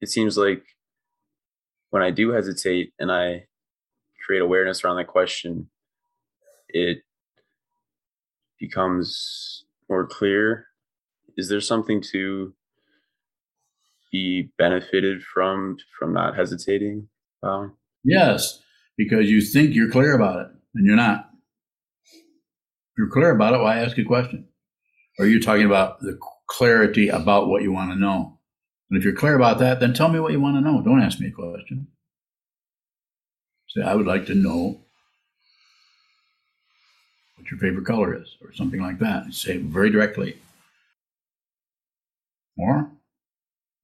it 0.00 0.10
seems 0.10 0.36
like 0.36 0.62
when 1.90 2.02
I 2.02 2.10
do 2.10 2.30
hesitate 2.30 2.92
and 2.98 3.10
I 3.10 3.46
create 4.26 4.42
awareness 4.42 4.84
around 4.84 4.96
that 4.96 5.06
question, 5.06 5.70
it 6.68 6.98
becomes 8.58 9.64
more 9.88 10.06
clear. 10.06 10.66
Is 11.36 11.48
there 11.48 11.62
something 11.62 12.02
to 12.12 12.52
be 14.10 14.50
benefited 14.58 15.22
from 15.22 15.76
from 15.98 16.12
not 16.12 16.36
hesitating? 16.36 17.08
Um, 17.42 17.76
Yes, 18.04 18.60
because 18.96 19.28
you 19.28 19.40
think 19.40 19.74
you're 19.74 19.90
clear 19.90 20.14
about 20.14 20.40
it 20.40 20.48
and 20.74 20.86
you're 20.86 20.96
not. 20.96 21.28
If 22.12 22.96
you're 22.96 23.10
clear 23.10 23.30
about 23.30 23.54
it, 23.54 23.60
why 23.60 23.78
ask 23.78 23.98
a 23.98 24.04
question? 24.04 24.46
Or 25.18 25.26
you're 25.26 25.40
talking 25.40 25.66
about 25.66 26.00
the 26.00 26.18
clarity 26.48 27.08
about 27.08 27.48
what 27.48 27.62
you 27.62 27.72
want 27.72 27.90
to 27.90 27.98
know. 27.98 28.38
And 28.90 28.98
if 28.98 29.04
you're 29.04 29.14
clear 29.14 29.34
about 29.34 29.58
that, 29.58 29.80
then 29.80 29.92
tell 29.92 30.08
me 30.08 30.20
what 30.20 30.32
you 30.32 30.40
want 30.40 30.56
to 30.56 30.60
know. 30.60 30.80
Don't 30.80 31.02
ask 31.02 31.20
me 31.20 31.28
a 31.28 31.32
question. 31.32 31.88
Say, 33.68 33.82
I 33.82 33.94
would 33.94 34.06
like 34.06 34.24
to 34.26 34.34
know 34.34 34.80
what 37.36 37.50
your 37.50 37.60
favorite 37.60 37.84
color 37.84 38.14
is, 38.14 38.36
or 38.40 38.54
something 38.54 38.80
like 38.80 38.98
that. 39.00 39.34
Say 39.34 39.58
very 39.58 39.90
directly. 39.90 40.38
More? 42.56 42.90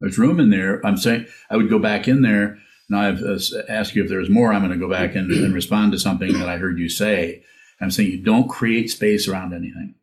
There's 0.00 0.18
room 0.18 0.40
in 0.40 0.50
there. 0.50 0.84
I'm 0.84 0.96
saying 0.96 1.26
I 1.50 1.56
would 1.56 1.70
go 1.70 1.78
back 1.78 2.08
in 2.08 2.22
there. 2.22 2.58
Now 2.88 3.00
I've 3.00 3.22
uh, 3.22 3.38
asked 3.68 3.94
you 3.94 4.02
if 4.02 4.10
there's 4.10 4.28
more. 4.28 4.52
I'm 4.52 4.60
going 4.60 4.72
to 4.72 4.78
go 4.78 4.90
back 4.90 5.14
and, 5.14 5.30
and 5.30 5.54
respond 5.54 5.92
to 5.92 5.98
something 5.98 6.32
that 6.34 6.48
I 6.48 6.58
heard 6.58 6.78
you 6.78 6.88
say. 6.88 7.42
I'm 7.80 7.90
saying 7.90 8.10
you 8.10 8.22
don't 8.22 8.48
create 8.48 8.90
space 8.90 9.26
around 9.26 9.52
anything. 9.52 9.94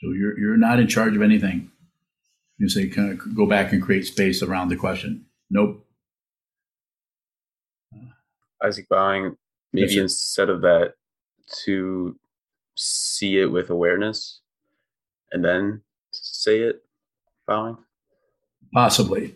So 0.00 0.10
you're 0.12 0.38
you're 0.38 0.56
not 0.56 0.78
in 0.78 0.88
charge 0.88 1.16
of 1.16 1.22
anything. 1.22 1.70
You 2.58 2.68
say 2.68 2.88
kind 2.88 3.12
of 3.12 3.34
go 3.34 3.46
back 3.46 3.72
and 3.72 3.82
create 3.82 4.06
space 4.06 4.42
around 4.42 4.68
the 4.68 4.76
question. 4.76 5.26
Nope. 5.50 5.86
Isaac 8.62 8.88
Bowing, 8.88 9.36
maybe 9.72 9.94
Yes, 9.94 10.02
instead 10.02 10.48
of 10.48 10.62
that, 10.62 10.94
to 11.64 12.18
see 12.74 13.38
it 13.38 13.46
with 13.46 13.70
awareness 13.70 14.40
and 15.32 15.44
then 15.44 15.82
say 16.12 16.60
it, 16.60 16.82
Bowing. 17.46 17.76
Possibly. 18.76 19.34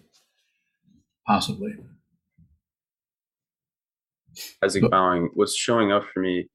Possibly. 1.26 1.74
Isaac 4.62 4.82
But- 4.82 4.90
Bowing, 4.90 5.30
what's 5.32 5.56
showing 5.56 5.90
up 5.90 6.04
for 6.12 6.20
me 6.20 6.50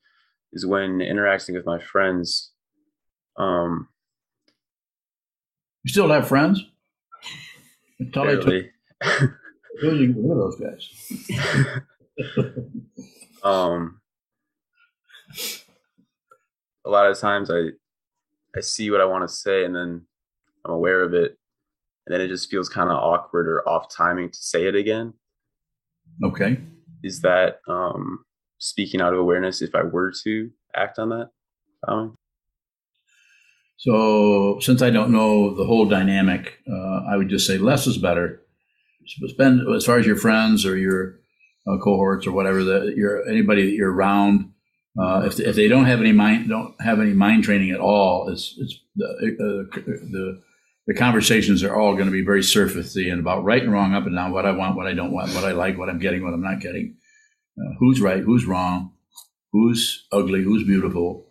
is 0.53 0.67
when 0.67 1.01
interacting 1.01 1.55
with 1.55 1.65
my 1.65 1.79
friends, 1.79 2.51
um, 3.37 3.87
You 5.83 5.91
still 5.91 6.09
have 6.09 6.27
friends? 6.27 6.63
Until 7.99 8.21
I 8.21 8.35
took 8.35 8.45
barely. 8.45 8.71
you 9.81 10.13
get 10.13 10.31
of 10.31 10.37
those 10.37 10.59
guys. 10.59 10.83
um, 13.43 13.99
a 16.85 16.89
lot 16.89 17.09
of 17.09 17.19
times 17.19 17.49
I 17.49 17.69
I 18.55 18.59
see 18.61 18.91
what 18.91 19.01
I 19.01 19.05
want 19.05 19.27
to 19.27 19.35
say 19.35 19.65
and 19.65 19.75
then 19.75 20.05
I'm 20.63 20.71
aware 20.71 21.01
of 21.01 21.15
it, 21.15 21.37
and 22.05 22.13
then 22.13 22.21
it 22.21 22.27
just 22.27 22.49
feels 22.49 22.69
kind 22.69 22.89
of 22.89 22.97
awkward 22.97 23.47
or 23.47 23.67
off 23.67 23.93
timing 23.93 24.29
to 24.29 24.37
say 24.37 24.67
it 24.67 24.75
again. 24.75 25.13
Okay. 26.23 26.59
Is 27.03 27.21
that 27.21 27.59
um, 27.67 28.23
speaking 28.59 29.01
out 29.01 29.13
of 29.13 29.19
awareness 29.19 29.61
if 29.61 29.73
I 29.75 29.83
were 29.83 30.13
to 30.23 30.49
act 30.75 30.99
on 30.99 31.09
that? 31.09 31.29
Bowing? 31.85 32.15
So, 33.77 34.59
since 34.61 34.81
I 34.81 34.89
don't 34.89 35.11
know 35.11 35.53
the 35.53 35.65
whole 35.65 35.85
dynamic, 35.85 36.59
uh, 36.71 37.01
I 37.09 37.17
would 37.17 37.29
just 37.29 37.45
say 37.45 37.57
less 37.57 37.87
is 37.87 37.97
better. 37.97 38.41
Spend 39.05 39.61
as 39.75 39.85
far 39.85 39.99
as 39.99 40.07
your 40.07 40.15
friends 40.15 40.65
or 40.65 40.77
your 40.77 41.19
uh, 41.67 41.77
cohorts 41.77 42.25
or 42.25 42.31
whatever 42.31 42.63
that 42.63 42.93
you're 42.95 43.27
anybody 43.27 43.65
that 43.65 43.75
you're 43.75 43.93
around. 43.93 44.51
Uh, 44.99 45.23
if, 45.25 45.39
if 45.39 45.55
they 45.55 45.67
don't 45.67 45.85
have 45.85 45.99
any 45.99 46.13
mind 46.13 46.49
don't 46.49 46.79
have 46.81 46.99
any 46.99 47.13
mind 47.13 47.43
training 47.43 47.69
at 47.69 47.79
all, 47.79 48.29
it's 48.29 48.55
it's 48.57 48.79
the 48.95 49.05
uh, 49.05 49.79
the 50.11 50.41
the 50.87 50.93
conversations 50.93 51.63
are 51.63 51.75
all 51.75 51.93
going 51.93 52.05
to 52.05 52.11
be 52.11 52.23
very 52.23 52.41
surfacey 52.41 53.11
and 53.11 53.19
about 53.19 53.43
right 53.43 53.63
and 53.63 53.71
wrong, 53.71 53.93
up 53.93 54.05
and 54.05 54.15
down, 54.15 54.31
what 54.31 54.45
I 54.45 54.51
want, 54.51 54.75
what 54.75 54.87
I 54.87 54.93
don't 54.93 55.11
want, 55.11 55.33
what 55.33 55.43
I 55.43 55.51
like, 55.51 55.77
what 55.77 55.89
I'm 55.89 55.99
getting, 55.99 56.23
what 56.23 56.33
I'm 56.33 56.43
not 56.43 56.59
getting, 56.59 56.97
uh, 57.59 57.73
who's 57.79 57.99
right, 57.99 58.21
who's 58.21 58.45
wrong, 58.45 58.93
who's 59.51 60.05
ugly, 60.11 60.43
who's 60.43 60.63
beautiful, 60.63 61.27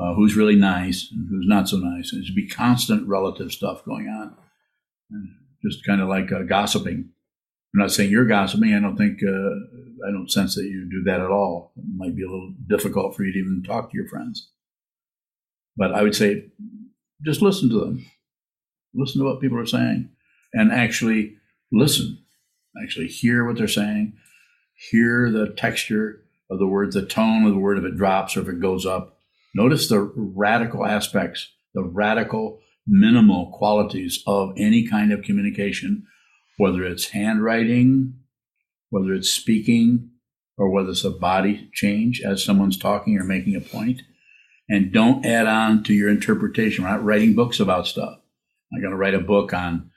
uh, 0.00 0.14
who's 0.14 0.36
really 0.36 0.56
nice 0.56 1.08
and 1.10 1.28
who's 1.28 1.46
not 1.48 1.68
so 1.68 1.78
nice. 1.78 2.12
And 2.12 2.22
there's 2.22 2.34
be 2.34 2.48
constant 2.48 3.08
relative 3.08 3.50
stuff 3.50 3.84
going 3.84 4.08
on, 4.08 4.36
and 5.10 5.28
just 5.64 5.84
kind 5.84 6.00
of 6.00 6.08
like 6.08 6.30
uh, 6.30 6.42
gossiping. 6.42 7.10
I'm 7.74 7.80
not 7.80 7.90
saying 7.90 8.10
you're 8.10 8.26
gossiping. 8.26 8.72
I 8.72 8.80
don't 8.80 8.96
think 8.96 9.18
uh, 9.26 10.06
I 10.06 10.12
don't 10.12 10.30
sense 10.30 10.54
that 10.54 10.64
you 10.64 10.88
do 10.88 11.02
that 11.04 11.20
at 11.20 11.30
all. 11.30 11.72
It 11.76 11.84
might 11.96 12.14
be 12.14 12.22
a 12.22 12.30
little 12.30 12.54
difficult 12.68 13.16
for 13.16 13.24
you 13.24 13.32
to 13.32 13.38
even 13.38 13.64
talk 13.66 13.90
to 13.90 13.96
your 13.96 14.06
friends. 14.08 14.50
But 15.76 15.92
I 15.92 16.02
would 16.02 16.14
say, 16.14 16.50
just 17.24 17.42
listen 17.42 17.68
to 17.70 17.80
them. 17.80 18.06
Listen 18.94 19.20
to 19.20 19.26
what 19.26 19.40
people 19.40 19.58
are 19.58 19.66
saying, 19.66 20.10
and 20.52 20.72
actually 20.72 21.36
listen. 21.72 22.18
Actually 22.82 23.08
hear 23.08 23.44
what 23.44 23.56
they're 23.56 23.68
saying. 23.68 24.14
Hear 24.90 25.30
the 25.30 25.54
texture 25.56 26.20
of 26.50 26.58
the 26.58 26.66
words, 26.66 26.94
the 26.94 27.06
tone 27.06 27.44
of 27.44 27.52
the 27.52 27.58
word 27.58 27.78
if 27.78 27.84
it 27.84 27.96
drops 27.96 28.36
or 28.36 28.40
if 28.40 28.48
it 28.48 28.60
goes 28.60 28.84
up. 28.84 29.18
Notice 29.54 29.88
the 29.88 30.00
radical 30.16 30.84
aspects, 30.84 31.52
the 31.74 31.84
radical 31.84 32.60
minimal 32.86 33.52
qualities 33.56 34.22
of 34.26 34.52
any 34.56 34.86
kind 34.86 35.12
of 35.12 35.22
communication, 35.22 36.04
whether 36.58 36.84
it's 36.84 37.10
handwriting, 37.10 38.14
whether 38.90 39.14
it's 39.14 39.30
speaking, 39.30 40.10
or 40.56 40.70
whether 40.70 40.90
it's 40.90 41.04
a 41.04 41.10
body 41.10 41.70
change 41.72 42.20
as 42.20 42.44
someone's 42.44 42.78
talking 42.78 43.18
or 43.18 43.24
making 43.24 43.56
a 43.56 43.60
point. 43.60 44.02
And 44.68 44.92
don't 44.92 45.24
add 45.26 45.46
on 45.46 45.82
to 45.84 45.92
your 45.92 46.08
interpretation. 46.08 46.84
We're 46.84 46.90
not 46.90 47.04
writing 47.04 47.34
books 47.34 47.60
about 47.60 47.86
stuff. 47.86 48.18
I'm 48.74 48.80
going 48.80 48.90
to 48.90 48.96
write 48.96 49.14
a 49.14 49.20
book 49.20 49.52
on 49.52 49.90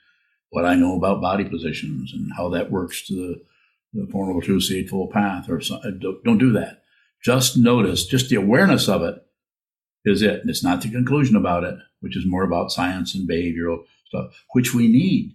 what 0.50 0.64
I 0.64 0.74
know 0.74 0.96
about 0.96 1.20
body 1.20 1.44
positions 1.44 2.12
and 2.12 2.32
how 2.36 2.48
that 2.50 2.70
works 2.70 3.06
to 3.08 3.14
the, 3.14 4.00
the 4.00 4.10
Four 4.10 4.26
Noble 4.26 4.40
Truths, 4.40 4.68
the 4.68 4.78
Eightfold 4.78 5.10
Path, 5.10 5.50
or 5.50 5.60
something. 5.60 5.98
Don't, 5.98 6.22
don't 6.24 6.38
do 6.38 6.52
that. 6.52 6.82
Just 7.22 7.56
notice, 7.56 8.06
just 8.06 8.28
the 8.28 8.36
awareness 8.36 8.88
of 8.88 9.02
it 9.02 9.16
is 10.04 10.22
it. 10.22 10.40
And 10.40 10.48
it's 10.48 10.64
not 10.64 10.80
the 10.80 10.90
conclusion 10.90 11.36
about 11.36 11.64
it, 11.64 11.74
which 12.00 12.16
is 12.16 12.24
more 12.26 12.44
about 12.44 12.72
science 12.72 13.14
and 13.14 13.28
behavioral 13.28 13.84
stuff, 14.06 14.44
which 14.52 14.72
we 14.74 14.88
need. 14.88 15.34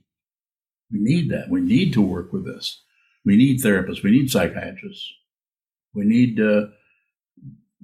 We 0.92 1.00
need 1.00 1.30
that. 1.32 1.50
We 1.50 1.62
need 1.62 1.94
to 1.94 2.02
work 2.02 2.32
with 2.32 2.46
this. 2.46 2.82
We 3.26 3.36
need 3.36 3.60
therapists. 3.60 4.04
We 4.04 4.12
need 4.12 4.32
psychiatrists. 4.32 5.12
We 5.94 6.06
need 6.06 6.40
uh, 6.40 6.68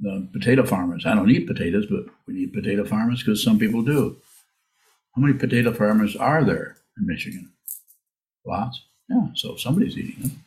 the 0.01 0.30
potato 0.32 0.66
farmers. 0.66 1.05
I 1.05 1.16
don't 1.16 1.30
eat 1.30 1.47
potatoes, 1.47 1.86
but 1.89 2.05
we 2.28 2.34
need 2.34 2.53
potato 2.53 2.86
farmers 2.86 3.22
because 3.22 3.43
some 3.43 3.60
people 3.60 3.82
do. 3.82 4.18
How 5.16 5.22
many 5.22 5.34
potato 5.34 5.74
farmers 5.74 6.16
are 6.16 6.43
there 6.43 6.78
in 6.97 7.05
Michigan? 7.05 7.51
Lots. 8.45 8.82
Yeah, 9.10 9.28
so 9.36 9.55
somebody's 9.55 9.97
eating 9.97 10.22
them. 10.22 10.43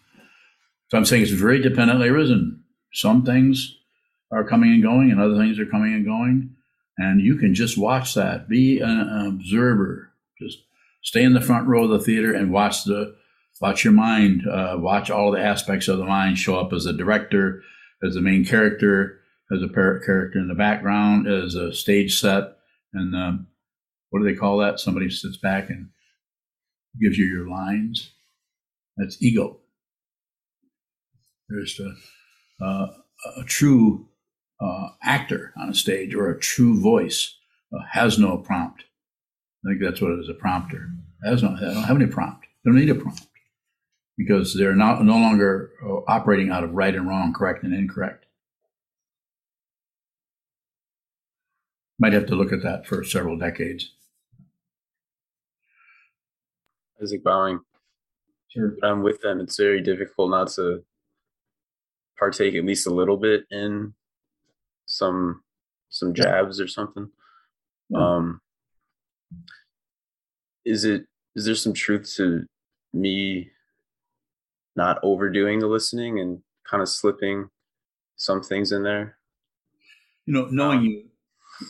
So 0.89 0.99
I'm 0.99 1.05
saying 1.05 1.23
it's 1.23 1.33
very 1.33 1.61
dependently 1.61 2.11
risen. 2.11 2.63
Some 2.93 3.25
things 3.25 3.77
are 4.31 4.45
coming 4.45 4.73
and 4.73 4.83
going, 4.83 5.11
and 5.11 5.21
other 5.21 5.37
things 5.37 5.59
are 5.59 5.67
coming 5.67 5.95
and 5.95 6.05
going. 6.05 6.55
And 6.99 7.21
you 7.21 7.37
can 7.37 7.55
just 7.55 7.79
watch 7.79 8.15
that. 8.15 8.49
Be 8.49 8.81
an 8.81 9.27
observer. 9.27 10.13
Just 10.41 10.59
stay 11.03 11.23
in 11.23 11.33
the 11.33 11.41
front 11.41 11.67
row 11.67 11.85
of 11.85 11.91
the 11.91 11.99
theater 11.99 12.35
and 12.35 12.53
watch 12.53 12.85
the 12.85 13.15
watch 13.61 13.85
your 13.85 13.93
mind. 13.93 14.43
Uh, 14.47 14.77
watch 14.79 15.11
all 15.11 15.31
the 15.31 15.41
aspects 15.41 15.89
of 15.89 15.99
the 15.99 16.05
mind 16.05 16.39
show 16.39 16.59
up 16.59 16.73
as 16.73 16.87
a 16.87 16.93
director, 16.93 17.63
as 18.03 18.15
the 18.15 18.21
main 18.21 18.45
character, 18.45 19.21
as 19.51 19.63
a 19.63 19.69
character 19.69 20.31
in 20.35 20.49
the 20.49 20.55
background, 20.55 21.27
as 21.27 21.55
a 21.55 21.73
stage 21.73 22.19
set, 22.21 22.57
and 22.93 23.15
um, 23.15 23.47
what 24.13 24.21
do 24.21 24.27
they 24.27 24.39
call 24.39 24.59
that? 24.59 24.79
Somebody 24.79 25.09
sits 25.09 25.39
back 25.39 25.71
and 25.71 25.89
gives 27.01 27.17
you 27.17 27.25
your 27.25 27.49
lines. 27.49 28.11
That's 28.99 29.21
ego. 29.23 29.61
There's 31.49 31.81
a, 31.81 32.65
uh, 32.65 32.87
a 33.39 33.45
true 33.45 34.09
uh, 34.61 34.89
actor 35.03 35.55
on 35.57 35.71
a 35.71 35.75
stage 35.75 36.15
or 36.15 36.31
a 36.31 36.39
true 36.39 36.79
voice 36.79 37.35
uh, 37.75 37.83
has 37.91 38.19
no 38.19 38.37
prompt. 38.37 38.85
I 39.65 39.71
think 39.71 39.83
that's 39.83 40.03
what 40.03 40.11
it 40.11 40.21
is 40.21 40.29
a 40.29 40.35
prompter. 40.35 40.91
Has 41.25 41.43
no, 41.43 41.57
they 41.59 41.73
don't 41.73 41.85
have 41.85 41.97
any 41.97 42.07
prompt. 42.07 42.47
They 42.65 42.71
don't 42.71 42.79
need 42.81 42.91
a 42.91 42.95
prompt 42.95 43.27
because 44.19 44.55
they're 44.55 44.77
not 44.77 45.03
no 45.03 45.15
longer 45.15 45.71
uh, 45.83 46.01
operating 46.07 46.51
out 46.51 46.65
of 46.65 46.75
right 46.75 46.95
and 46.95 47.09
wrong, 47.09 47.33
correct 47.33 47.65
and 47.65 47.73
incorrect. 47.73 48.27
Might 51.99 52.13
have 52.13 52.27
to 52.27 52.35
look 52.35 52.53
at 52.53 52.63
that 52.63 52.87
for 52.87 53.05
several 53.05 53.39
decades. 53.39 53.91
Isaac 57.03 57.23
Bowing, 57.25 57.61
Sure. 58.49 58.77
but 58.81 58.89
I'm 58.89 59.03
with 59.03 59.21
them. 59.23 59.41
It's 59.41 59.57
very 59.57 59.81
difficult 59.81 60.31
not 60.31 60.49
to 60.53 60.85
partake 62.19 62.55
at 62.55 62.65
least 62.65 62.87
a 62.87 62.91
little 62.95 63.17
bit 63.17 63.45
in 63.51 63.95
some 64.87 65.43
some 65.89 66.15
jabs 66.15 66.61
or 66.61 66.69
something. 66.69 67.11
Yeah. 67.91 67.99
Um, 68.17 68.41
is 70.65 70.85
it 70.85 71.07
is 71.35 71.45
there 71.47 71.55
some 71.55 71.73
truth 71.73 72.13
to 72.17 72.47
me 72.93 73.51
not 74.77 74.99
overdoing 75.03 75.59
the 75.59 75.67
listening 75.67 76.21
and 76.21 76.43
kind 76.69 76.83
of 76.83 76.89
slipping 76.89 77.49
some 78.17 78.43
things 78.43 78.73
in 78.73 78.83
there. 78.83 79.19
You 80.27 80.35
know, 80.35 80.47
knowing 80.47 80.83
you, 80.83 81.05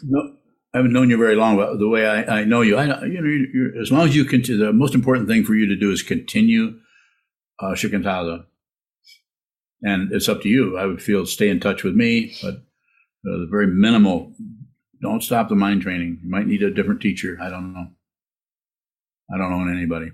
no, 0.03 0.37
I 0.75 0.79
haven't 0.79 0.93
known 0.93 1.11
you 1.11 1.19
very 1.19 1.37
long, 1.37 1.57
but 1.57 1.79
the 1.79 1.89
way 1.89 2.07
I, 2.07 2.41
I 2.41 2.45
know 2.45 2.63
you, 2.63 2.77
I 2.77 2.85
you 3.05 3.21
know, 3.21 3.29
you're, 3.29 3.73
you're, 3.73 3.83
as 3.83 3.93
long 3.93 4.09
as 4.09 4.17
you 4.17 4.25
continue, 4.25 4.65
the 4.65 4.73
most 4.73 4.95
important 4.95 5.29
thing 5.29 5.45
for 5.45 5.55
you 5.55 5.67
to 5.67 5.77
do 5.77 5.91
is 5.91 6.03
continue 6.03 6.79
uh, 7.61 7.73
shikantaza. 7.73 8.47
And 9.83 10.13
it's 10.13 10.29
up 10.29 10.41
to 10.43 10.49
you. 10.49 10.79
I 10.79 10.87
would 10.87 11.03
feel 11.03 11.27
stay 11.27 11.51
in 11.51 11.61
touch 11.61 11.85
with 11.85 11.95
me, 11.95 12.35
but 12.41 12.55
uh, 12.55 12.61
the 13.39 13.49
very 13.51 13.67
minimal, 13.67 14.33
don't 15.03 15.23
stop 15.23 15.49
the 15.49 15.57
mind 15.57 15.83
training. 15.83 16.21
You 16.23 16.31
might 16.31 16.47
need 16.47 16.63
a 16.63 16.73
different 16.73 17.03
teacher. 17.03 17.37
I 17.41 17.51
don't 17.51 17.75
know. 17.75 17.89
I 19.33 19.39
don't 19.39 19.53
own 19.53 19.75
anybody. 19.77 20.13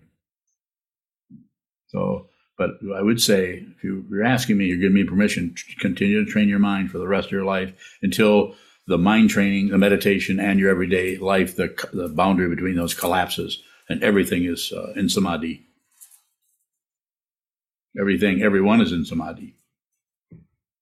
So, 1.89 2.29
but 2.57 2.71
I 2.97 3.03
would 3.03 3.21
say, 3.21 3.65
if 3.77 3.85
you, 3.85 4.07
are 4.13 4.25
asking 4.25 4.59
me, 4.59 4.67
you're 4.67 4.79
giving 4.79 4.95
me 4.95 5.05
permission 5.05 5.55
to 5.55 5.77
continue 5.77 6.25
to 6.25 6.31
train 6.31 6.49
your 6.49 6.59
mind 6.59 6.91
for 6.91 6.99
the 6.99 7.07
rest 7.07 7.27
of 7.27 7.33
your 7.33 7.45
life 7.45 7.73
until 8.03 8.55
the 8.89 8.99
mind 8.99 9.29
training, 9.29 9.69
the 9.69 9.79
meditation, 9.79 10.41
and 10.41 10.59
your 10.59 10.71
everyday 10.71 11.19
life, 11.19 11.55
the, 11.57 11.69
the 11.93 12.09
boundary 12.09 12.49
between 12.49 12.75
those 12.75 12.95
collapses 12.95 13.63
and 13.89 14.03
everything 14.03 14.45
is 14.45 14.73
uh, 14.73 14.93
in 14.97 15.11
samadhi. 15.11 15.67
Everything, 17.99 18.43
everyone 18.43 18.81
is 18.81 18.93
in 18.93 19.05
samadhi 19.05 19.57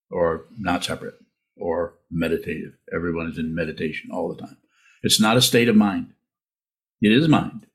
or 0.09 0.45
not 0.57 0.85
separate 0.85 1.15
or 1.57 1.95
meditative. 2.09 2.73
Everyone 2.93 3.27
is 3.27 3.37
in 3.37 3.53
meditation 3.53 4.09
all 4.11 4.29
the 4.29 4.41
time. 4.41 4.57
It's 5.03 5.19
not 5.19 5.35
a 5.35 5.41
state 5.41 5.67
of 5.67 5.75
mind. 5.75 6.13
It 7.01 7.11
is 7.11 7.27
mind. 7.27 7.67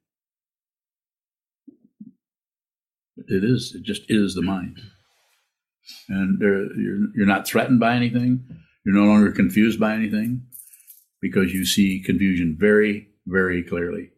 It 3.17 3.45
is. 3.45 3.75
It 3.75 3.83
just 3.83 4.03
is 4.09 4.35
the 4.35 4.43
mind. 4.43 4.81
And 6.09 6.41
you're, 6.41 7.11
you're 7.15 7.27
not 7.27 7.47
threatened 7.47 7.81
by 7.81 7.95
anything. 7.97 8.62
You're 8.85 8.95
no 8.95 9.05
longer 9.05 9.31
confused 9.31 9.79
by 9.79 9.95
anything 9.95 10.47
because 11.21 11.53
you 11.53 11.65
see 11.65 12.01
confusion 12.01 12.57
very, 12.59 13.09
very 13.27 13.63
clearly. 13.63 14.11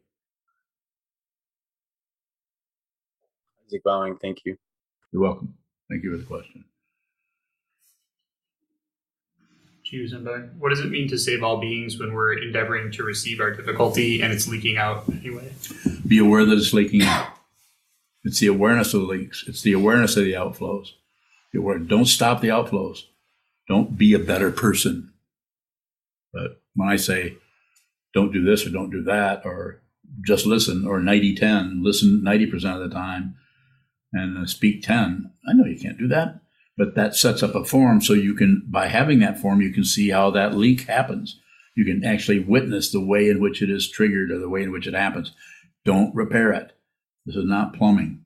Isaac 3.67 3.83
Bowing, 3.85 4.17
thank 4.17 4.39
you. 4.45 4.57
You're 5.13 5.23
welcome. 5.23 5.55
Thank 5.91 6.03
you 6.03 6.13
for 6.13 6.17
the 6.17 6.25
question. 6.25 6.65
What 10.59 10.71
does 10.71 10.81
it 10.81 10.91
mean 10.91 11.09
to 11.09 11.19
save 11.19 11.45
all 11.45 11.61
beings 11.61 12.01
when 12.01 12.15
we're 12.15 12.33
endeavoring 12.33 12.91
to 12.93 13.05
receive 13.05 13.39
our 13.39 13.53
difficulty 13.53 14.23
and 14.23 14.33
it's 14.33 14.49
leaking 14.49 14.77
out 14.77 15.05
anyway? 15.09 15.53
Be 16.07 16.19
aware 16.19 16.45
that 16.45 16.57
it's 16.57 16.73
leaking 16.73 17.03
out. 17.03 17.29
It's 18.25 18.41
the 18.41 18.49
awareness 18.49 18.93
of 18.95 19.03
the 19.03 19.07
leaks. 19.07 19.45
It's 19.47 19.63
the 19.63 19.73
awareness 19.73 20.17
of 20.17 20.25
the 20.25 20.33
outflows. 20.33 20.89
Don't 21.53 22.07
stop 22.07 22.41
the 22.41 22.49
outflows. 22.49 23.03
Don't 23.69 23.97
be 23.97 24.13
a 24.15 24.19
better 24.19 24.51
person. 24.51 25.13
But 26.33 26.63
when 26.75 26.89
I 26.89 26.97
say 26.97 27.37
don't 28.13 28.33
do 28.33 28.45
this 28.45 28.65
or 28.67 28.71
don't 28.71 28.91
do 28.91 29.03
that, 29.03 29.43
or 29.45 29.83
just 30.25 30.47
listen, 30.47 30.87
or 30.87 31.01
90 31.01 31.35
10, 31.35 31.83
listen 31.83 32.23
90% 32.25 32.53
of 32.75 32.89
the 32.89 32.95
time 32.95 33.35
and 34.13 34.39
uh, 34.39 34.47
speak 34.47 34.83
10, 34.83 35.33
I 35.49 35.53
know 35.53 35.65
you 35.65 35.79
can't 35.79 35.99
do 35.99 36.09
that. 36.09 36.41
But 36.77 36.95
that 36.95 37.15
sets 37.15 37.43
up 37.43 37.55
a 37.55 37.65
form 37.65 38.01
so 38.01 38.15
you 38.15 38.35
can, 38.35 38.63
by 38.69 38.89
having 38.89 39.21
that 39.21 39.39
form, 39.39 39.61
you 39.61 39.73
can 39.73 39.85
see 39.85 40.11
how 40.11 40.31
that 40.31 40.57
leak 40.57 40.83
happens. 40.83 41.41
You 41.77 41.85
can 41.85 42.05
actually 42.05 42.41
witness 42.41 42.91
the 42.91 43.05
way 43.05 43.29
in 43.29 43.41
which 43.41 43.63
it 43.63 43.71
is 43.71 43.91
triggered 43.91 44.31
or 44.31 44.39
the 44.39 44.49
way 44.49 44.63
in 44.63 44.73
which 44.73 44.87
it 44.87 44.95
happens. 44.95 45.33
Don't 45.85 46.15
repair 46.15 46.53
it. 46.53 46.73
This 47.27 47.37
is 47.37 47.45
not 47.45 47.75
plumbing. 47.75 48.25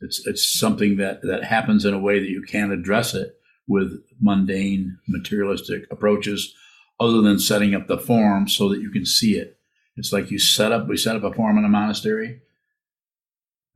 It's 0.00 0.26
it's 0.26 0.58
something 0.58 0.96
that 0.96 1.22
that 1.22 1.44
happens 1.44 1.84
in 1.84 1.92
a 1.92 1.98
way 1.98 2.20
that 2.20 2.28
you 2.28 2.42
can't 2.42 2.72
address 2.72 3.14
it 3.14 3.39
with 3.70 4.02
mundane 4.20 4.98
materialistic 5.06 5.84
approaches, 5.92 6.54
other 6.98 7.22
than 7.22 7.38
setting 7.38 7.74
up 7.74 7.86
the 7.86 7.96
form 7.96 8.48
so 8.48 8.68
that 8.68 8.80
you 8.80 8.90
can 8.90 9.06
see 9.06 9.36
it. 9.36 9.58
It's 9.96 10.12
like 10.12 10.30
you 10.30 10.38
set 10.38 10.72
up 10.72 10.88
we 10.88 10.96
set 10.96 11.16
up 11.16 11.22
a 11.22 11.32
form 11.32 11.56
in 11.56 11.64
a 11.64 11.68
monastery, 11.68 12.40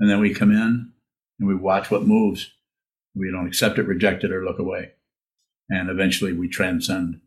and 0.00 0.10
then 0.10 0.20
we 0.20 0.34
come 0.34 0.50
in 0.50 0.92
and 1.38 1.48
we 1.48 1.54
watch 1.54 1.90
what 1.90 2.06
moves. 2.06 2.50
We 3.14 3.30
don't 3.30 3.46
accept 3.46 3.78
it, 3.78 3.86
reject 3.86 4.24
it, 4.24 4.32
or 4.32 4.44
look 4.44 4.58
away, 4.58 4.92
and 5.70 5.88
eventually 5.88 6.32
we 6.32 6.48
transcend. 6.48 7.20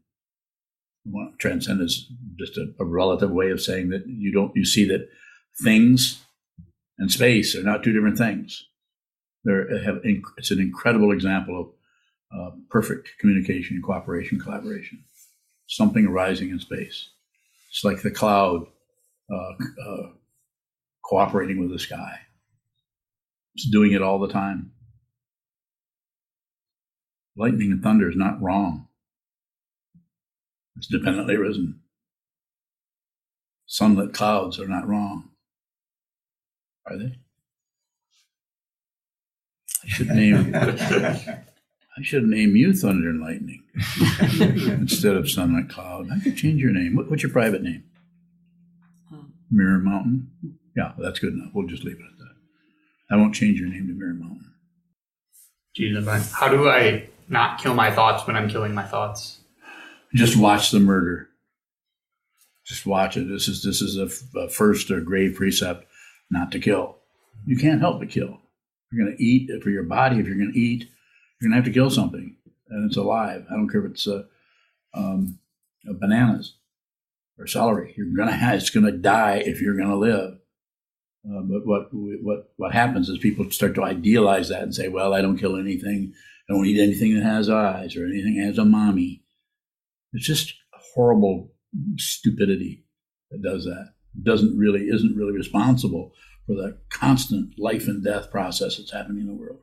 Well, 1.05 1.31
transcend 1.39 1.81
is 1.81 2.11
just 2.37 2.57
a, 2.57 2.73
a 2.79 2.85
relative 2.85 3.31
way 3.31 3.49
of 3.49 3.61
saying 3.61 3.89
that 3.89 4.05
you 4.07 4.33
don't 4.33 4.51
you 4.55 4.65
see 4.65 4.85
that 4.89 5.07
things 5.63 6.25
and 6.99 7.11
space 7.11 7.55
are 7.55 7.63
not 7.63 7.83
two 7.83 7.93
different 7.93 8.17
things. 8.17 8.65
They're, 9.43 9.81
have, 9.83 10.01
it's 10.37 10.51
an 10.51 10.59
incredible 10.59 11.13
example 11.13 11.61
of 11.61 11.67
uh, 12.35 12.51
perfect 12.69 13.09
communication, 13.19 13.81
cooperation, 13.81 14.39
collaboration. 14.39 15.03
Something 15.67 16.07
arising 16.07 16.49
in 16.49 16.59
space. 16.59 17.09
It's 17.69 17.83
like 17.83 18.01
the 18.01 18.11
cloud 18.11 18.67
uh, 19.31 19.53
uh, 19.89 20.09
cooperating 21.03 21.59
with 21.59 21.71
the 21.71 21.79
sky. 21.79 22.19
It's 23.55 23.69
doing 23.69 23.91
it 23.91 24.01
all 24.01 24.19
the 24.19 24.27
time. 24.27 24.71
Lightning 27.35 27.71
and 27.71 27.83
thunder 27.83 28.09
is 28.09 28.15
not 28.15 28.41
wrong. 28.41 28.87
It's 30.77 30.87
dependently 30.87 31.37
risen. 31.37 31.79
Sunlit 33.67 34.13
clouds 34.13 34.59
are 34.59 34.67
not 34.67 34.87
wrong. 34.87 35.29
Are 36.85 36.97
they? 36.97 37.17
I 39.83 39.87
should 39.87 40.07
name 40.09 40.53
I 41.97 42.03
should 42.03 42.25
name 42.25 42.55
you 42.55 42.73
Thunder 42.73 43.09
and 43.09 43.21
Lightning 43.21 43.63
instead 44.79 45.15
of 45.15 45.25
Sunlit 45.25 45.69
Cloud. 45.69 46.09
I 46.11 46.19
could 46.19 46.37
change 46.37 46.61
your 46.61 46.71
name. 46.71 46.95
What, 46.95 47.09
what's 47.09 47.23
your 47.23 47.31
private 47.31 47.63
name? 47.63 47.83
Mirror 49.49 49.79
Mountain. 49.79 50.29
Yeah, 50.75 50.91
that's 50.99 51.19
good 51.19 51.33
enough. 51.33 51.49
We'll 51.53 51.67
just 51.67 51.83
leave 51.83 51.95
it 51.95 52.05
at 52.05 52.17
that. 52.19 52.35
I 53.09 53.15
won't 53.15 53.33
change 53.33 53.59
your 53.59 53.69
name 53.69 53.87
to 53.87 53.93
Mirror 53.93 54.13
Mountain. 54.13 54.53
Jesus, 55.75 56.31
how 56.33 56.49
do 56.49 56.69
I 56.69 57.09
not 57.29 57.59
kill 57.59 57.73
my 57.73 57.91
thoughts 57.91 58.27
when 58.27 58.35
I'm 58.35 58.49
killing 58.49 58.75
my 58.75 58.83
thoughts? 58.83 59.39
Just 60.13 60.37
watch 60.37 60.71
the 60.71 60.79
murder. 60.79 61.29
Just 62.65 62.85
watch 62.85 63.17
it. 63.17 63.27
This 63.27 63.47
is 63.47 63.63
this 63.63 63.81
is 63.81 63.97
a, 63.97 64.39
a 64.39 64.49
first 64.49 64.91
or 64.91 65.01
grave 65.01 65.35
precept 65.35 65.85
not 66.29 66.51
to 66.51 66.59
kill. 66.59 66.97
You 67.45 67.57
can't 67.57 67.79
help 67.79 67.99
but 67.99 68.09
kill. 68.09 68.39
You're 68.91 69.05
going 69.05 69.17
to 69.17 69.23
eat 69.23 69.63
for 69.63 69.69
your 69.69 69.83
body. 69.83 70.19
If 70.19 70.27
you're 70.27 70.37
going 70.37 70.53
to 70.53 70.59
eat, 70.59 70.89
you're 71.39 71.49
to 71.51 71.55
have 71.55 71.65
to 71.65 71.71
kill 71.71 71.89
something, 71.89 72.35
and 72.69 72.87
it's 72.87 72.97
alive. 72.97 73.45
I 73.49 73.53
don't 73.53 73.69
care 73.69 73.85
if 73.85 73.91
it's 73.91 74.07
uh, 74.07 74.23
um, 74.93 75.39
bananas 75.85 76.55
or 77.37 77.47
celery. 77.47 77.93
You're 77.95 78.15
to 78.29 78.35
have, 78.35 78.55
it's 78.55 78.69
to 78.85 78.91
die 78.91 79.43
if 79.45 79.61
you're 79.61 79.77
to 79.89 79.95
live. 79.95 80.39
Uh, 81.25 81.41
but 81.41 81.65
what 81.65 81.89
what 81.91 82.53
what 82.55 82.73
happens 82.73 83.09
is 83.09 83.17
people 83.17 83.49
start 83.51 83.75
to 83.75 83.83
idealize 83.83 84.49
that 84.49 84.63
and 84.63 84.73
say, 84.73 84.87
"Well, 84.87 85.13
I 85.13 85.21
don't 85.21 85.37
kill 85.37 85.57
anything. 85.57 86.13
I 86.49 86.53
don't 86.53 86.65
eat 86.65 86.81
anything 86.81 87.15
that 87.15 87.23
has 87.23 87.49
eyes 87.49 87.97
or 87.97 88.05
anything 88.05 88.37
that 88.37 88.45
has 88.45 88.57
a 88.57 88.65
mommy." 88.65 89.23
It's 90.13 90.25
just 90.25 90.53
horrible 90.95 91.51
stupidity 91.97 92.85
that 93.29 93.41
does 93.41 93.65
that. 93.65 93.93
Doesn't 94.23 94.57
really 94.57 94.87
isn't 94.87 95.17
really 95.17 95.33
responsible 95.33 96.13
for 96.45 96.55
the 96.55 96.77
constant 96.89 97.59
life 97.59 97.87
and 97.87 98.03
death 98.03 98.31
process 98.31 98.77
that's 98.77 98.93
happening 98.93 99.21
in 99.21 99.27
the 99.27 99.33
world. 99.33 99.59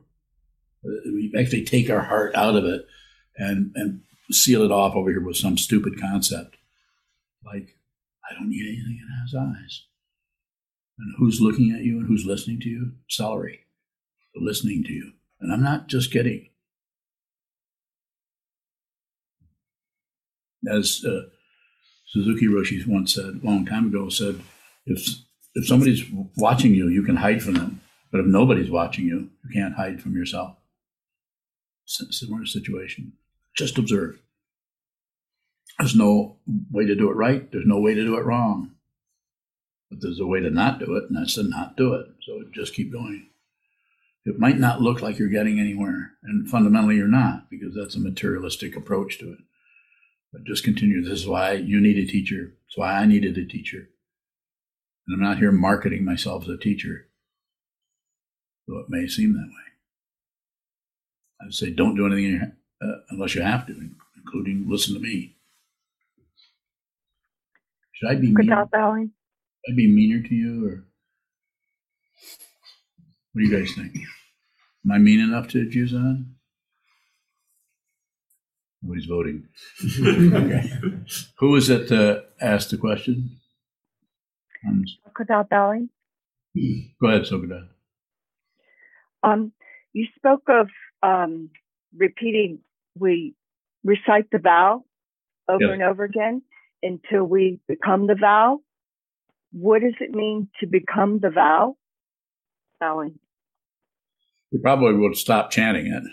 We 0.85 1.33
actually 1.37 1.65
take 1.65 1.89
our 1.89 2.01
heart 2.01 2.35
out 2.35 2.55
of 2.55 2.65
it 2.65 2.87
and 3.37 3.71
and 3.75 4.01
seal 4.31 4.63
it 4.63 4.71
off 4.71 4.95
over 4.95 5.09
here 5.09 5.21
with 5.21 5.37
some 5.37 5.57
stupid 5.57 5.99
concept 5.99 6.57
like 7.45 7.77
I 8.29 8.33
don't 8.33 8.49
need 8.49 8.67
anything 8.67 8.99
that 9.07 9.21
has 9.21 9.35
eyes. 9.35 9.83
And 10.97 11.15
who's 11.17 11.41
looking 11.41 11.71
at 11.71 11.83
you 11.83 11.99
and 11.99 12.07
who's 12.07 12.25
listening 12.25 12.59
to 12.61 12.69
you? 12.69 12.91
Celery, 13.09 13.61
listening 14.35 14.83
to 14.85 14.93
you. 14.93 15.11
And 15.41 15.51
I'm 15.51 15.61
not 15.61 15.87
just 15.87 16.11
kidding. 16.11 16.49
As 20.67 21.03
uh, 21.05 21.23
Suzuki 22.07 22.47
Roshi 22.47 22.85
once 22.87 23.13
said 23.13 23.41
a 23.43 23.45
long 23.45 23.65
time 23.65 23.87
ago, 23.87 24.09
said, 24.09 24.41
if 24.85 25.07
if 25.53 25.67
somebody's 25.67 26.03
watching 26.37 26.73
you, 26.73 26.87
you 26.87 27.03
can 27.03 27.17
hide 27.17 27.43
from 27.43 27.53
them. 27.53 27.81
But 28.11 28.21
if 28.21 28.25
nobody's 28.25 28.71
watching 28.71 29.05
you, 29.05 29.29
you 29.43 29.49
can't 29.53 29.75
hide 29.75 30.01
from 30.01 30.15
yourself. 30.15 30.55
Similar 31.85 32.45
situation. 32.45 33.13
Just 33.55 33.77
observe. 33.77 34.19
There's 35.79 35.95
no 35.95 36.37
way 36.71 36.85
to 36.85 36.95
do 36.95 37.09
it 37.09 37.15
right. 37.15 37.51
There's 37.51 37.65
no 37.65 37.79
way 37.79 37.93
to 37.93 38.03
do 38.03 38.17
it 38.17 38.25
wrong. 38.25 38.71
But 39.89 39.99
there's 40.01 40.19
a 40.19 40.25
way 40.25 40.39
to 40.39 40.49
not 40.49 40.79
do 40.79 40.95
it, 40.95 41.05
and 41.09 41.17
that's 41.17 41.35
to 41.35 41.43
not 41.43 41.77
do 41.77 41.93
it. 41.93 42.07
So 42.25 42.43
just 42.53 42.73
keep 42.73 42.91
going. 42.91 43.29
It 44.25 44.39
might 44.39 44.57
not 44.57 44.81
look 44.81 45.01
like 45.01 45.19
you're 45.19 45.29
getting 45.29 45.59
anywhere, 45.59 46.13
and 46.23 46.49
fundamentally 46.49 46.95
you're 46.95 47.07
not, 47.07 47.49
because 47.49 47.75
that's 47.75 47.95
a 47.95 47.99
materialistic 47.99 48.75
approach 48.75 49.19
to 49.19 49.31
it. 49.33 49.39
But 50.33 50.45
just 50.45 50.63
continue. 50.63 51.03
This 51.03 51.19
is 51.19 51.27
why 51.27 51.53
you 51.53 51.79
need 51.79 51.97
a 51.97 52.07
teacher. 52.11 52.53
It's 52.67 52.77
why 52.77 52.93
I 52.93 53.05
needed 53.05 53.37
a 53.37 53.45
teacher. 53.45 53.89
And 55.07 55.15
I'm 55.15 55.21
not 55.21 55.37
here 55.37 55.51
marketing 55.51 56.03
myself 56.03 56.43
as 56.43 56.49
a 56.49 56.57
teacher. 56.57 57.07
though 58.67 58.79
it 58.79 58.89
may 58.89 59.07
seem 59.07 59.33
that 59.33 59.49
way. 59.49 59.64
I 61.41 61.45
would 61.45 61.53
say 61.53 61.71
don't 61.71 61.95
do 61.95 62.05
anything 62.07 62.51
uh, 62.81 62.87
unless 63.09 63.35
you 63.35 63.41
have 63.41 63.67
to, 63.67 63.89
including 64.17 64.65
listen 64.69 64.93
to 64.95 64.99
me. 64.99 65.35
Should 67.93 68.09
I 68.09 68.15
be 68.15 68.33
Good 68.33 68.45
meaner? 68.45 68.55
job, 68.55 68.69
Valerie. 68.71 69.09
Should 69.65 69.73
I 69.73 69.75
be 69.75 69.87
meaner 69.87 70.21
to 70.27 70.35
you, 70.35 70.67
or 70.67 70.85
what 73.31 73.41
do 73.41 73.47
you 73.47 73.57
guys 73.57 73.73
think? 73.75 73.95
Am 74.85 74.91
I 74.91 74.97
mean 74.97 75.19
enough 75.19 75.47
to 75.49 75.65
Juzan? 75.67 76.25
Nobody's 78.81 79.05
voting. 79.05 79.47
okay. 79.99 80.71
Who 81.39 81.49
was 81.51 81.69
it 81.69 81.91
uh, 81.91 82.21
asked 82.39 82.69
the 82.71 82.77
question? 82.77 83.39
Um, 84.67 84.83
Good 85.13 85.27
job, 85.27 85.49
go 85.49 87.07
ahead, 87.07 87.23
Sogada. 87.23 87.67
Um, 89.23 89.51
you 89.93 90.05
spoke 90.15 90.43
of 90.49 90.67
um, 91.03 91.49
repeating, 91.95 92.59
we 92.97 93.33
recite 93.83 94.29
the 94.31 94.39
vow 94.39 94.83
over 95.47 95.71
and 95.71 95.83
over 95.83 96.03
again 96.03 96.41
until 96.81 97.23
we 97.23 97.59
become 97.67 98.07
the 98.07 98.15
vow. 98.15 98.61
What 99.51 99.81
does 99.81 99.93
it 99.99 100.11
mean 100.11 100.49
to 100.59 100.67
become 100.67 101.19
the 101.19 101.29
vow? 101.29 101.77
Valerie. 102.79 103.13
You 104.51 104.59
probably 104.59 104.93
would 104.93 105.15
stop 105.15 105.51
chanting 105.51 105.87
it. 105.87 106.03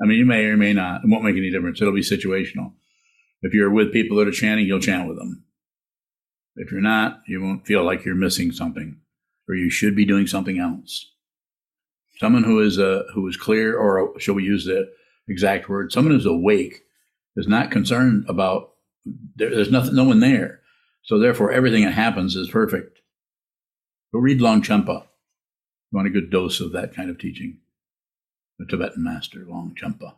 I 0.00 0.06
mean, 0.06 0.18
you 0.18 0.26
may 0.26 0.44
or 0.44 0.56
may 0.56 0.72
not. 0.72 1.02
It 1.04 1.10
won't 1.10 1.24
make 1.24 1.36
any 1.36 1.50
difference. 1.50 1.80
It'll 1.80 1.94
be 1.94 2.00
situational. 2.00 2.72
If 3.42 3.52
you're 3.54 3.70
with 3.70 3.92
people 3.92 4.16
that 4.18 4.28
are 4.28 4.32
chanting, 4.32 4.66
you'll 4.66 4.80
chant 4.80 5.08
with 5.08 5.18
them. 5.18 5.44
If 6.56 6.72
you're 6.72 6.80
not, 6.80 7.20
you 7.26 7.40
won't 7.40 7.66
feel 7.66 7.84
like 7.84 8.04
you're 8.04 8.14
missing 8.14 8.50
something, 8.52 8.98
or 9.48 9.54
you 9.54 9.70
should 9.70 9.94
be 9.94 10.04
doing 10.04 10.26
something 10.26 10.58
else. 10.58 11.12
Someone 12.18 12.44
who 12.44 12.60
is 12.60 12.78
uh, 12.78 13.04
who 13.14 13.26
is 13.28 13.36
clear, 13.36 13.76
or 13.76 14.18
shall 14.18 14.34
we 14.34 14.44
use 14.44 14.64
the 14.64 14.90
exact 15.28 15.68
word? 15.68 15.92
Someone 15.92 16.14
who's 16.14 16.26
awake 16.26 16.82
is 17.36 17.46
not 17.46 17.70
concerned 17.70 18.26
about. 18.28 18.72
There, 19.36 19.50
there's 19.50 19.70
nothing, 19.70 19.94
no 19.94 20.04
one 20.04 20.20
there, 20.20 20.60
so 21.02 21.18
therefore 21.18 21.52
everything 21.52 21.84
that 21.84 21.94
happens 21.94 22.36
is 22.36 22.50
perfect. 22.50 22.98
Go 24.12 24.20
read 24.20 24.40
Longchenpa. 24.40 25.02
You 25.90 25.96
want 25.96 26.08
a 26.08 26.10
good 26.10 26.30
dose 26.30 26.60
of 26.60 26.72
that 26.72 26.94
kind 26.94 27.08
of 27.08 27.18
teaching 27.18 27.58
the 28.58 28.66
Tibetan 28.66 29.04
master, 29.04 29.40
Longchenpa. 29.40 30.14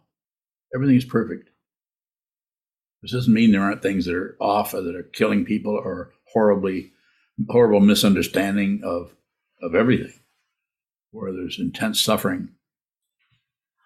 Everything 0.75 0.97
is 0.97 1.05
perfect. 1.05 1.51
This 3.03 3.13
doesn't 3.13 3.33
mean 3.33 3.53
there 3.53 3.63
aren't 3.63 3.83
things 3.83 4.05
that 4.07 4.15
are 4.15 4.37
off 4.41 4.75
or 4.75 4.83
that 4.83 4.97
are 4.97 5.03
killing 5.03 5.45
people 5.45 5.73
or 5.73 6.13
horribly, 6.33 6.93
horrible 7.49 7.81
misunderstanding 7.81 8.83
of, 8.85 9.15
of 9.63 9.75
everything, 9.75 10.20
where 11.11 11.33
there's 11.33 11.59
intense 11.59 12.01
suffering, 12.01 12.51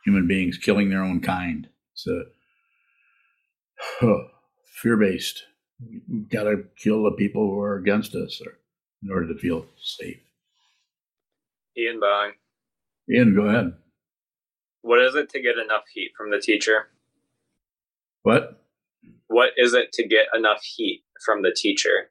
human 0.05 0.27
beings 0.27 0.59
killing 0.59 0.91
their 0.91 1.03
own 1.03 1.21
kind. 1.21 1.69
It's 1.93 2.07
a 4.03 4.17
fear 4.67 4.97
based. 4.97 5.45
We've 6.09 6.29
got 6.29 6.45
to 6.45 6.65
kill 6.77 7.05
the 7.05 7.13
people 7.13 7.51
who 7.51 7.61
are 7.61 7.77
against 7.77 8.15
us 8.15 8.41
or, 8.45 8.59
in 9.03 9.11
order 9.11 9.29
to 9.33 9.39
feel 9.39 9.67
safe. 9.77 10.21
Ian 11.77 12.01
Bowing. 12.01 12.33
Ian, 13.11 13.35
go 13.35 13.43
ahead. 13.43 13.73
What 14.83 15.03
is 15.03 15.15
it 15.15 15.31
to 15.31 15.41
get 15.41 15.57
enough 15.59 15.85
heat 15.93 16.13
from 16.17 16.31
the 16.31 16.39
teacher? 16.39 16.89
What? 18.23 18.63
What 19.27 19.51
is 19.57 19.75
it 19.75 19.93
to 19.95 20.07
get 20.07 20.27
enough 20.35 20.63
heat 20.63 21.05
from 21.25 21.43
the 21.43 21.53
teacher? 21.55 22.11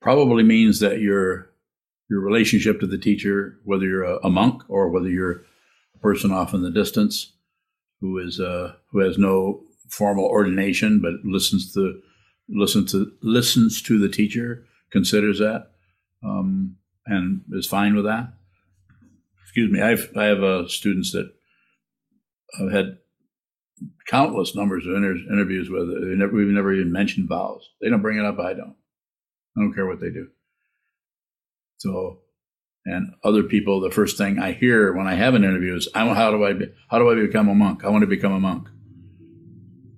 probably 0.00 0.42
means 0.42 0.80
that 0.80 1.00
your 1.00 1.50
your 2.08 2.20
relationship 2.20 2.80
to 2.80 2.86
the 2.86 2.98
teacher, 2.98 3.58
whether 3.64 3.84
you're 3.84 4.04
a, 4.04 4.18
a 4.24 4.30
monk 4.30 4.62
or 4.68 4.88
whether 4.88 5.08
you're 5.08 5.44
a 5.94 5.98
person 6.00 6.30
off 6.30 6.54
in 6.54 6.62
the 6.62 6.70
distance 6.70 7.32
who 8.00 8.18
is 8.18 8.40
uh, 8.40 8.74
who 8.90 9.00
has 9.00 9.18
no 9.18 9.62
formal 9.88 10.24
ordination 10.24 11.00
but 11.00 11.14
listens 11.24 11.72
to 11.74 12.00
listens 12.48 12.92
to 12.92 13.12
listens 13.22 13.82
to 13.82 13.98
the 13.98 14.08
teacher, 14.08 14.64
considers 14.90 15.38
that, 15.38 15.70
um, 16.24 16.76
and 17.06 17.42
is 17.52 17.66
fine 17.66 17.94
with 17.94 18.04
that. 18.04 18.32
Excuse 19.42 19.70
me, 19.70 19.80
I've 19.80 20.10
I 20.16 20.24
have 20.24 20.42
uh, 20.42 20.68
students 20.68 21.12
that 21.12 21.32
I've 22.60 22.72
had 22.72 22.98
countless 24.06 24.54
numbers 24.54 24.86
of 24.86 24.94
inter- 24.94 25.32
interviews 25.32 25.68
with. 25.70 25.88
Never, 25.88 26.32
we've 26.32 26.48
never 26.48 26.72
even 26.72 26.92
mentioned 26.92 27.28
vows. 27.28 27.68
They 27.80 27.88
don't 27.88 28.02
bring 28.02 28.18
it 28.18 28.24
up. 28.24 28.38
I 28.38 28.54
don't. 28.54 28.76
I 29.56 29.60
don't 29.60 29.74
care 29.74 29.86
what 29.86 30.00
they 30.00 30.10
do. 30.10 30.28
So, 31.78 32.20
and 32.84 33.14
other 33.24 33.42
people, 33.42 33.80
the 33.80 33.90
first 33.90 34.16
thing 34.16 34.38
I 34.38 34.52
hear 34.52 34.92
when 34.92 35.06
I 35.06 35.14
have 35.14 35.34
an 35.34 35.44
interview 35.44 35.76
is, 35.76 35.88
I 35.94 36.06
how 36.14 36.30
do 36.30 36.44
I 36.44 36.52
be, 36.52 36.66
how 36.90 36.98
do 36.98 37.10
I 37.10 37.14
become 37.14 37.48
a 37.48 37.54
monk? 37.54 37.84
I 37.84 37.88
want 37.88 38.02
to 38.02 38.06
become 38.06 38.32
a 38.32 38.40
monk. 38.40 38.68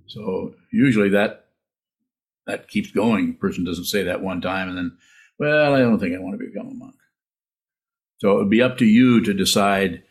So 0.06 0.54
usually 0.72 1.10
that 1.10 1.46
that 2.46 2.68
keeps 2.68 2.90
going. 2.90 3.30
A 3.30 3.40
person 3.40 3.64
doesn't 3.64 3.84
say 3.84 4.02
that 4.04 4.22
one 4.22 4.40
time 4.40 4.68
and 4.68 4.76
then, 4.76 4.98
well, 5.38 5.74
I 5.74 5.78
don't 5.78 5.98
think 5.98 6.14
I 6.14 6.20
want 6.20 6.38
to 6.38 6.46
become 6.46 6.68
a 6.68 6.74
monk. 6.74 6.96
So 8.18 8.32
it 8.32 8.36
would 8.36 8.50
be 8.50 8.62
up 8.62 8.76
to 8.78 8.84
you 8.84 9.22
to 9.24 9.32
decide 9.32 10.02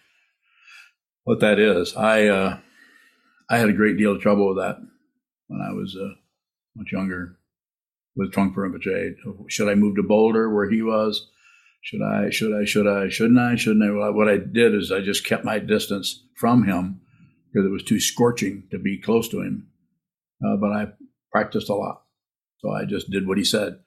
what 1.23 1.41
that 1.41 1.59
is. 1.59 1.95
I 1.95 2.27
uh, 2.27 2.57
I 3.49 3.57
had 3.57 3.69
a 3.69 3.73
great 3.73 3.97
deal 3.97 4.13
of 4.13 4.21
trouble 4.21 4.47
with 4.49 4.57
that 4.57 4.77
when 5.47 5.61
I 5.61 5.73
was 5.73 5.95
uh, 5.95 6.15
much 6.75 6.91
younger 6.91 7.37
with 8.15 8.31
Trungpa 8.31 8.55
Rinpoche. 8.55 9.15
Should 9.47 9.69
I 9.69 9.75
move 9.75 9.95
to 9.97 10.03
Boulder 10.03 10.49
where 10.49 10.69
he 10.69 10.81
was? 10.81 11.29
Should 11.81 12.01
I, 12.01 12.29
should 12.29 12.53
I, 12.53 12.65
should 12.65 12.87
I, 12.87 13.09
shouldn't 13.09 13.39
I, 13.39 13.55
shouldn't 13.55 13.83
I? 13.83 13.91
Well, 13.91 14.13
what 14.13 14.27
I 14.27 14.37
did 14.37 14.75
is 14.75 14.91
I 14.91 15.01
just 15.01 15.25
kept 15.25 15.45
my 15.45 15.59
distance 15.59 16.25
from 16.35 16.65
him 16.65 17.01
because 17.51 17.65
it 17.65 17.71
was 17.71 17.83
too 17.83 17.99
scorching 17.99 18.63
to 18.71 18.77
be 18.77 18.99
close 18.99 19.29
to 19.29 19.41
him. 19.41 19.67
Uh, 20.45 20.57
but 20.57 20.71
I 20.71 20.87
practiced 21.31 21.69
a 21.69 21.75
lot. 21.75 22.03
So 22.59 22.71
I 22.71 22.85
just 22.85 23.09
did 23.09 23.27
what 23.27 23.37
he 23.37 23.43
said 23.43 23.79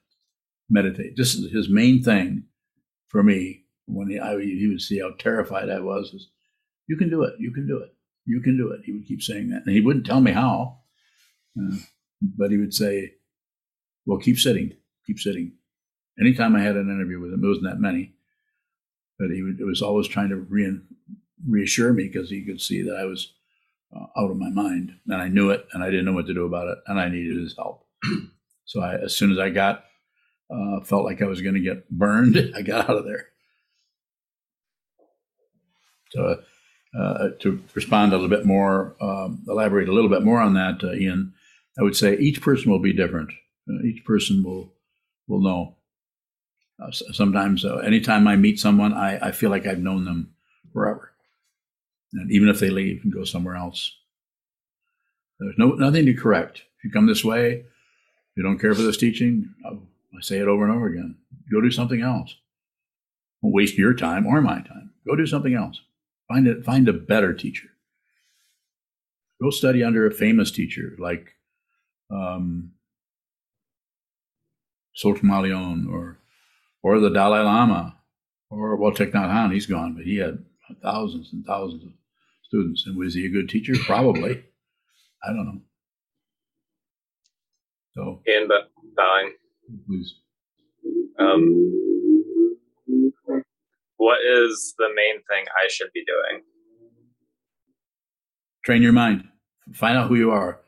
meditate. 0.71 1.17
This 1.17 1.35
is 1.35 1.53
his 1.53 1.69
main 1.69 2.03
thing 2.03 2.45
for 3.09 3.23
me 3.23 3.65
when 3.87 4.09
he, 4.09 4.19
I, 4.19 4.41
he 4.41 4.67
would 4.69 4.81
see 4.81 5.01
how 5.01 5.11
terrified 5.19 5.69
I 5.69 5.81
was. 5.81 6.13
Is, 6.15 6.29
you 6.89 6.97
can 6.97 7.11
do 7.11 7.23
it. 7.23 7.35
You 7.39 7.53
can 7.53 7.67
do 7.67 7.79
it. 7.79 7.95
You 8.25 8.41
can 8.41 8.57
do 8.57 8.71
it. 8.71 8.81
He 8.85 8.93
would 8.93 9.07
keep 9.07 9.23
saying 9.23 9.51
that. 9.51 9.63
And 9.67 9.75
he 9.75 9.81
wouldn't 9.81 10.07
tell 10.07 10.21
me 10.21 10.33
how, 10.33 10.79
uh, 11.59 11.77
but 12.21 12.51
he 12.51 12.57
would 12.57 12.73
say, 12.73 13.13
well, 14.07 14.19
keep 14.19 14.39
sitting, 14.39 14.73
keep 15.07 15.19
sitting. 15.19 15.53
Anytime 16.21 16.55
I 16.55 16.61
had 16.61 16.77
an 16.77 16.91
interview 16.91 17.21
with 17.21 17.33
him, 17.33 17.45
it 17.45 17.49
wasn't 17.49 17.67
that 17.67 17.81
many, 17.81 18.13
but 19.19 19.31
he 19.31 19.43
was 19.43 19.83
always 19.83 20.09
trying 20.09 20.29
to 20.29 20.37
re- 20.37 20.81
reassure 21.47 21.93
me 21.93 22.09
because 22.09 22.31
he 22.31 22.45
could 22.45 22.61
see 22.61 22.83
that 22.83 22.97
I 22.97 23.05
was 23.05 23.33
uh, 23.95 24.07
out 24.17 24.31
of 24.31 24.37
my 24.37 24.51
mind 24.51 24.93
and 25.07 25.21
I 25.21 25.29
knew 25.29 25.51
it 25.51 25.67
and 25.73 25.83
I 25.83 25.91
didn't 25.91 26.05
know 26.05 26.13
what 26.13 26.27
to 26.27 26.35
do 26.35 26.47
about 26.47 26.69
it 26.69 26.79
and 26.87 27.01
I 27.01 27.09
needed 27.09 27.37
his 27.37 27.57
help. 27.57 27.87
so 28.65 28.81
I, 28.81 28.97
as 28.97 29.17
soon 29.17 29.33
as 29.33 29.39
I 29.39 29.51
got, 29.51 29.85
uh, 30.51 30.81
felt 30.81 31.05
like 31.05 31.23
I 31.23 31.27
was 31.27 31.41
going 31.41 31.55
to 31.55 31.61
get 31.61 31.89
burned, 31.91 32.37
I 32.57 32.63
got 32.63 32.89
out 32.89 32.97
of 32.99 33.05
there. 33.05 33.27
So 36.11 36.43
uh, 36.99 37.29
to 37.41 37.63
respond 37.75 38.13
a 38.13 38.17
little 38.17 38.29
bit 38.29 38.45
more, 38.45 38.97
um, 39.01 39.43
elaborate 39.49 39.89
a 39.89 39.93
little 39.93 40.11
bit 40.11 40.23
more 40.23 40.41
on 40.41 40.55
that, 40.55 40.85
uh, 40.85 40.93
Ian, 40.93 41.33
I 41.79 41.83
would 41.83 41.97
say 41.97 42.17
each 42.17 42.43
person 42.43 42.71
will 42.71 42.79
be 42.79 42.93
different. 42.93 43.31
Uh, 43.69 43.83
each 43.83 44.05
person 44.05 44.43
will 44.43 44.75
will 45.27 45.41
know. 45.41 45.77
Uh, 46.83 46.91
sometimes, 46.91 47.65
uh, 47.65 47.77
anytime 47.77 48.27
I 48.27 48.37
meet 48.37 48.59
someone, 48.59 48.93
I, 48.93 49.29
I 49.29 49.33
feel 49.33 49.51
like 49.51 49.67
I've 49.67 49.79
known 49.79 50.05
them 50.05 50.35
forever, 50.73 51.13
and 52.13 52.31
even 52.31 52.49
if 52.49 52.59
they 52.59 52.71
leave 52.71 53.03
and 53.05 53.13
go 53.13 53.25
somewhere 53.25 53.55
else, 53.57 53.93
there's 55.39 55.59
no 55.59 55.71
nothing 55.73 56.07
to 56.07 56.15
correct. 56.15 56.63
If 56.79 56.85
you 56.85 56.91
come 56.91 57.07
this 57.07 57.25
way, 57.25 57.51
if 57.53 58.37
you 58.37 58.43
don't 58.43 58.59
care 58.59 58.75
for 58.75 58.83
this 58.83 58.97
teaching. 58.97 59.55
I'll, 59.65 59.83
I 60.17 60.21
say 60.21 60.39
it 60.39 60.49
over 60.49 60.65
and 60.65 60.75
over 60.75 60.87
again. 60.87 61.17
Go 61.53 61.61
do 61.61 61.71
something 61.71 62.03
else. 62.03 62.37
Don't 63.43 63.53
waste 63.53 63.79
your 63.79 63.95
time 63.95 64.27
or 64.27 64.41
my 64.41 64.61
time. 64.61 64.93
Go 65.07 65.17
do 65.17 65.27
something 65.27 65.55
else. 65.55 65.81
Find 66.29 66.47
it. 66.47 66.65
Find 66.65 66.89
a 66.89 66.93
better 66.93 67.33
teacher. 67.35 67.69
Go 69.41 69.51
study 69.51 69.83
under 69.83 70.07
a 70.07 70.13
famous 70.13 70.51
teacher 70.51 70.95
like 70.99 71.35
um, 72.11 72.73
Sultan 74.95 75.29
Leon 75.31 75.89
or 75.91 76.19
or 76.83 76.99
the 77.01 77.11
Dalai 77.11 77.41
Lama 77.41 77.97
or 78.51 78.77
well 78.77 78.93
Thich 78.93 79.13
Nhat 79.13 79.29
Hanh. 79.31 79.53
He's 79.53 79.67
gone, 79.67 79.95
but 79.95 80.05
he 80.05 80.17
had 80.17 80.45
thousands 80.83 81.31
and 81.33 81.45
thousands 81.45 81.85
of 81.85 81.91
students. 82.43 82.85
And 82.87 82.97
was 82.97 83.15
he 83.15 83.27
a 83.27 83.31
good 83.31 83.49
teacher? 83.49 83.75
Probably. 83.85 84.45
I 85.25 85.29
don't 85.29 85.47
know. 85.47 85.61
So 87.95 88.23
Ian 88.29 88.49
Bo- 88.49 88.69
Bowing. 88.97 89.33
please. 89.87 90.15
Um, 91.19 92.57
what 93.97 94.19
is 94.25 94.75
the 94.79 94.89
main 94.95 95.17
thing 95.29 95.45
I 95.57 95.69
should 95.69 95.91
be 95.95 96.05
doing? 96.05 96.43
train 98.65 98.81
your 98.83 98.93
mind. 98.93 99.25
Find 99.75 99.99
out 99.99 100.09
who 100.09 100.15
you 100.15 100.31
are. 100.31 100.61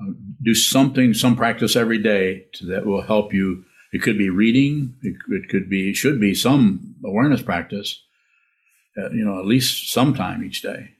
Uh, 0.00 0.12
Do 0.42 0.54
something, 0.54 1.12
some 1.12 1.36
practice 1.36 1.76
every 1.76 1.98
day 2.02 2.46
to, 2.54 2.66
that 2.66 2.86
will 2.86 3.02
help 3.02 3.34
you 3.34 3.64
It 3.92 4.02
could 4.02 4.18
be 4.18 4.30
reading. 4.30 4.94
It, 5.02 5.16
it 5.30 5.48
could 5.48 5.70
be, 5.70 5.94
should 5.94 6.20
be 6.20 6.34
some 6.34 6.96
awareness 7.04 7.42
practice. 7.42 8.02
Uh, 8.96 9.10
you 9.10 9.24
know, 9.24 9.38
at 9.38 9.46
least 9.46 9.92
some 9.92 10.14
time 10.14 10.44
each 10.44 10.60
day 10.62 10.90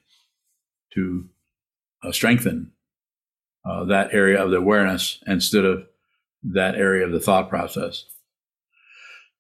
to 0.95 1.29
uh, 2.03 2.13
strengthen 2.13 2.73
uh, 3.65 3.85
that 3.85 4.15
area 4.15 4.43
of 4.43 4.51
the 4.51 4.57
awareness 4.57 5.23
instead 5.27 5.65
of 5.65 5.85
that 6.43 6.77
area 6.77 7.05
of 7.05 7.13
the 7.13 7.21
thought 7.21 7.49
process 7.49 8.05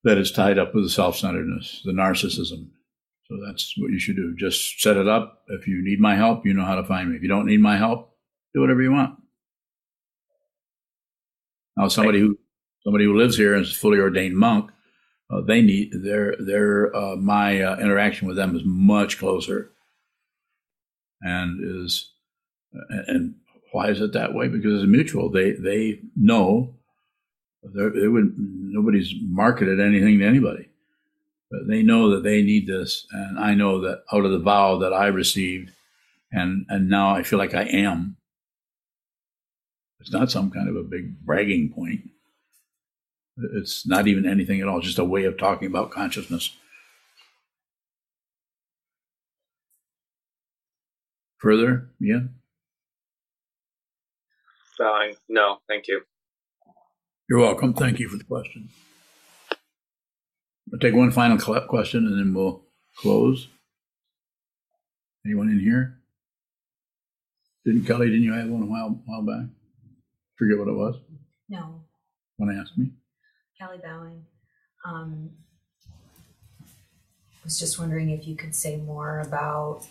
that 0.05 0.19
is 0.19 0.33
tied 0.33 0.59
up 0.59 0.75
with 0.75 0.85
the 0.85 0.91
self-centeredness, 0.91 1.83
the 1.85 1.93
narcissism. 1.93 2.71
So 3.29 3.37
that's 3.47 3.75
what 3.77 3.91
you 3.91 3.99
should 3.99 4.17
do. 4.17 4.35
Just 4.37 4.81
set 4.81 4.97
it 4.97 5.07
up. 5.07 5.43
If 5.49 5.69
you 5.69 5.83
need 5.85 6.01
my 6.01 6.17
help, 6.17 6.47
you 6.47 6.55
know 6.55 6.65
how 6.65 6.77
to 6.77 6.85
find 6.85 7.11
me. 7.11 7.17
If 7.17 7.23
you 7.23 7.29
don't 7.29 7.47
need 7.47 7.61
my 7.61 7.77
help, 7.77 8.15
do 8.55 8.61
whatever 8.61 8.83
you 8.83 8.93
want. 8.93 9.19
Now, 11.77 11.89
somebody 11.89 12.21
who 12.21 12.39
somebody 12.89 13.05
who 13.05 13.19
lives 13.19 13.37
here 13.37 13.53
and 13.55 13.67
is 13.67 13.77
fully 13.77 13.99
ordained 13.99 14.35
monk, 14.35 14.71
uh, 15.31 15.43
they 15.43 15.61
need 15.61 15.93
their 15.93 16.35
their 16.39 16.97
uh, 16.97 17.17
my 17.17 17.61
uh, 17.61 17.77
interaction 17.77 18.27
with 18.27 18.35
them 18.35 18.57
is 18.57 18.63
much 18.65 19.19
closer, 19.19 19.71
and 21.21 21.61
is 21.63 22.11
and 22.89 23.35
why 23.73 23.91
is 23.91 24.01
it 24.01 24.15
that 24.15 24.33
way? 24.33 24.49
Because 24.49 24.83
it's 24.83 24.91
mutual. 24.91 25.29
They 25.29 25.53
they 25.53 26.01
know 26.17 26.73
they 27.63 28.09
would 28.09 28.33
nobody's 28.39 29.13
marketed 29.21 29.81
anything 29.81 30.19
to 30.21 30.27
anybody, 30.27 30.71
but 31.51 31.69
they 31.69 31.83
know 31.83 32.09
that 32.13 32.23
they 32.23 32.41
need 32.41 32.67
this, 32.67 33.07
and 33.13 33.39
I 33.39 33.53
know 33.53 33.83
that 33.83 34.05
out 34.11 34.25
of 34.25 34.31
the 34.31 34.39
vow 34.39 34.79
that 34.79 34.95
I 34.95 35.09
received, 35.09 35.73
and 36.33 36.65
and 36.71 36.89
now 36.89 37.15
I 37.15 37.23
feel 37.23 37.39
like 37.39 37.53
I 37.53 37.65
am. 37.65 38.17
It's 40.01 40.11
not 40.13 40.31
some 40.31 40.51
kind 40.51 40.71
of 40.71 40.77
a 40.77 40.85
big 40.85 41.21
bragging 41.21 41.71
point. 41.75 42.09
It's 43.55 43.87
not 43.87 44.07
even 44.07 44.27
anything 44.27 44.61
at 44.61 44.69
all. 44.69 44.81
Just 44.81 44.99
a 44.99 45.05
way 45.05 45.25
of 45.25 45.39
talking 45.39 45.69
about 45.69 45.91
consciousness. 45.91 46.57
Further, 51.39 51.89
yeah. 52.01 52.21
Bowing. 54.79 55.15
No, 55.29 55.59
thank 55.69 55.87
you. 55.89 56.03
You're 57.29 57.41
welcome. 57.41 57.75
Thank 57.75 58.01
you 58.01 58.09
for 58.09 58.17
the 58.17 58.25
question. 58.25 58.71
I'll 60.73 60.79
take 60.79 60.95
one 60.95 61.11
final 61.11 61.39
question 61.39 62.07
and 62.07 62.19
then 62.19 62.35
we'll 62.35 62.63
close. 62.97 63.49
Anyone 65.25 65.49
in 65.49 65.61
here? 65.61 65.99
Didn't 67.65 67.85
Kelly? 67.85 68.07
Didn't 68.07 68.23
you 68.23 68.33
have 68.33 68.49
one 68.49 68.63
a 68.63 68.67
while 68.67 69.01
while 69.05 69.23
back? 69.23 69.47
Forget 70.37 70.59
what 70.59 70.69
it 70.69 70.73
was. 70.73 70.97
No. 71.49 71.83
Want 72.39 72.53
to 72.53 72.59
ask 72.59 72.77
me? 72.79 72.93
Kelly 73.59 73.79
Bowing. 73.83 74.25
Um, 74.85 75.31
was 77.49 77.59
just 77.59 77.79
wondering 77.79 78.11
if 78.11 78.29
you 78.29 78.37
could 78.37 78.55
say 78.55 78.77
more 78.77 79.21
about 79.21 79.87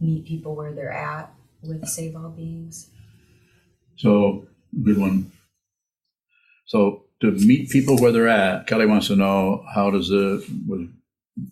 meet 0.00 0.26
people 0.26 0.56
where 0.56 0.72
they're 0.72 0.92
at 0.92 1.32
with 1.62 1.86
Save 1.86 2.16
All 2.16 2.30
Beings. 2.30 2.90
So, 3.96 4.48
good 4.82 4.98
one. 4.98 5.30
So, 6.66 7.04
to 7.20 7.30
meet 7.30 7.70
people 7.70 7.96
where 7.98 8.12
they're 8.12 8.28
at, 8.28 8.66
Kelly 8.66 8.86
wants 8.86 9.06
to 9.06 9.16
know 9.16 9.64
how 9.72 9.90
does 9.90 10.08
the 10.08 10.44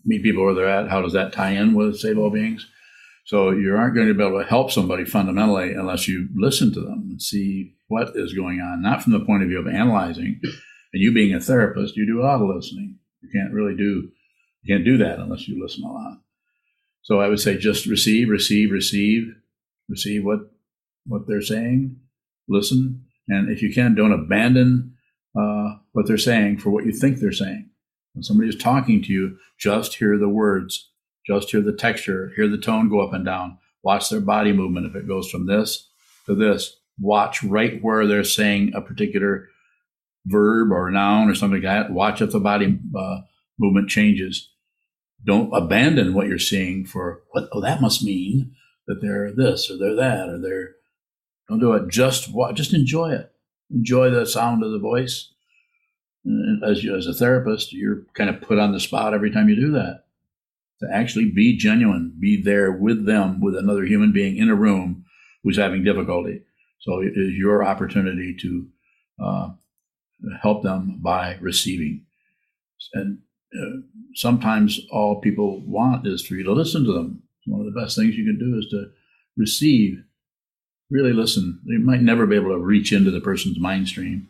meet 0.05 0.23
people 0.23 0.43
where 0.43 0.53
they're 0.53 0.67
at, 0.67 0.89
how 0.89 1.01
does 1.01 1.13
that 1.13 1.33
tie 1.33 1.51
in 1.51 1.73
with 1.73 1.99
Save 1.99 2.17
All 2.17 2.29
Beings? 2.29 2.67
So, 3.25 3.51
you 3.51 3.75
aren't 3.75 3.95
going 3.95 4.07
to 4.07 4.13
be 4.13 4.23
able 4.23 4.39
to 4.39 4.45
help 4.47 4.71
somebody 4.71 5.05
fundamentally 5.05 5.71
unless 5.71 6.07
you 6.07 6.27
listen 6.35 6.73
to 6.73 6.81
them 6.81 7.07
and 7.11 7.21
see 7.21 7.75
what 7.87 8.11
is 8.15 8.33
going 8.33 8.59
on, 8.59 8.81
not 8.81 9.03
from 9.03 9.13
the 9.13 9.21
point 9.21 9.43
of 9.43 9.49
view 9.49 9.59
of 9.59 9.67
analyzing. 9.67 10.41
And 10.97 11.03
you 11.03 11.13
being 11.13 11.35
a 11.35 11.39
therapist, 11.39 11.95
you 11.95 12.07
do 12.07 12.21
a 12.21 12.25
lot 12.25 12.41
of 12.41 12.49
listening. 12.49 12.97
You 13.21 13.29
can't 13.31 13.53
really 13.53 13.75
do 13.75 14.09
you 14.63 14.75
can't 14.75 14.83
do 14.83 14.97
that 14.97 15.19
unless 15.19 15.47
you 15.47 15.61
listen 15.61 15.83
a 15.83 15.93
lot. 15.93 16.17
So 17.03 17.21
I 17.21 17.27
would 17.27 17.39
say 17.39 17.55
just 17.55 17.85
receive, 17.85 18.29
receive, 18.29 18.71
receive, 18.71 19.31
receive 19.87 20.25
what 20.25 20.39
what 21.05 21.27
they're 21.27 21.43
saying, 21.43 21.97
listen, 22.49 23.05
and 23.27 23.51
if 23.51 23.61
you 23.61 23.71
can, 23.71 23.93
don't 23.93 24.11
abandon 24.11 24.95
uh, 25.39 25.75
what 25.91 26.07
they're 26.07 26.17
saying 26.17 26.57
for 26.57 26.71
what 26.71 26.87
you 26.87 26.91
think 26.91 27.19
they're 27.19 27.31
saying. 27.31 27.69
When 28.15 28.23
somebody 28.23 28.49
is 28.49 28.55
talking 28.55 29.03
to 29.03 29.13
you, 29.13 29.37
just 29.59 29.97
hear 29.97 30.17
the 30.17 30.27
words, 30.27 30.89
just 31.27 31.51
hear 31.51 31.61
the 31.61 31.73
texture, 31.73 32.31
hear 32.35 32.47
the 32.47 32.57
tone 32.57 32.89
go 32.89 33.01
up 33.01 33.13
and 33.13 33.23
down. 33.23 33.59
Watch 33.83 34.09
their 34.09 34.19
body 34.19 34.51
movement. 34.51 34.87
If 34.87 34.95
it 34.95 35.07
goes 35.07 35.29
from 35.29 35.45
this 35.45 35.91
to 36.25 36.33
this, 36.33 36.75
watch 36.99 37.43
right 37.43 37.77
where 37.83 38.07
they're 38.07 38.23
saying 38.23 38.71
a 38.73 38.81
particular 38.81 39.47
verb 40.27 40.71
or 40.71 40.91
noun 40.91 41.29
or 41.29 41.35
something 41.35 41.61
like 41.61 41.85
that. 41.85 41.91
Watch 41.91 42.21
if 42.21 42.31
the 42.31 42.39
body 42.39 42.79
uh, 42.97 43.21
movement 43.57 43.89
changes. 43.89 44.49
Don't 45.25 45.51
abandon 45.53 46.13
what 46.13 46.27
you're 46.27 46.37
seeing 46.37 46.85
for 46.85 47.23
what. 47.31 47.49
Oh, 47.51 47.61
that 47.61 47.81
must 47.81 48.03
mean 48.03 48.55
that 48.87 49.01
they're 49.01 49.31
this 49.33 49.71
or 49.71 49.77
they're 49.77 49.95
that 49.95 50.29
or 50.29 50.39
they're. 50.39 50.75
Don't 51.49 51.59
do 51.59 51.73
it. 51.73 51.89
Just 51.89 52.31
watch. 52.31 52.55
just 52.55 52.73
enjoy 52.73 53.13
it. 53.13 53.31
Enjoy 53.71 54.09
the 54.09 54.25
sound 54.25 54.63
of 54.63 54.71
the 54.71 54.79
voice. 54.79 55.33
As 56.65 56.83
you, 56.83 56.95
as 56.95 57.07
a 57.07 57.13
therapist, 57.13 57.71
you're 57.71 58.03
kind 58.13 58.29
of 58.29 58.41
put 58.41 58.59
on 58.59 58.73
the 58.73 58.81
spot 58.81 59.13
every 59.13 59.31
time 59.31 59.47
you 59.47 59.55
do 59.55 59.71
that. 59.71 60.03
To 60.81 60.87
actually 60.91 61.31
be 61.31 61.57
genuine, 61.57 62.13
be 62.19 62.41
there 62.41 62.71
with 62.71 63.05
them, 63.05 63.39
with 63.39 63.55
another 63.55 63.83
human 63.83 64.11
being 64.11 64.37
in 64.37 64.49
a 64.49 64.55
room 64.55 65.05
who's 65.43 65.57
having 65.57 65.83
difficulty. 65.83 66.41
So 66.79 66.99
it 66.99 67.13
is 67.15 67.33
your 67.33 67.63
opportunity 67.63 68.35
to 68.41 68.67
uh, 69.23 69.49
help 70.41 70.63
them 70.63 70.99
by 71.01 71.37
receiving. 71.41 72.05
And 72.93 73.19
uh, 73.57 73.81
sometimes 74.15 74.79
all 74.91 75.21
people 75.21 75.61
want 75.65 76.07
is 76.07 76.25
for 76.25 76.35
you 76.35 76.43
to 76.43 76.53
listen 76.53 76.83
to 76.85 76.93
them. 76.93 77.23
One 77.45 77.65
of 77.65 77.73
the 77.73 77.79
best 77.79 77.95
things 77.95 78.15
you 78.15 78.25
can 78.25 78.39
do 78.39 78.57
is 78.57 78.67
to 78.71 78.89
receive, 79.37 80.03
really 80.89 81.13
listen. 81.13 81.61
You 81.65 81.79
might 81.79 82.01
never 82.01 82.25
be 82.25 82.35
able 82.35 82.51
to 82.51 82.59
reach 82.59 82.91
into 82.91 83.11
the 83.11 83.21
person's 83.21 83.59
mind 83.59 83.87
stream. 83.87 84.27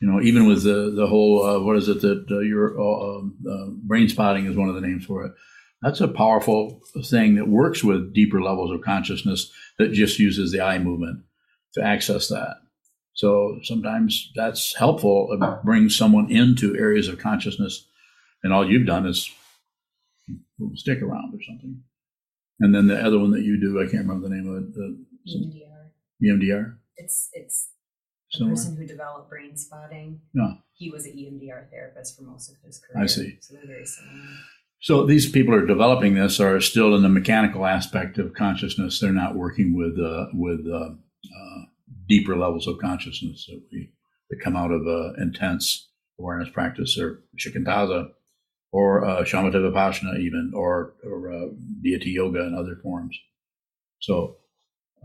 You 0.00 0.10
know, 0.10 0.20
even 0.20 0.46
with 0.46 0.64
the 0.64 0.92
the 0.94 1.06
whole 1.06 1.42
uh, 1.44 1.60
what 1.60 1.76
is 1.76 1.88
it 1.88 2.02
that 2.02 2.26
uh, 2.30 2.40
your 2.40 2.78
uh, 2.78 3.18
um, 3.18 3.36
uh, 3.50 3.70
brain 3.86 4.08
spotting 4.08 4.44
is 4.44 4.56
one 4.56 4.68
of 4.68 4.74
the 4.74 4.82
names 4.82 5.06
for 5.06 5.24
it. 5.24 5.32
That's 5.80 6.00
a 6.00 6.08
powerful 6.08 6.80
thing 7.04 7.36
that 7.36 7.48
works 7.48 7.82
with 7.82 8.12
deeper 8.12 8.42
levels 8.42 8.70
of 8.70 8.82
consciousness 8.82 9.50
that 9.78 9.92
just 9.92 10.18
uses 10.18 10.50
the 10.50 10.60
eye 10.60 10.78
movement 10.78 11.22
to 11.74 11.82
access 11.82 12.28
that. 12.28 12.56
So 13.14 13.60
sometimes 13.62 14.32
that's 14.34 14.74
helpful. 14.76 15.28
It 15.32 15.64
brings 15.64 15.96
someone 15.96 16.30
into 16.30 16.76
areas 16.76 17.08
of 17.08 17.18
consciousness, 17.18 17.86
and 18.42 18.52
all 18.52 18.68
you've 18.68 18.86
done 18.86 19.06
is 19.06 19.30
stick 20.74 21.00
around 21.00 21.34
or 21.34 21.42
something. 21.46 21.82
And 22.60 22.74
then 22.74 22.86
the 22.86 23.00
other 23.00 23.18
one 23.18 23.30
that 23.32 23.42
you 23.42 23.60
do, 23.60 23.80
I 23.80 23.90
can't 23.90 24.06
remember 24.06 24.28
the 24.28 24.34
name 24.34 24.48
of 24.48 24.62
it. 24.62 24.74
The, 24.74 25.04
EMDR. 25.26 25.90
EMDR. 26.22 26.76
It's 26.96 27.30
it's 27.32 27.70
the 28.38 28.46
person 28.46 28.76
who 28.76 28.86
developed 28.86 29.30
brain 29.30 29.56
spotting. 29.56 30.20
Yeah. 30.34 30.54
He 30.74 30.90
was 30.90 31.06
an 31.06 31.12
EMDR 31.12 31.70
therapist 31.70 32.16
for 32.16 32.24
most 32.24 32.50
of 32.50 32.56
his 32.64 32.80
career. 32.80 33.02
I 33.02 33.06
see. 33.06 33.38
So 33.40 33.54
they're 33.54 33.66
very 33.66 33.86
similar. 33.86 34.12
So 34.80 35.06
these 35.06 35.30
people 35.30 35.54
are 35.54 35.64
developing 35.64 36.14
this 36.14 36.40
are 36.40 36.60
still 36.60 36.94
in 36.94 37.02
the 37.02 37.08
mechanical 37.08 37.64
aspect 37.64 38.18
of 38.18 38.34
consciousness. 38.34 39.00
They're 39.00 39.12
not 39.12 39.34
working 39.34 39.74
with 39.76 39.98
uh, 39.98 40.26
with 40.34 40.66
uh, 40.70 40.90
uh, 40.90 41.62
deeper 42.08 42.36
levels 42.36 42.66
of 42.66 42.78
consciousness 42.78 43.46
that 43.46 43.62
we 43.72 43.90
that 44.30 44.40
come 44.42 44.56
out 44.56 44.70
of 44.70 44.86
uh, 44.86 45.12
intense 45.22 45.88
awareness 46.18 46.48
practice 46.48 46.98
or 46.98 47.22
shikantaza 47.38 48.10
or 48.72 49.04
uh, 49.04 49.22
shamatha 49.22 49.54
vipassana 49.54 50.18
even 50.18 50.52
or 50.54 50.94
or 51.04 51.32
uh, 51.32 51.46
deity 51.82 52.10
yoga 52.10 52.40
and 52.40 52.56
other 52.56 52.76
forms. 52.82 53.16
So 54.00 54.36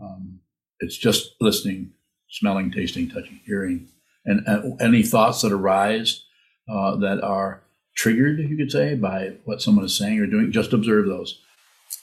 um, 0.00 0.40
it's 0.80 0.96
just 0.96 1.34
listening, 1.40 1.92
smelling, 2.28 2.70
tasting, 2.70 3.08
touching, 3.08 3.40
hearing, 3.46 3.88
and, 4.24 4.46
any 4.80 5.02
thoughts 5.02 5.42
that 5.42 5.52
arise 5.52 6.24
uh, 6.68 6.96
that 6.96 7.22
are 7.22 7.62
triggered, 7.94 8.38
you 8.38 8.56
could 8.56 8.72
say, 8.72 8.94
by 8.94 9.34
what 9.44 9.62
someone 9.62 9.84
is 9.84 9.96
saying 9.96 10.18
or 10.18 10.26
doing. 10.26 10.52
Just 10.52 10.72
observe 10.72 11.06
those. 11.06 11.40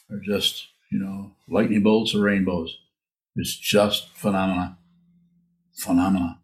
They're 0.10 0.20
just 0.20 0.68
you 0.92 1.00
know 1.00 1.32
lightning 1.50 1.84
bolts 1.84 2.16
or 2.16 2.22
rainbows. 2.22 2.78
It's 3.36 3.56
just 3.56 4.10
phenomena, 4.16 4.78
phenomena, 5.78 6.40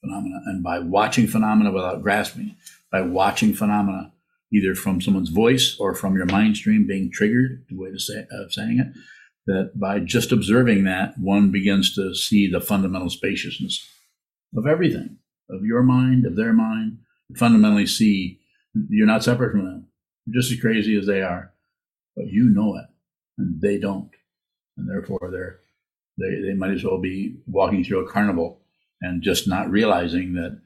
phenomena. 0.00 0.40
And 0.46 0.62
by 0.62 0.78
watching 0.78 1.26
phenomena 1.26 1.72
without 1.72 2.02
grasping, 2.02 2.56
by 2.92 3.00
watching 3.00 3.54
phenomena 3.54 4.12
either 4.52 4.74
from 4.74 5.00
someone's 5.00 5.30
voice 5.30 5.76
or 5.78 5.94
from 5.94 6.16
your 6.16 6.26
mind 6.26 6.56
stream 6.56 6.86
being 6.86 7.10
triggered, 7.10 7.64
the 7.68 7.76
way 7.76 7.90
to 7.90 7.98
say 7.98 8.26
of 8.30 8.52
saying 8.52 8.78
it, 8.78 8.86
that 9.46 9.78
by 9.78 9.98
just 9.98 10.32
observing 10.32 10.84
that, 10.84 11.18
one 11.18 11.50
begins 11.50 11.94
to 11.94 12.14
see 12.14 12.48
the 12.48 12.60
fundamental 12.60 13.10
spaciousness 13.10 13.88
of 14.56 14.66
everything, 14.66 15.18
of 15.50 15.64
your 15.64 15.82
mind, 15.82 16.26
of 16.26 16.36
their 16.36 16.52
mind. 16.52 16.98
Fundamentally, 17.36 17.86
see 17.86 18.40
you're 18.88 19.06
not 19.06 19.24
separate 19.24 19.52
from 19.52 19.64
them. 19.64 19.86
You're 20.26 20.40
just 20.40 20.52
as 20.52 20.60
crazy 20.60 20.96
as 20.96 21.06
they 21.06 21.22
are, 21.22 21.52
but 22.14 22.26
you 22.28 22.44
know 22.44 22.76
it, 22.76 22.86
and 23.38 23.60
they 23.60 23.78
don't, 23.78 24.10
and 24.76 24.88
therefore 24.88 25.28
they're 25.32 25.60
they, 26.18 26.40
they 26.40 26.54
might 26.54 26.70
as 26.70 26.84
well 26.84 26.98
be 26.98 27.36
walking 27.46 27.84
through 27.84 28.06
a 28.06 28.10
carnival 28.10 28.60
and 29.00 29.22
just 29.22 29.46
not 29.46 29.70
realizing 29.70 30.34
that 30.34 30.60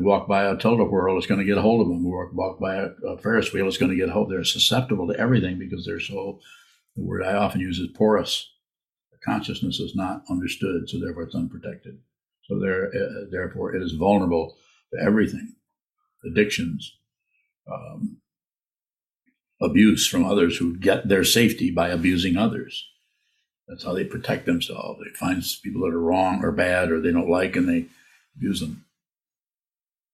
walk 0.00 0.26
by 0.26 0.44
a 0.44 0.56
tilt-a-whirl, 0.56 1.18
it's 1.18 1.26
going 1.26 1.40
to 1.40 1.46
get 1.46 1.58
a 1.58 1.62
hold 1.62 1.80
of 1.80 1.88
them. 1.88 2.04
Walk, 2.04 2.30
walk 2.32 2.58
by 2.58 2.76
a, 2.76 2.88
a 3.06 3.18
Ferris 3.18 3.52
wheel, 3.52 3.68
it's 3.68 3.76
going 3.76 3.90
to 3.90 3.96
get 3.96 4.08
hold. 4.08 4.30
They're 4.30 4.44
susceptible 4.44 5.06
to 5.08 5.18
everything 5.18 5.58
because 5.58 5.84
they're 5.84 6.00
so. 6.00 6.40
The 6.96 7.04
word 7.04 7.22
I 7.22 7.34
often 7.34 7.60
use 7.60 7.78
is 7.78 7.88
porous. 7.94 8.50
The 9.12 9.18
consciousness 9.24 9.78
is 9.78 9.94
not 9.94 10.24
understood, 10.28 10.88
so 10.88 10.98
therefore 10.98 11.24
it's 11.24 11.34
unprotected. 11.34 11.98
So 12.44 12.58
there, 12.58 12.88
uh, 12.88 13.26
therefore, 13.30 13.74
it 13.76 13.82
is 13.82 13.92
vulnerable 13.92 14.56
to 14.92 15.00
everything, 15.00 15.54
addictions, 16.24 16.98
um, 17.70 18.18
abuse 19.60 20.06
from 20.08 20.24
others 20.24 20.56
who 20.56 20.76
get 20.76 21.08
their 21.08 21.24
safety 21.24 21.70
by 21.70 21.90
abusing 21.90 22.36
others. 22.36 22.88
That's 23.68 23.84
how 23.84 23.92
they 23.92 24.04
protect 24.04 24.46
themselves. 24.46 25.00
They 25.00 25.10
find 25.10 25.44
people 25.62 25.82
that 25.82 25.94
are 25.94 26.00
wrong 26.00 26.42
or 26.42 26.52
bad 26.52 26.90
or 26.90 27.00
they 27.00 27.12
don't 27.12 27.28
like, 27.28 27.54
and 27.54 27.68
they 27.68 27.86
abuse 28.36 28.60
them. 28.60 28.84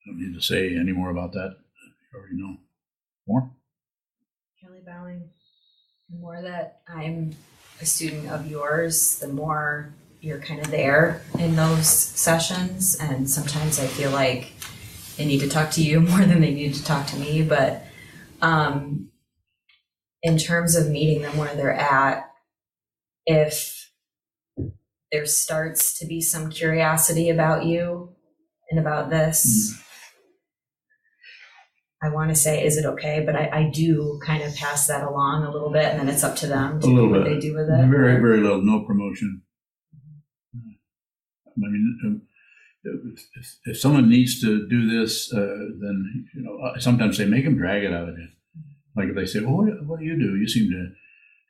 I 0.04 0.10
don't 0.10 0.20
need 0.20 0.34
to 0.34 0.42
say 0.42 0.76
any 0.76 0.92
more 0.92 1.10
about 1.10 1.32
that. 1.32 1.56
You 2.12 2.18
already 2.18 2.36
know. 2.36 2.56
More? 3.26 3.50
Kelly 4.60 4.82
Bowing, 4.84 5.30
the 6.10 6.18
more 6.18 6.42
that 6.42 6.80
I'm 6.88 7.36
a 7.80 7.86
student 7.86 8.28
of 8.28 8.50
yours, 8.50 9.18
the 9.18 9.28
more 9.28 9.94
you're 10.20 10.38
kind 10.38 10.60
of 10.60 10.70
there 10.70 11.22
in 11.38 11.54
those 11.54 11.88
sessions. 11.88 12.96
And 12.96 13.28
sometimes 13.30 13.78
I 13.78 13.86
feel 13.86 14.10
like 14.10 14.52
they 15.16 15.24
need 15.24 15.40
to 15.40 15.48
talk 15.48 15.70
to 15.72 15.82
you 15.82 16.00
more 16.00 16.20
than 16.20 16.40
they 16.40 16.52
need 16.52 16.74
to 16.74 16.84
talk 16.84 17.06
to 17.08 17.16
me. 17.16 17.42
But 17.42 17.86
um, 18.42 19.10
in 20.22 20.38
terms 20.38 20.74
of 20.74 20.90
meeting 20.90 21.22
them 21.22 21.36
where 21.36 21.54
they're 21.54 21.72
at, 21.72 22.33
if 23.26 23.90
there 25.12 25.26
starts 25.26 25.98
to 25.98 26.06
be 26.06 26.20
some 26.20 26.50
curiosity 26.50 27.30
about 27.30 27.64
you 27.64 28.10
and 28.70 28.80
about 28.80 29.10
this, 29.10 29.80
I 32.02 32.10
want 32.10 32.30
to 32.30 32.34
say, 32.34 32.64
is 32.64 32.76
it 32.76 32.84
okay? 32.84 33.22
But 33.24 33.34
I, 33.36 33.48
I 33.52 33.70
do 33.72 34.20
kind 34.24 34.42
of 34.42 34.54
pass 34.54 34.86
that 34.88 35.02
along 35.02 35.44
a 35.44 35.50
little 35.50 35.70
bit, 35.70 35.86
and 35.86 35.98
then 36.00 36.08
it's 36.08 36.24
up 36.24 36.36
to 36.36 36.46
them 36.46 36.80
to 36.80 36.86
A 36.86 36.88
little 36.88 37.08
do 37.08 37.14
what 37.14 37.24
bit. 37.24 37.34
they 37.34 37.40
do 37.40 37.54
with 37.54 37.68
it. 37.68 37.86
Very, 37.88 38.20
very 38.20 38.40
little. 38.40 38.60
No 38.62 38.84
promotion. 38.84 39.42
I 40.54 41.52
mean, 41.56 41.98
um, 42.04 42.22
if, 43.64 43.78
someone 43.78 44.10
needs 44.10 44.40
to 44.42 44.68
do 44.68 44.88
this, 44.88 45.32
uh, 45.32 45.38
then 45.38 46.26
you 46.34 46.42
know. 46.42 46.74
Sometimes 46.78 47.16
say, 47.16 47.24
make 47.24 47.44
them 47.44 47.56
drag 47.56 47.84
it 47.84 47.92
out 47.94 48.08
of 48.08 48.18
you. 48.18 48.28
Like 48.96 49.08
if 49.08 49.14
they 49.14 49.24
say, 49.24 49.40
"Well, 49.40 49.56
what, 49.56 49.86
what 49.86 50.00
do 50.00 50.04
you 50.04 50.18
do? 50.18 50.36
You 50.36 50.48
seem 50.48 50.68
to 50.70 50.90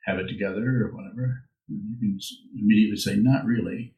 have 0.05 0.19
it 0.19 0.27
together, 0.27 0.63
or 0.85 0.95
whatever," 0.95 1.43
you 1.67 1.97
can 1.99 2.19
immediately 2.59 2.97
say, 2.97 3.15
"Not 3.15 3.45
really," 3.45 3.95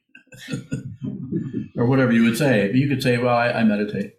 or 1.77 1.85
whatever 1.85 2.11
you 2.11 2.23
would 2.23 2.37
say. 2.37 2.67
But 2.67 2.75
you 2.75 2.87
could 2.87 3.03
say, 3.03 3.17
"Well, 3.17 3.35
I, 3.35 3.51
I 3.51 3.63
meditate," 3.63 4.13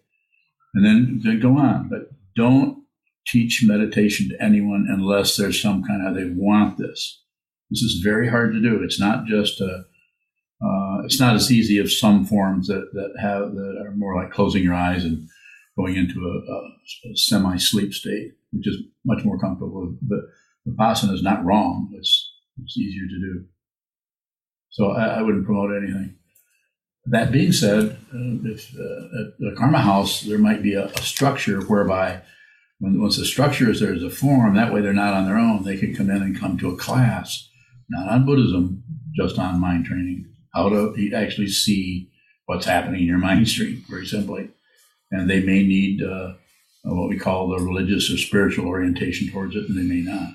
and 0.74 0.84
then 0.84 1.20
then 1.22 1.40
go 1.40 1.56
on. 1.56 1.88
But 1.88 2.10
don't 2.36 2.84
teach 3.26 3.64
meditation 3.64 4.28
to 4.28 4.42
anyone 4.42 4.86
unless 4.88 5.36
there's 5.36 5.60
some 5.60 5.82
kind 5.82 6.06
of 6.06 6.14
they 6.14 6.30
want 6.34 6.78
this. 6.78 7.22
This 7.70 7.82
is 7.82 8.00
very 8.02 8.28
hard 8.28 8.52
to 8.52 8.62
do. 8.62 8.82
It's 8.82 9.00
not 9.00 9.26
just 9.26 9.60
a. 9.60 9.84
Uh, 10.60 11.02
it's 11.04 11.20
not 11.20 11.36
as 11.36 11.52
easy 11.52 11.78
as 11.78 12.00
some 12.00 12.24
forms 12.26 12.66
that, 12.66 12.90
that 12.92 13.14
have 13.20 13.54
that 13.54 13.80
are 13.80 13.92
more 13.92 14.16
like 14.20 14.32
closing 14.32 14.64
your 14.64 14.74
eyes 14.74 15.04
and 15.04 15.28
going 15.76 15.94
into 15.94 16.18
a, 16.18 16.52
a, 16.52 17.12
a 17.12 17.16
semi-sleep 17.16 17.94
state, 17.94 18.32
which 18.50 18.66
is 18.66 18.76
much 19.04 19.24
more 19.24 19.38
comfortable. 19.38 19.96
But 20.02 20.18
vipassana 20.66 21.12
is 21.12 21.22
not 21.22 21.44
wrong. 21.44 21.92
It's 21.96 22.27
it's 22.62 22.76
easier 22.76 23.06
to 23.06 23.20
do. 23.20 23.44
So 24.70 24.90
I, 24.90 25.18
I 25.18 25.22
wouldn't 25.22 25.46
promote 25.46 25.76
anything. 25.76 26.16
That 27.06 27.32
being 27.32 27.52
said, 27.52 27.98
uh, 28.12 28.50
if 28.50 28.74
uh, 28.74 29.20
at 29.20 29.38
the 29.38 29.54
Karma 29.56 29.78
House 29.78 30.20
there 30.22 30.38
might 30.38 30.62
be 30.62 30.74
a, 30.74 30.86
a 30.86 31.02
structure 31.02 31.60
whereby 31.62 32.20
when 32.80 33.00
once 33.00 33.16
the 33.16 33.24
structure 33.24 33.70
is 33.70 33.80
there 33.80 33.94
as 33.94 34.02
a 34.02 34.10
form, 34.10 34.54
that 34.54 34.72
way 34.72 34.80
they're 34.80 34.92
not 34.92 35.14
on 35.14 35.26
their 35.26 35.38
own. 35.38 35.64
They 35.64 35.76
can 35.76 35.94
come 35.94 36.10
in 36.10 36.22
and 36.22 36.38
come 36.38 36.56
to 36.58 36.70
a 36.70 36.76
class, 36.76 37.48
not 37.88 38.08
on 38.08 38.26
Buddhism, 38.26 38.84
just 39.16 39.38
on 39.38 39.60
mind 39.60 39.86
training, 39.86 40.26
how 40.54 40.68
to 40.68 41.12
actually 41.14 41.48
see 41.48 42.10
what's 42.46 42.66
happening 42.66 43.00
in 43.00 43.06
your 43.06 43.18
mind 43.18 43.48
stream, 43.48 43.84
very 43.88 44.06
simply. 44.06 44.50
And 45.10 45.28
they 45.28 45.40
may 45.40 45.62
need 45.62 46.02
uh, 46.02 46.34
what 46.84 47.08
we 47.08 47.18
call 47.18 47.48
the 47.48 47.58
religious 47.64 48.10
or 48.12 48.18
spiritual 48.18 48.66
orientation 48.66 49.30
towards 49.30 49.56
it, 49.56 49.68
and 49.68 49.76
they 49.76 49.82
may 49.82 50.02
not. 50.02 50.34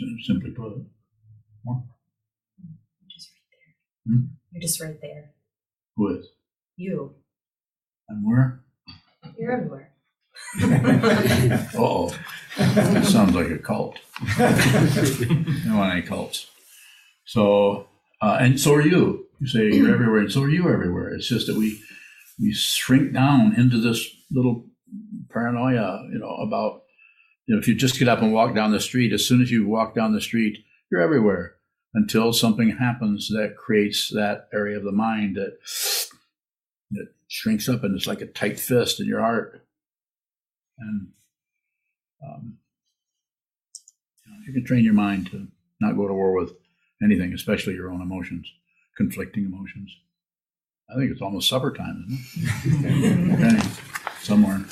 So, 0.00 0.06
simply 0.22 0.50
put. 0.52 0.72
More? 1.64 1.84
Hmm? 4.06 4.20
You're 4.50 4.62
just 4.62 4.80
right 4.80 4.98
there. 5.02 5.32
Who 5.96 6.16
is? 6.16 6.26
You. 6.76 7.14
And 8.08 8.26
where? 8.26 8.64
You're 9.38 9.52
everywhere. 9.52 9.92
oh, 11.76 12.16
that 12.56 13.04
sounds 13.04 13.34
like 13.34 13.50
a 13.50 13.58
cult. 13.58 13.98
I 14.38 15.64
don't 15.66 15.76
want 15.76 15.92
any 15.92 16.02
cults. 16.02 16.46
So, 17.26 17.88
uh, 18.22 18.38
and 18.40 18.58
so 18.58 18.74
are 18.74 18.80
you. 18.80 19.26
You 19.38 19.46
say 19.46 19.70
you're 19.70 19.92
everywhere, 19.92 20.20
and 20.20 20.32
so 20.32 20.42
are 20.42 20.50
you 20.50 20.70
everywhere. 20.70 21.10
It's 21.10 21.28
just 21.28 21.46
that 21.46 21.56
we 21.56 21.78
we 22.40 22.54
shrink 22.54 23.12
down 23.12 23.54
into 23.54 23.78
this 23.78 24.08
little 24.30 24.64
paranoia, 25.30 26.06
you 26.10 26.18
know, 26.18 26.36
about 26.36 26.82
you 27.50 27.56
know, 27.56 27.60
if 27.60 27.66
you 27.66 27.74
just 27.74 27.98
get 27.98 28.06
up 28.06 28.22
and 28.22 28.32
walk 28.32 28.54
down 28.54 28.70
the 28.70 28.78
street, 28.78 29.12
as 29.12 29.26
soon 29.26 29.42
as 29.42 29.50
you 29.50 29.66
walk 29.66 29.92
down 29.92 30.12
the 30.12 30.20
street, 30.20 30.58
you're 30.88 31.00
everywhere 31.00 31.56
until 31.94 32.32
something 32.32 32.70
happens 32.70 33.26
that 33.30 33.56
creates 33.56 34.08
that 34.10 34.48
area 34.54 34.76
of 34.76 34.84
the 34.84 34.92
mind 34.92 35.34
that 35.34 35.58
that 36.92 37.08
shrinks 37.26 37.68
up 37.68 37.82
and 37.82 37.96
it's 37.96 38.06
like 38.06 38.20
a 38.20 38.26
tight 38.26 38.60
fist 38.60 39.00
in 39.00 39.06
your 39.08 39.18
heart. 39.18 39.66
And 40.78 41.08
um, 42.24 42.58
you, 44.24 44.32
know, 44.32 44.38
you 44.46 44.52
can 44.52 44.64
train 44.64 44.84
your 44.84 44.94
mind 44.94 45.32
to 45.32 45.48
not 45.80 45.96
go 45.96 46.06
to 46.06 46.14
war 46.14 46.32
with 46.32 46.52
anything, 47.02 47.32
especially 47.32 47.74
your 47.74 47.90
own 47.90 48.00
emotions, 48.00 48.48
conflicting 48.96 49.46
emotions. 49.46 49.90
I 50.88 51.00
think 51.00 51.10
it's 51.10 51.20
almost 51.20 51.48
supper 51.48 51.72
time, 51.72 52.06
isn't 52.64 52.84
it? 52.84 53.58
okay, 53.58 53.68
somewhere. 54.20 54.64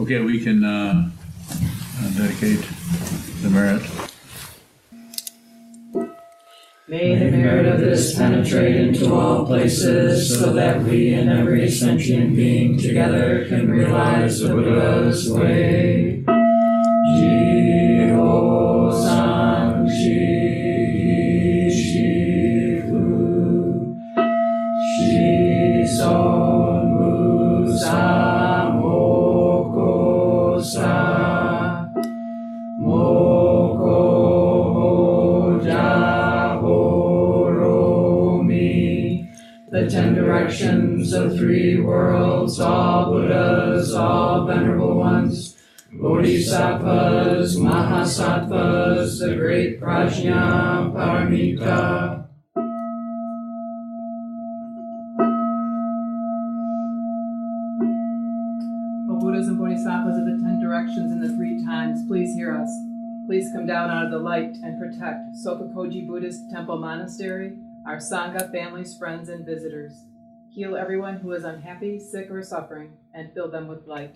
Okay, 0.00 0.18
we 0.18 0.42
can 0.42 0.64
uh, 0.64 1.10
uh, 1.50 2.10
dedicate 2.16 2.66
the 3.42 3.50
merit. 3.50 3.82
May 6.86 7.18
the 7.18 7.36
merit 7.36 7.66
of 7.66 7.80
this 7.80 8.14
penetrate 8.14 8.76
into 8.76 9.14
all 9.14 9.46
places, 9.46 10.38
so 10.38 10.52
that 10.52 10.82
we 10.82 11.14
and 11.14 11.30
every 11.30 11.70
sentient 11.70 12.36
being 12.36 12.78
together 12.78 13.46
can 13.48 13.70
realize 13.70 14.40
the 14.40 14.48
Buddha's 14.48 15.30
way. 15.30 16.23
Directions 40.44 41.14
of 41.14 41.38
three 41.38 41.80
worlds, 41.80 42.60
all 42.60 43.12
Buddhas, 43.12 43.94
all 43.94 44.46
venerable 44.46 44.98
ones, 44.98 45.56
Bodhisattvas, 45.90 47.56
Mahasattvas, 47.56 49.20
the 49.20 49.36
great 49.36 49.80
Prajna 49.80 50.92
Paramita. 50.92 52.26
O 59.08 59.18
Buddhas 59.18 59.48
and 59.48 59.58
Bodhisattvas 59.58 60.18
of 60.18 60.26
the 60.26 60.38
ten 60.42 60.60
directions 60.60 61.10
and 61.10 61.24
the 61.24 61.34
three 61.34 61.64
times, 61.64 62.06
please 62.06 62.34
hear 62.34 62.54
us. 62.54 62.68
Please 63.26 63.50
come 63.50 63.64
down 63.64 63.88
out 63.88 64.04
of 64.04 64.10
the 64.10 64.18
light 64.18 64.58
and 64.62 64.78
protect 64.78 65.36
Sokukoji 65.42 66.06
Buddhist 66.06 66.50
Temple 66.50 66.76
Monastery, 66.76 67.56
our 67.86 67.96
Sangha, 67.96 68.52
families, 68.52 68.94
friends, 68.94 69.30
and 69.30 69.46
visitors. 69.46 70.04
Heal 70.54 70.76
everyone 70.76 71.16
who 71.16 71.32
is 71.32 71.42
unhappy, 71.42 71.98
sick, 71.98 72.30
or 72.30 72.40
suffering, 72.42 72.92
and 73.12 73.32
fill 73.34 73.50
them 73.50 73.66
with 73.66 73.88
light. 73.88 74.14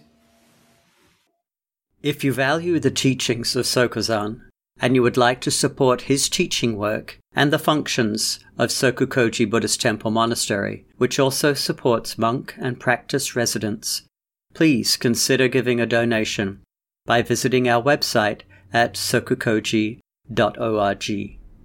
If 2.00 2.22
you 2.22 2.32
value 2.32 2.78
the 2.78 2.92
teachings 2.92 3.56
of 3.56 3.64
Sokuzan 3.64 4.42
and 4.80 4.94
you 4.94 5.02
would 5.02 5.16
like 5.16 5.40
to 5.40 5.50
support 5.50 6.02
his 6.02 6.28
teaching 6.28 6.76
work 6.76 7.18
and 7.34 7.52
the 7.52 7.58
functions 7.58 8.38
of 8.56 8.70
Sokukoji 8.70 9.50
Buddhist 9.50 9.80
Temple 9.80 10.12
Monastery, 10.12 10.86
which 10.96 11.18
also 11.18 11.54
supports 11.54 12.16
monk 12.16 12.54
and 12.56 12.78
practice 12.78 13.34
residents, 13.34 14.02
please 14.54 14.96
consider 14.96 15.48
giving 15.48 15.80
a 15.80 15.86
donation 15.86 16.60
by 17.04 17.20
visiting 17.20 17.68
our 17.68 17.82
website 17.82 18.42
at 18.72 18.94
sokukoji.org. 18.94 21.37